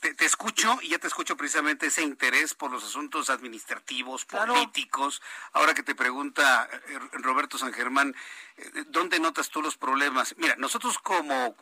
[0.00, 5.22] te, escucho y ya te escucho precisamente ese interés por los asuntos administrativos, políticos.
[5.54, 8.14] Ahora que te pregunta eh, Roberto San Germán,
[8.88, 10.34] ¿dónde notas tú los problemas?
[10.38, 11.56] Mira, nosotros como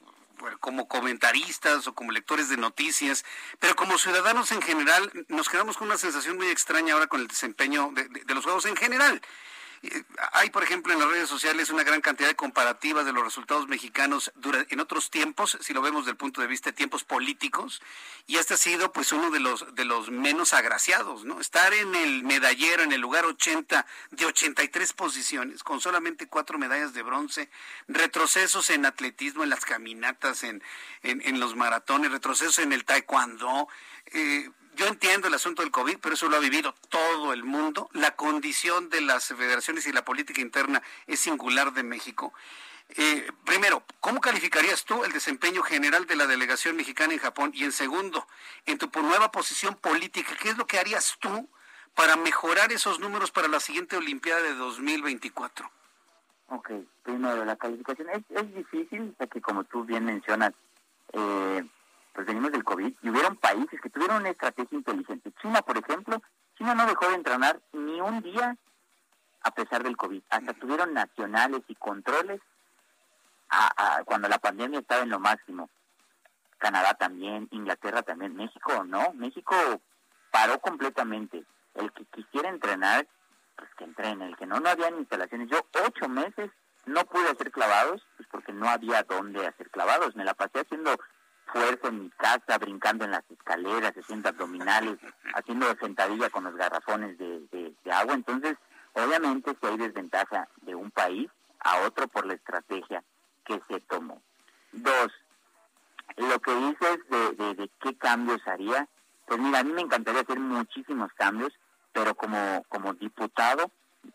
[0.60, 3.24] como comentaristas o como lectores de noticias,
[3.58, 7.28] pero como ciudadanos en general nos quedamos con una sensación muy extraña ahora con el
[7.28, 9.20] desempeño de los juegos en general.
[10.32, 13.66] Hay, por ejemplo, en las redes sociales una gran cantidad de comparativas de los resultados
[13.66, 14.32] mexicanos
[14.70, 17.82] en otros tiempos, si lo vemos desde el punto de vista de tiempos políticos,
[18.28, 21.40] y este ha sido pues uno de los de los menos agraciados, ¿no?
[21.40, 26.94] Estar en el medallero, en el lugar 80 de 83 posiciones, con solamente cuatro medallas
[26.94, 27.50] de bronce,
[27.88, 30.62] retrocesos en atletismo, en las caminatas, en,
[31.02, 33.68] en, los maratones, retrocesos en el taekwondo,
[34.06, 37.88] eh, yo entiendo el asunto del COVID, pero eso lo ha vivido todo el mundo.
[37.92, 42.32] La condición de las federaciones y la política interna es singular de México.
[42.96, 47.52] Eh, primero, ¿cómo calificarías tú el desempeño general de la delegación mexicana en Japón?
[47.54, 48.26] Y en segundo,
[48.66, 51.48] en tu nueva posición política, ¿qué es lo que harías tú
[51.94, 55.70] para mejorar esos números para la siguiente Olimpiada de 2024?
[56.48, 56.70] Ok,
[57.02, 60.52] primero, la calificación es, es difícil, porque como tú bien mencionas,
[61.12, 61.64] eh,
[62.12, 65.32] pues venimos del COVID y hubieron países que tuvieron una estrategia inteligente.
[65.40, 66.22] China, por ejemplo,
[66.56, 68.56] China no dejó de entrenar ni un día
[69.42, 70.22] a pesar del COVID.
[70.30, 72.40] Hasta tuvieron nacionales y controles
[73.50, 75.68] a, cuando la pandemia estaba en lo máximo.
[76.58, 79.54] Canadá también, Inglaterra también, México no, México
[80.30, 81.44] paró completamente.
[81.74, 83.06] El que quisiera entrenar,
[83.56, 85.48] pues que entrene, el que no, no había instalaciones.
[85.50, 86.50] Yo ocho meses
[86.86, 90.14] no pude hacer clavados, pues porque no había dónde hacer clavados.
[90.14, 90.96] Me la pasé haciendo
[91.52, 94.98] fuerza en mi casa, brincando en las escaleras, haciendo abdominales,
[95.34, 98.14] haciendo sentadilla con los garrafones de, agua.
[98.14, 98.56] Entonces,
[98.94, 101.30] obviamente si hay desventaja de un país
[101.60, 103.04] a otro por la estrategia
[103.44, 104.22] que se tomó.
[104.72, 105.12] Dos,
[106.16, 108.88] lo que dices de, de, qué cambios haría,
[109.26, 111.52] pues mira, a mí me encantaría hacer muchísimos cambios,
[111.92, 113.70] pero como, como diputado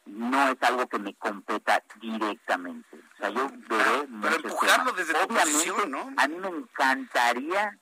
[0.05, 2.97] no es algo que me competa directamente.
[2.97, 6.13] O sea, yo veré Pero empujarlo desde tu posición, ¿no?
[6.17, 7.77] A mí me encantaría,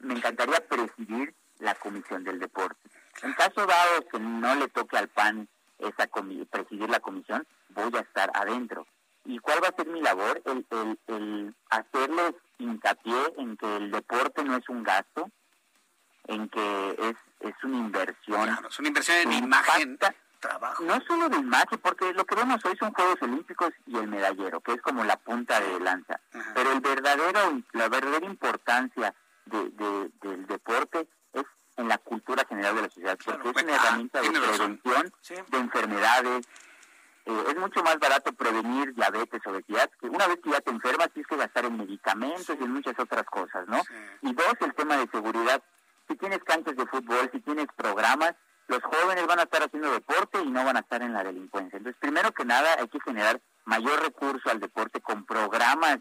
[0.00, 2.88] me encantaría presidir la comisión del deporte.
[3.22, 5.48] En caso dado que no le toque al PAN
[5.78, 6.08] esa
[6.50, 8.86] presidir la comisión, voy a estar adentro.
[9.24, 10.40] ¿Y cuál va a ser mi labor?
[10.46, 15.30] El, el, el hacerles hincapié en que el deporte no es un gasto,
[16.24, 18.44] en que es, es una inversión.
[18.44, 19.98] Claro, es una inversión en imagen.
[20.80, 24.60] No solo de imagen, porque lo que vemos hoy son Juegos Olímpicos y el medallero,
[24.60, 26.20] que es como la punta de lanza.
[26.54, 29.14] Pero el verdadero, la verdadera importancia
[29.46, 31.44] de, del deporte es
[31.76, 35.12] en la cultura general de la sociedad, porque es una herramienta de prevención
[35.48, 36.46] de enfermedades.
[37.24, 41.10] Eh, es mucho más barato prevenir diabetes, obesidad, que una vez que ya te enfermas
[41.12, 43.82] tienes que gastar en medicamentos y en muchas otras cosas, ¿no?
[44.22, 45.62] Y dos, el tema de seguridad.
[46.08, 48.34] Si tienes canchas de fútbol, si tienes programas,
[48.68, 51.78] los jóvenes van a estar haciendo deporte y no van a estar en la delincuencia.
[51.78, 55.98] Entonces, primero que nada, hay que generar mayor recurso al deporte con programas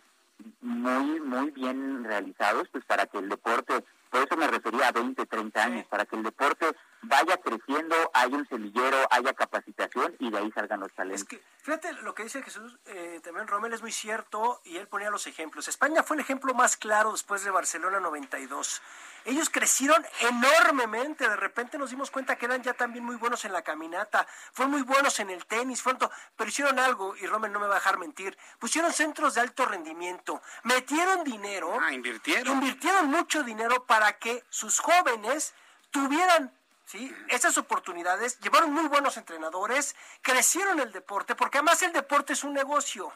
[0.62, 5.26] muy muy bien realizados, pues para que el deporte por eso me refería a 20,
[5.26, 6.66] 30 años, para que el deporte
[7.02, 11.22] vaya creciendo, haya un semillero, haya capacitación y de ahí salgan los talentos.
[11.22, 14.88] Es que, fíjate lo que dice Jesús, eh, también Rommel es muy cierto y él
[14.88, 15.68] ponía los ejemplos.
[15.68, 18.82] España fue el ejemplo más claro después de Barcelona 92.
[19.28, 23.52] Ellos crecieron enormemente, de repente nos dimos cuenta que eran ya también muy buenos en
[23.52, 27.52] la caminata, fueron muy buenos en el tenis, fueron to- pero hicieron algo, y Rommel
[27.52, 32.54] no me va a dejar mentir, pusieron centros de alto rendimiento, metieron dinero, invirtieron.
[32.54, 35.54] invirtieron mucho dinero para que sus jóvenes
[35.92, 37.14] tuvieran ¿sí?
[37.28, 42.54] esas oportunidades, llevaron muy buenos entrenadores, crecieron el deporte, porque además el deporte es un
[42.54, 43.12] negocio.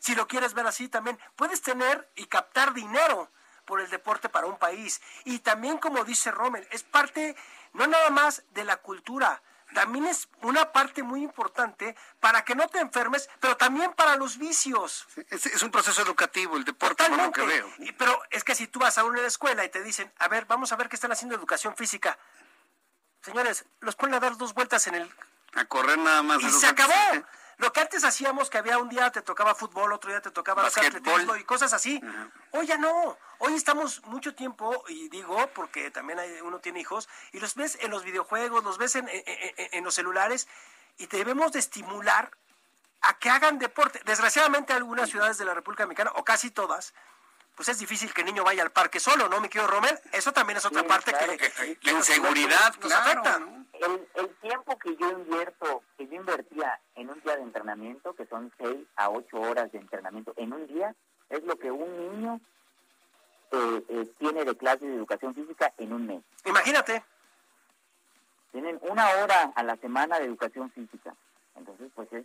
[0.00, 3.30] Si lo quieres ver así también, puedes tener y captar dinero
[3.66, 5.02] por el deporte para un país.
[5.24, 7.36] Y también, como dice Rommel, es parte
[7.74, 9.42] no nada más de la cultura,
[9.74, 14.38] también es una parte muy importante para que no te enfermes, pero también para los
[14.38, 15.06] vicios.
[15.28, 17.68] Es, es un proceso educativo el deporte, por lo que veo.
[17.80, 20.46] Y- Pero es que si tú vas a una escuela y te dicen, a ver,
[20.46, 22.16] vamos a ver qué están haciendo educación física.
[23.22, 25.10] Señores, los ponen a dar dos vueltas en el...
[25.54, 26.40] A correr nada más.
[26.42, 26.92] Y se acabó.
[27.58, 30.62] Lo que antes hacíamos, que había un día te tocaba fútbol, otro día te tocaba
[30.88, 32.00] atletismo y cosas así.
[32.52, 33.16] Hoy ya no.
[33.38, 37.78] Hoy estamos mucho tiempo, y digo porque también hay- uno tiene hijos, y los ves
[37.80, 40.48] en los videojuegos, los ves en, en- en- en los celulares,
[40.98, 42.30] y debemos de estimular
[43.02, 44.00] a que hagan deporte.
[44.04, 46.92] Desgraciadamente algunas ciudades de la República Dominicana, o casi todas,
[47.56, 49.98] pues es difícil que el niño vaya al parque solo, ¿no, mi querido Rommel?
[50.12, 51.32] Eso también es otra Sí, parte claro.
[51.32, 53.40] que, que La inseguridad, nos claro, afecta.
[53.72, 58.26] El, el tiempo que yo invierto, que yo invertía en un día de entrenamiento, que
[58.26, 60.94] son 6 a 8 horas de entrenamiento en un día,
[61.30, 62.40] es lo que un niño
[63.52, 66.22] eh, eh, tiene de clase de educación física en un mes.
[66.44, 67.02] Imagínate.
[68.52, 71.14] Tienen una hora a la semana de educación física.
[71.54, 72.24] Entonces, pues es,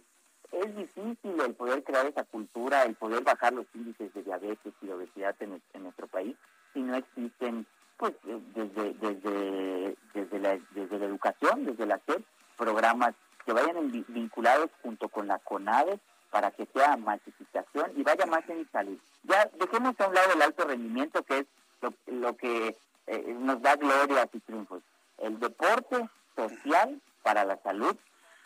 [0.52, 4.88] es difícil el poder crear esa cultura, el poder bajar los índices de diabetes y
[4.88, 6.36] de obesidad en, en nuestro país
[6.74, 7.66] si no existen,
[7.98, 12.24] pues desde, desde, desde, la, desde la educación, desde la SEP,
[12.58, 13.14] programas
[13.46, 16.00] que vayan vinculados junto con la CONADE
[16.30, 18.98] para que sea masificación y vaya más en salud.
[19.24, 21.46] Ya dejemos a un lado el alto rendimiento, que es
[21.82, 24.82] lo, lo que eh, nos da glorias y triunfos.
[25.18, 27.96] El deporte social para la salud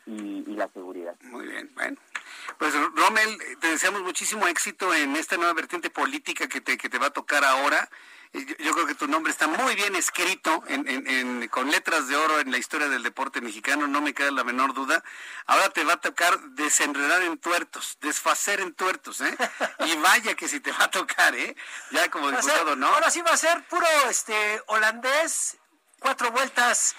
[0.05, 1.15] y, y la seguridad.
[1.21, 1.97] Muy bien, bueno.
[2.57, 6.97] Pues Rommel, te deseamos muchísimo éxito en esta nueva vertiente política que te, que te
[6.99, 7.89] va a tocar ahora.
[8.33, 11.69] Eh, Yo, yo creo que tu nombre está muy bien escrito en, en- en- con
[11.71, 15.03] letras de oro en la historia del deporte mexicano, no me queda la menor duda.
[15.45, 19.37] Ahora te va a tocar desenredar en tuertos, desfacer en tuertos, ¿eh?
[19.85, 21.55] Y vaya que si te va a tocar, ¿eh?
[21.91, 22.87] Ya como diputado, ¿no?
[22.87, 25.57] Ahora sí va a ser puro este holandés,
[26.05, 26.95] cuatro vueltas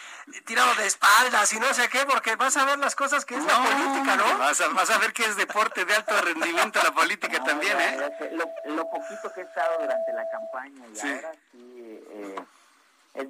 [0.46, 3.44] tirado de espaldas y no sé qué, porque vas a ver las cosas que es
[3.44, 4.38] la política, ¿no?
[4.38, 8.06] Vas a, vas a ver que es deporte de alto rendimiento la política también, Ya,
[8.06, 8.32] ¿eh?
[8.32, 11.08] Lo, lo poquito que he estado durante la campaña y Sí.
[11.08, 12.36] ahora sí eh,
[13.14, 13.26] es,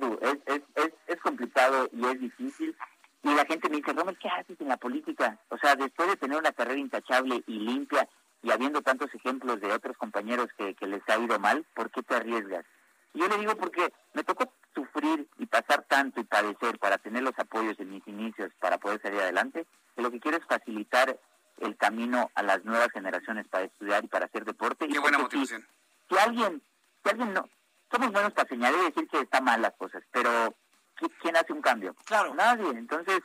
[0.47, 2.75] es, es, es, complicado y es difícil.
[3.23, 5.37] Y la gente me dice, Romer, ¿qué haces en la política?
[5.51, 8.09] O sea, después de tener una carrera intachable y limpia
[8.43, 12.03] y habiendo tantos ejemplos de otros compañeros que, que les ha ido mal, ¿por qué
[12.03, 12.65] te arriesgas?
[13.17, 17.23] Y yo le digo porque me tocó sufrir y pasar tanto y padecer para tener
[17.23, 21.19] los apoyos en mis inicios para poder salir adelante, que lo que quiero es facilitar
[21.61, 24.87] el camino a las nuevas generaciones para estudiar y para hacer deporte.
[24.87, 25.67] Qué y buena si- motivación.
[26.11, 26.63] Si, alguien,
[27.03, 27.49] si alguien no,
[27.91, 30.55] somos buenos para señalar y decir que están mal las cosas, pero
[31.01, 31.95] ¿qui- ¿quién hace un cambio?
[32.05, 32.35] Claro.
[32.35, 32.69] Nadie.
[32.69, 33.21] Entonces,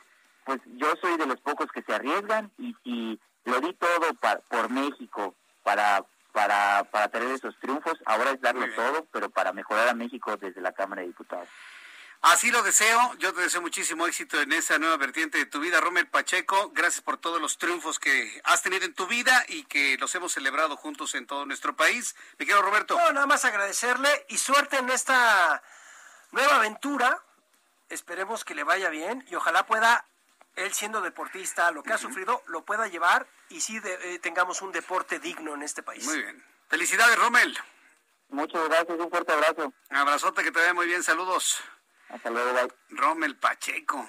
[0.46, 4.40] pues yo soy de los pocos que se arriesgan y si lo di todo pa-
[4.48, 6.02] por México para
[6.32, 10.60] para para tener esos triunfos, ahora es darlo todo, pero para mejorar a México desde
[10.60, 11.48] la Cámara de Diputados.
[12.22, 13.14] Así lo deseo.
[13.18, 16.70] Yo te deseo muchísimo éxito en esa nueva vertiente de tu vida, Rommel Pacheco.
[16.72, 20.30] Gracias por todos los triunfos que has tenido en tu vida y que los hemos
[20.30, 22.14] celebrado juntos en todo nuestro país.
[22.38, 22.96] Me quiero Roberto.
[22.96, 25.64] No, nada más agradecerle y suerte en esta
[26.30, 27.20] nueva aventura.
[27.88, 30.06] Esperemos que le vaya bien y ojalá pueda,
[30.56, 34.62] él siendo deportista, lo que ha sufrido, lo pueda llevar y sí de- eh, tengamos
[34.62, 36.04] un deporte digno en este país.
[36.04, 36.44] Muy bien.
[36.68, 37.58] Felicidades, Rommel.
[38.28, 39.72] Muchas gracias, un fuerte abrazo.
[39.90, 41.02] Abrazote, que te vaya muy bien.
[41.02, 41.60] Saludos.
[42.08, 42.72] Hasta luego, bye.
[42.98, 44.08] Rommel Pacheco.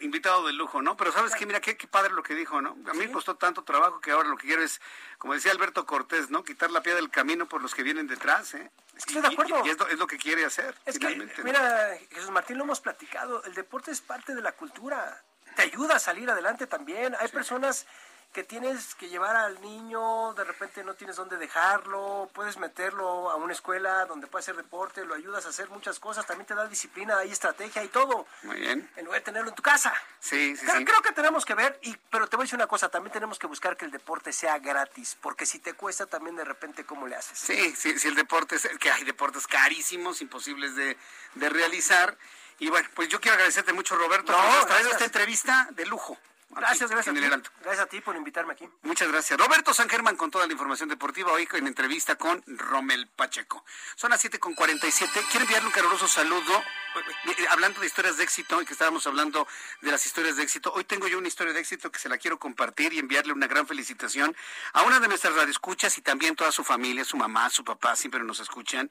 [0.00, 0.96] Invitado de lujo, ¿no?
[0.96, 2.70] Pero sabes que, mira, qué, qué padre lo que dijo, ¿no?
[2.90, 4.80] A mí me costó tanto trabajo que ahora lo que quiero es,
[5.18, 6.42] como decía Alberto Cortés, ¿no?
[6.42, 8.70] Quitar la piedra del camino por los que vienen detrás, ¿eh?
[8.96, 9.62] Estoy de acuerdo.
[9.64, 12.64] Y, y es, lo, es lo que quiere hacer, Es que, mira, Jesús Martín, lo
[12.64, 15.22] hemos platicado, el deporte es parte de la cultura,
[15.54, 17.14] te ayuda a salir adelante también.
[17.20, 17.86] Hay personas
[18.34, 23.36] que tienes que llevar al niño, de repente no tienes dónde dejarlo, puedes meterlo a
[23.36, 26.66] una escuela donde puede hacer deporte, lo ayudas a hacer muchas cosas, también te da
[26.66, 28.26] disciplina, hay estrategia y todo.
[28.42, 28.90] Muy bien.
[28.96, 29.94] En lugar de tenerlo en tu casa.
[30.18, 30.84] Sí, sí, creo, sí.
[30.84, 33.38] creo que tenemos que ver, y, pero te voy a decir una cosa, también tenemos
[33.38, 37.06] que buscar que el deporte sea gratis, porque si te cuesta también de repente, ¿cómo
[37.06, 37.38] le haces?
[37.38, 40.98] Sí, sí, sí, el deporte, es, que hay deportes carísimos, imposibles de,
[41.36, 42.18] de realizar.
[42.58, 46.14] Y bueno, pues yo quiero agradecerte mucho, Roberto, No, por traído esta entrevista de lujo.
[46.14, 47.26] aquí Gracias, gracias en a el ti.
[47.26, 47.50] Heraldo.
[47.62, 48.68] Gracias a ti por invitarme aquí.
[48.82, 49.38] Muchas gracias.
[49.40, 53.64] Roberto San Germán con toda la información deportiva hoy en entrevista con Romel Pacheco.
[53.96, 55.20] Son las 7 con 47.
[55.32, 56.56] Quiero enviarle un caluroso saludo.
[56.56, 59.48] eh, eh, Hablando de historias de éxito y que estábamos hablando
[59.80, 62.18] de las historias de éxito, hoy tengo yo una historia de éxito que se la
[62.18, 64.36] quiero compartir y enviarle una gran felicitación
[64.74, 68.22] a una de nuestras radioescuchas y también toda su familia, su mamá, su papá, siempre
[68.22, 68.88] nos escuchan.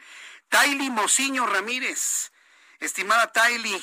[0.50, 2.33] Taily Mociño Ramírez.
[2.86, 3.82] Estimada Taily,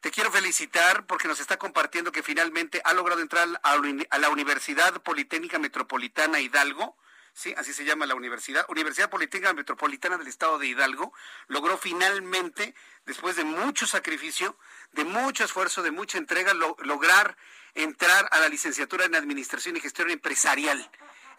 [0.00, 5.02] te quiero felicitar porque nos está compartiendo que finalmente ha logrado entrar a la Universidad
[5.02, 6.96] Politécnica Metropolitana Hidalgo.
[7.34, 11.12] Sí, así se llama la universidad, Universidad Politécnica Metropolitana del Estado de Hidalgo,
[11.48, 12.74] logró finalmente,
[13.04, 14.56] después de mucho sacrificio,
[14.92, 17.36] de mucho esfuerzo, de mucha entrega, lo- lograr
[17.74, 20.88] entrar a la licenciatura en Administración y Gestión Empresarial.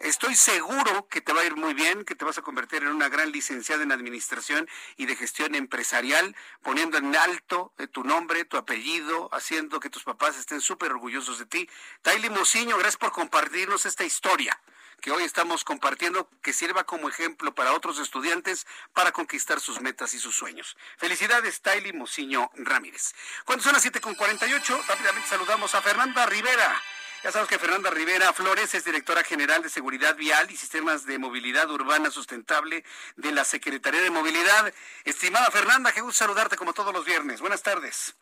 [0.00, 2.90] Estoy seguro que te va a ir muy bien, que te vas a convertir en
[2.90, 8.44] una gran licenciada en Administración y de Gestión Empresarial, poniendo en alto eh, tu nombre,
[8.44, 11.68] tu apellido, haciendo que tus papás estén súper orgullosos de ti.
[12.02, 14.60] Taily Mociño, gracias por compartirnos esta historia
[15.00, 20.14] que hoy estamos compartiendo, que sirva como ejemplo para otros estudiantes para conquistar sus metas
[20.14, 20.76] y sus sueños.
[20.96, 23.14] Felicidades, Taily Mociño Ramírez.
[23.44, 26.82] Cuando son las 7.48, rápidamente saludamos a Fernanda Rivera.
[27.24, 31.18] Ya sabemos que Fernanda Rivera Flores es directora general de Seguridad Vial y Sistemas de
[31.18, 32.84] Movilidad Urbana Sustentable
[33.16, 34.72] de la Secretaría de Movilidad.
[35.04, 37.40] Estimada Fernanda, qué gusto saludarte como todos los viernes.
[37.40, 38.16] Buenas tardes.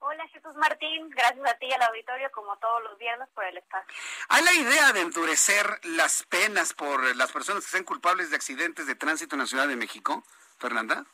[0.00, 3.58] Hola Jesús Martín, gracias a ti y al auditorio como todos los viernes por el
[3.58, 3.94] espacio.
[4.28, 8.88] ¿Hay la idea de endurecer las penas por las personas que sean culpables de accidentes
[8.88, 10.24] de tránsito en la Ciudad de México,
[10.58, 11.06] Fernanda?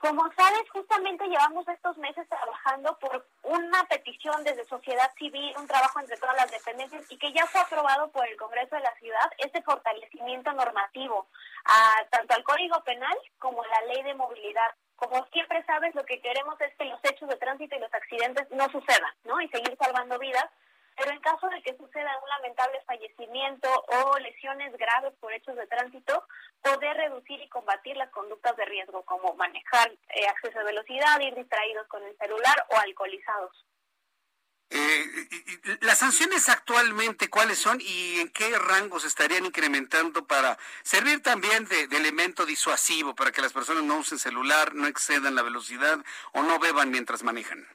[0.00, 6.00] Como sabes, justamente llevamos estos meses trabajando por una petición desde sociedad civil, un trabajo
[6.00, 9.30] entre todas las dependencias y que ya fue aprobado por el Congreso de la Ciudad,
[9.36, 11.28] este fortalecimiento normativo
[11.66, 14.74] a, tanto al Código Penal como a la Ley de Movilidad.
[14.96, 18.50] Como siempre sabes, lo que queremos es que los hechos de tránsito y los accidentes
[18.52, 19.38] no sucedan, ¿no?
[19.42, 20.46] Y seguir salvando vidas.
[21.00, 25.66] Pero en caso de que suceda un lamentable fallecimiento o lesiones graves por hechos de
[25.66, 26.26] tránsito,
[26.60, 31.34] poder reducir y combatir las conductas de riesgo, como manejar eh, exceso de velocidad, ir
[31.34, 33.64] distraídos con el celular o alcoholizados.
[34.68, 41.64] Eh, las sanciones actualmente, ¿cuáles son y en qué rangos estarían incrementando para servir también
[41.64, 45.98] de elemento disuasivo para que las personas no usen celular, no excedan la velocidad
[46.34, 47.66] o no beban mientras manejan?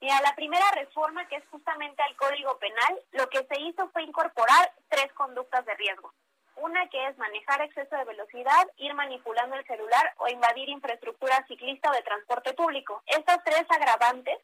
[0.00, 4.02] Mira, la primera reforma, que es justamente al Código Penal, lo que se hizo fue
[4.02, 6.12] incorporar tres conductas de riesgo.
[6.56, 11.90] Una que es manejar exceso de velocidad, ir manipulando el celular o invadir infraestructura ciclista
[11.90, 13.02] o de transporte público.
[13.06, 14.38] Estas tres agravantes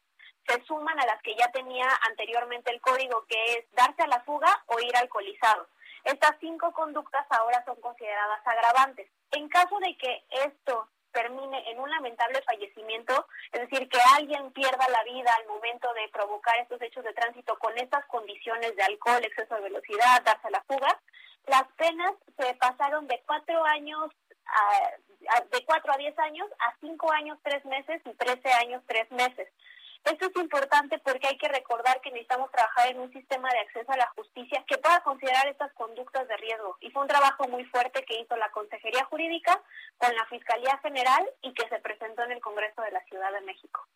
[0.47, 4.21] se suman a las que ya tenía anteriormente el código, que es darse a la
[4.21, 5.67] fuga o ir alcoholizado.
[6.03, 9.09] Estas cinco conductas ahora son consideradas agravantes.
[9.31, 14.87] En caso de que esto termine en un lamentable fallecimiento, es decir, que alguien pierda
[14.89, 19.23] la vida al momento de provocar estos hechos de tránsito con estas condiciones de alcohol,
[19.23, 20.99] exceso de velocidad, darse la fuga,
[21.47, 24.11] las penas se pasaron de cuatro años
[25.51, 29.47] de cuatro a diez años a cinco años tres meses y trece años tres meses.
[30.03, 33.91] Esto es importante porque hay que recordar que necesitamos trabajar en un sistema de acceso
[33.91, 36.77] a la justicia que pueda considerar estas conductas de riesgo.
[36.81, 39.61] Y fue un trabajo muy fuerte que hizo la Consejería Jurídica
[39.97, 43.41] con la Fiscalía General y que se presentó en el Congreso de la Ciudad de
[43.41, 43.87] México.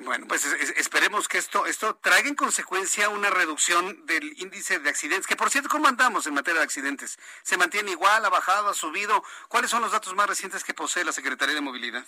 [0.00, 4.78] Bueno, pues es- es- esperemos que esto, esto traiga en consecuencia una reducción del índice
[4.80, 7.16] de accidentes, que por cierto, ¿cómo andamos en materia de accidentes?
[7.42, 9.22] ¿Se mantiene igual, ha bajado, ha subido?
[9.48, 12.04] ¿Cuáles son los datos más recientes que posee la Secretaría de Movilidad?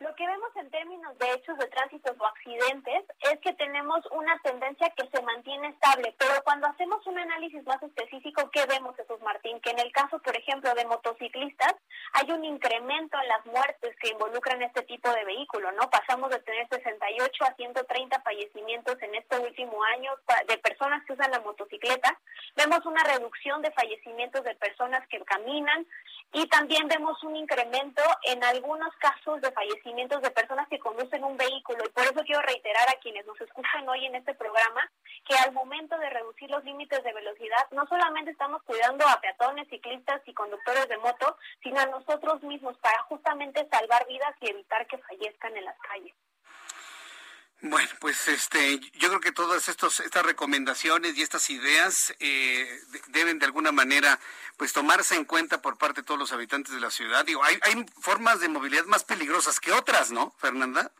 [0.00, 4.40] Lo que vemos en términos de hechos de tránsito o accidentes es que tenemos una
[4.42, 9.20] tendencia que se mantiene estable, pero cuando hacemos un análisis más específico, ¿qué vemos, Jesús
[9.20, 9.60] Martín?
[9.60, 11.74] Que en el caso, por ejemplo, de motociclistas,
[12.14, 15.90] hay un incremento en las muertes que involucran este tipo de vehículo, ¿no?
[15.90, 20.12] Pasamos de tener 68 a 130 fallecimientos en este último año
[20.48, 22.18] de personas que usan la motocicleta.
[22.56, 25.86] Vemos una reducción de fallecimientos de personas que caminan
[26.32, 31.36] y también vemos un incremento en algunos casos de fallecimientos de personas que conducen un
[31.36, 31.84] vehículo.
[31.84, 34.80] Y por eso quiero reiterar a quienes nos escuchan hoy en este programa
[35.26, 39.68] que al momento de reducir los límites de velocidad, no solamente estamos cuidando a peatones,
[39.68, 44.86] ciclistas y conductores de moto, sino a nosotros mismos para justamente salvar vidas y evitar
[44.86, 46.14] que fallezcan en las calles.
[47.62, 53.38] Bueno, pues este, yo creo que todas estos, estas recomendaciones y estas ideas eh, deben
[53.38, 54.18] de alguna manera
[54.56, 57.24] pues tomarse en cuenta por parte de todos los habitantes de la ciudad.
[57.24, 60.90] Digo, hay, hay formas de movilidad más peligrosas que otras, ¿no, Fernanda?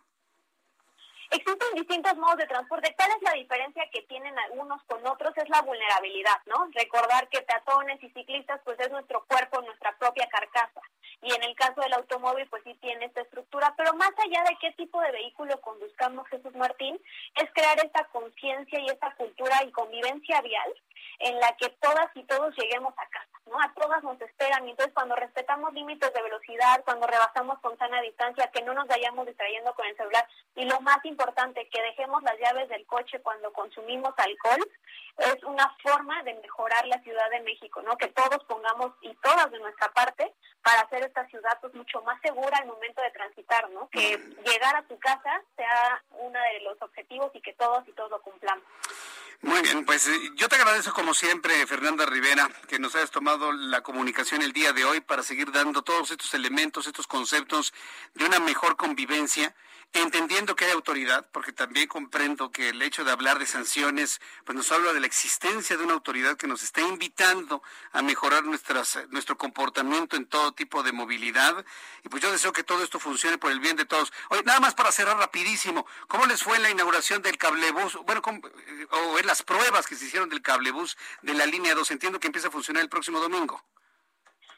[1.30, 2.92] Existen distintos modos de transporte.
[2.96, 5.32] ¿Cuál es la diferencia que tienen algunos con otros?
[5.36, 6.68] Es la vulnerabilidad, ¿no?
[6.72, 10.80] Recordar que peatones y ciclistas, pues es nuestro cuerpo, nuestra propia carcasa.
[11.22, 13.72] Y en el caso del automóvil, pues sí tiene esta estructura.
[13.76, 17.00] Pero más allá de qué tipo de vehículo conduzcamos, Jesús Martín,
[17.36, 20.74] es crear esta conciencia y esta cultura y convivencia vial
[21.20, 23.60] en la que todas y todos lleguemos a casa, ¿no?
[23.60, 24.66] A todas nos esperan.
[24.66, 29.26] Entonces, cuando respetamos límites de velocidad, cuando rebasamos con sana distancia, que no nos vayamos
[29.26, 30.26] distrayendo con el celular.
[30.56, 34.66] Y lo más importante, importante que dejemos las llaves del coche cuando consumimos alcohol
[35.18, 37.96] es una forma de mejorar la Ciudad de México, ¿no?
[37.98, 40.32] Que todos pongamos y todas de nuestra parte
[40.62, 43.88] para hacer esta ciudad pues mucho más segura al momento de transitar, ¿no?
[43.90, 44.16] Que
[44.46, 48.22] llegar a tu casa sea uno de los objetivos y que todos y todos lo
[48.22, 48.64] cumplamos.
[49.42, 53.52] Muy bien, pues eh, yo te agradezco como siempre, Fernanda Rivera, que nos hayas tomado
[53.52, 57.72] la comunicación el día de hoy para seguir dando todos estos elementos, estos conceptos
[58.14, 59.54] de una mejor convivencia
[59.92, 64.56] entendiendo que hay autoridad, porque también comprendo que el hecho de hablar de sanciones, pues
[64.56, 67.62] nos habla de la existencia de una autoridad que nos está invitando
[67.92, 71.64] a mejorar nuestras, nuestro comportamiento en todo tipo de movilidad.
[72.04, 74.12] Y pues yo deseo que todo esto funcione por el bien de todos.
[74.28, 77.96] Oye, nada más para cerrar rapidísimo, ¿cómo les fue la inauguración del cablebús?
[78.04, 78.22] Bueno,
[78.90, 81.90] o en las pruebas que se hicieron del cablebús de la línea 2.
[81.90, 83.64] Entiendo que empieza a funcionar el próximo domingo.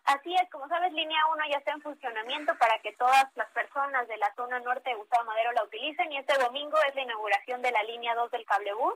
[0.04, 4.08] Así es, como sabes, línea 1 ya está en funcionamiento para que todas las personas
[4.08, 7.62] de la zona norte de Gustavo Madero la utilicen y este domingo es la inauguración
[7.62, 8.94] de la línea 2 del cablebús.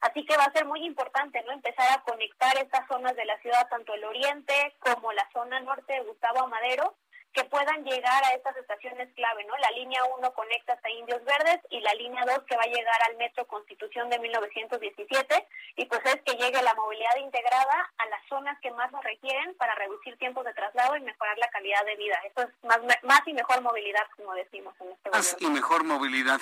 [0.00, 3.38] Así que va a ser muy importante no empezar a conectar estas zonas de la
[3.38, 6.94] ciudad, tanto el oriente como la zona norte de Gustavo Madero,
[7.32, 9.56] que puedan llegar a estas estaciones clave, ¿no?
[9.58, 13.02] La línea 1 conecta hasta Indios Verdes y la línea 2 que va a llegar
[13.08, 18.20] al Metro Constitución de 1917 y pues es que llegue la movilidad integrada a las
[18.28, 21.96] zonas que más lo requieren para reducir tiempos de traslado y mejorar la calidad de
[21.96, 22.18] vida.
[22.24, 26.40] Eso es más, más y mejor movilidad, como decimos en este Más y mejor movilidad.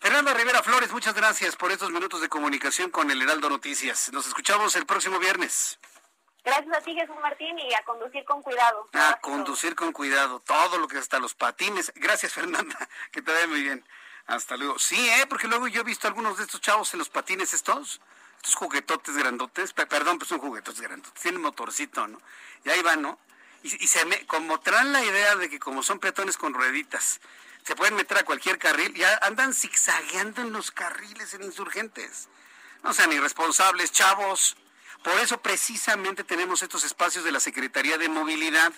[0.00, 4.12] Fernando Rivera Flores, muchas gracias por estos minutos de comunicación con el Heraldo Noticias.
[4.12, 5.78] Nos escuchamos el próximo viernes.
[6.46, 8.88] Gracias a ti, Jesús Martín, y a conducir con cuidado.
[8.92, 11.92] A conducir con cuidado, todo lo que hasta los patines.
[11.96, 13.84] Gracias, Fernanda, que te vaya muy bien.
[14.28, 14.78] Hasta luego.
[14.78, 15.26] Sí, ¿eh?
[15.28, 18.00] Porque luego yo he visto algunos de estos chavos en los patines estos,
[18.36, 22.20] estos juguetotes grandotes, perdón, pues son juguetotes grandotes, tienen motorcito, ¿no?
[22.64, 23.18] Y ahí van, ¿no?
[23.64, 27.20] Y, y se me, como traen la idea de que como son peatones con rueditas,
[27.64, 32.28] se pueden meter a cualquier carril, ya andan zigzagueando en los carriles en insurgentes.
[32.84, 34.56] No sean irresponsables, chavos.
[35.06, 38.72] Por eso precisamente tenemos estos espacios de la Secretaría de Movilidad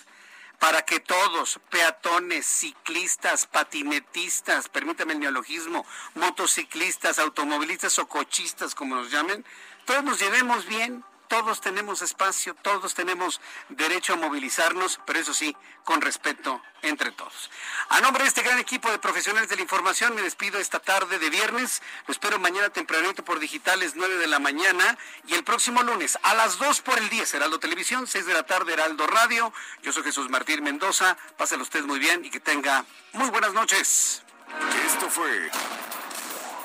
[0.59, 9.09] para que todos, peatones, ciclistas, patinetistas, permítame el neologismo, motociclistas, automovilistas o cochistas, como nos
[9.09, 9.43] llamen,
[9.85, 13.39] todos nos llevemos bien, todos tenemos espacio, todos tenemos
[13.69, 17.51] derecho a movilizarnos, pero eso sí, con respeto entre todos.
[17.89, 21.19] A nombre de este gran equipo de profesionales de la información, me despido esta tarde
[21.19, 21.83] de viernes.
[22.07, 24.97] Lo espero mañana tempranito por digitales 9 de la mañana
[25.27, 28.43] y el próximo lunes a las 2 por el 10, Heraldo Televisión, 6 de la
[28.43, 29.53] tarde, Heraldo Radio.
[29.83, 31.15] Yo soy Jesús Martín Mendoza.
[31.37, 34.23] Pásalo usted muy bien y que tenga muy buenas noches.
[34.87, 35.51] Esto fue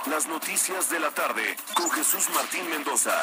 [0.07, 3.23] las noticias de la tarde con Jesús Martín Mendoza.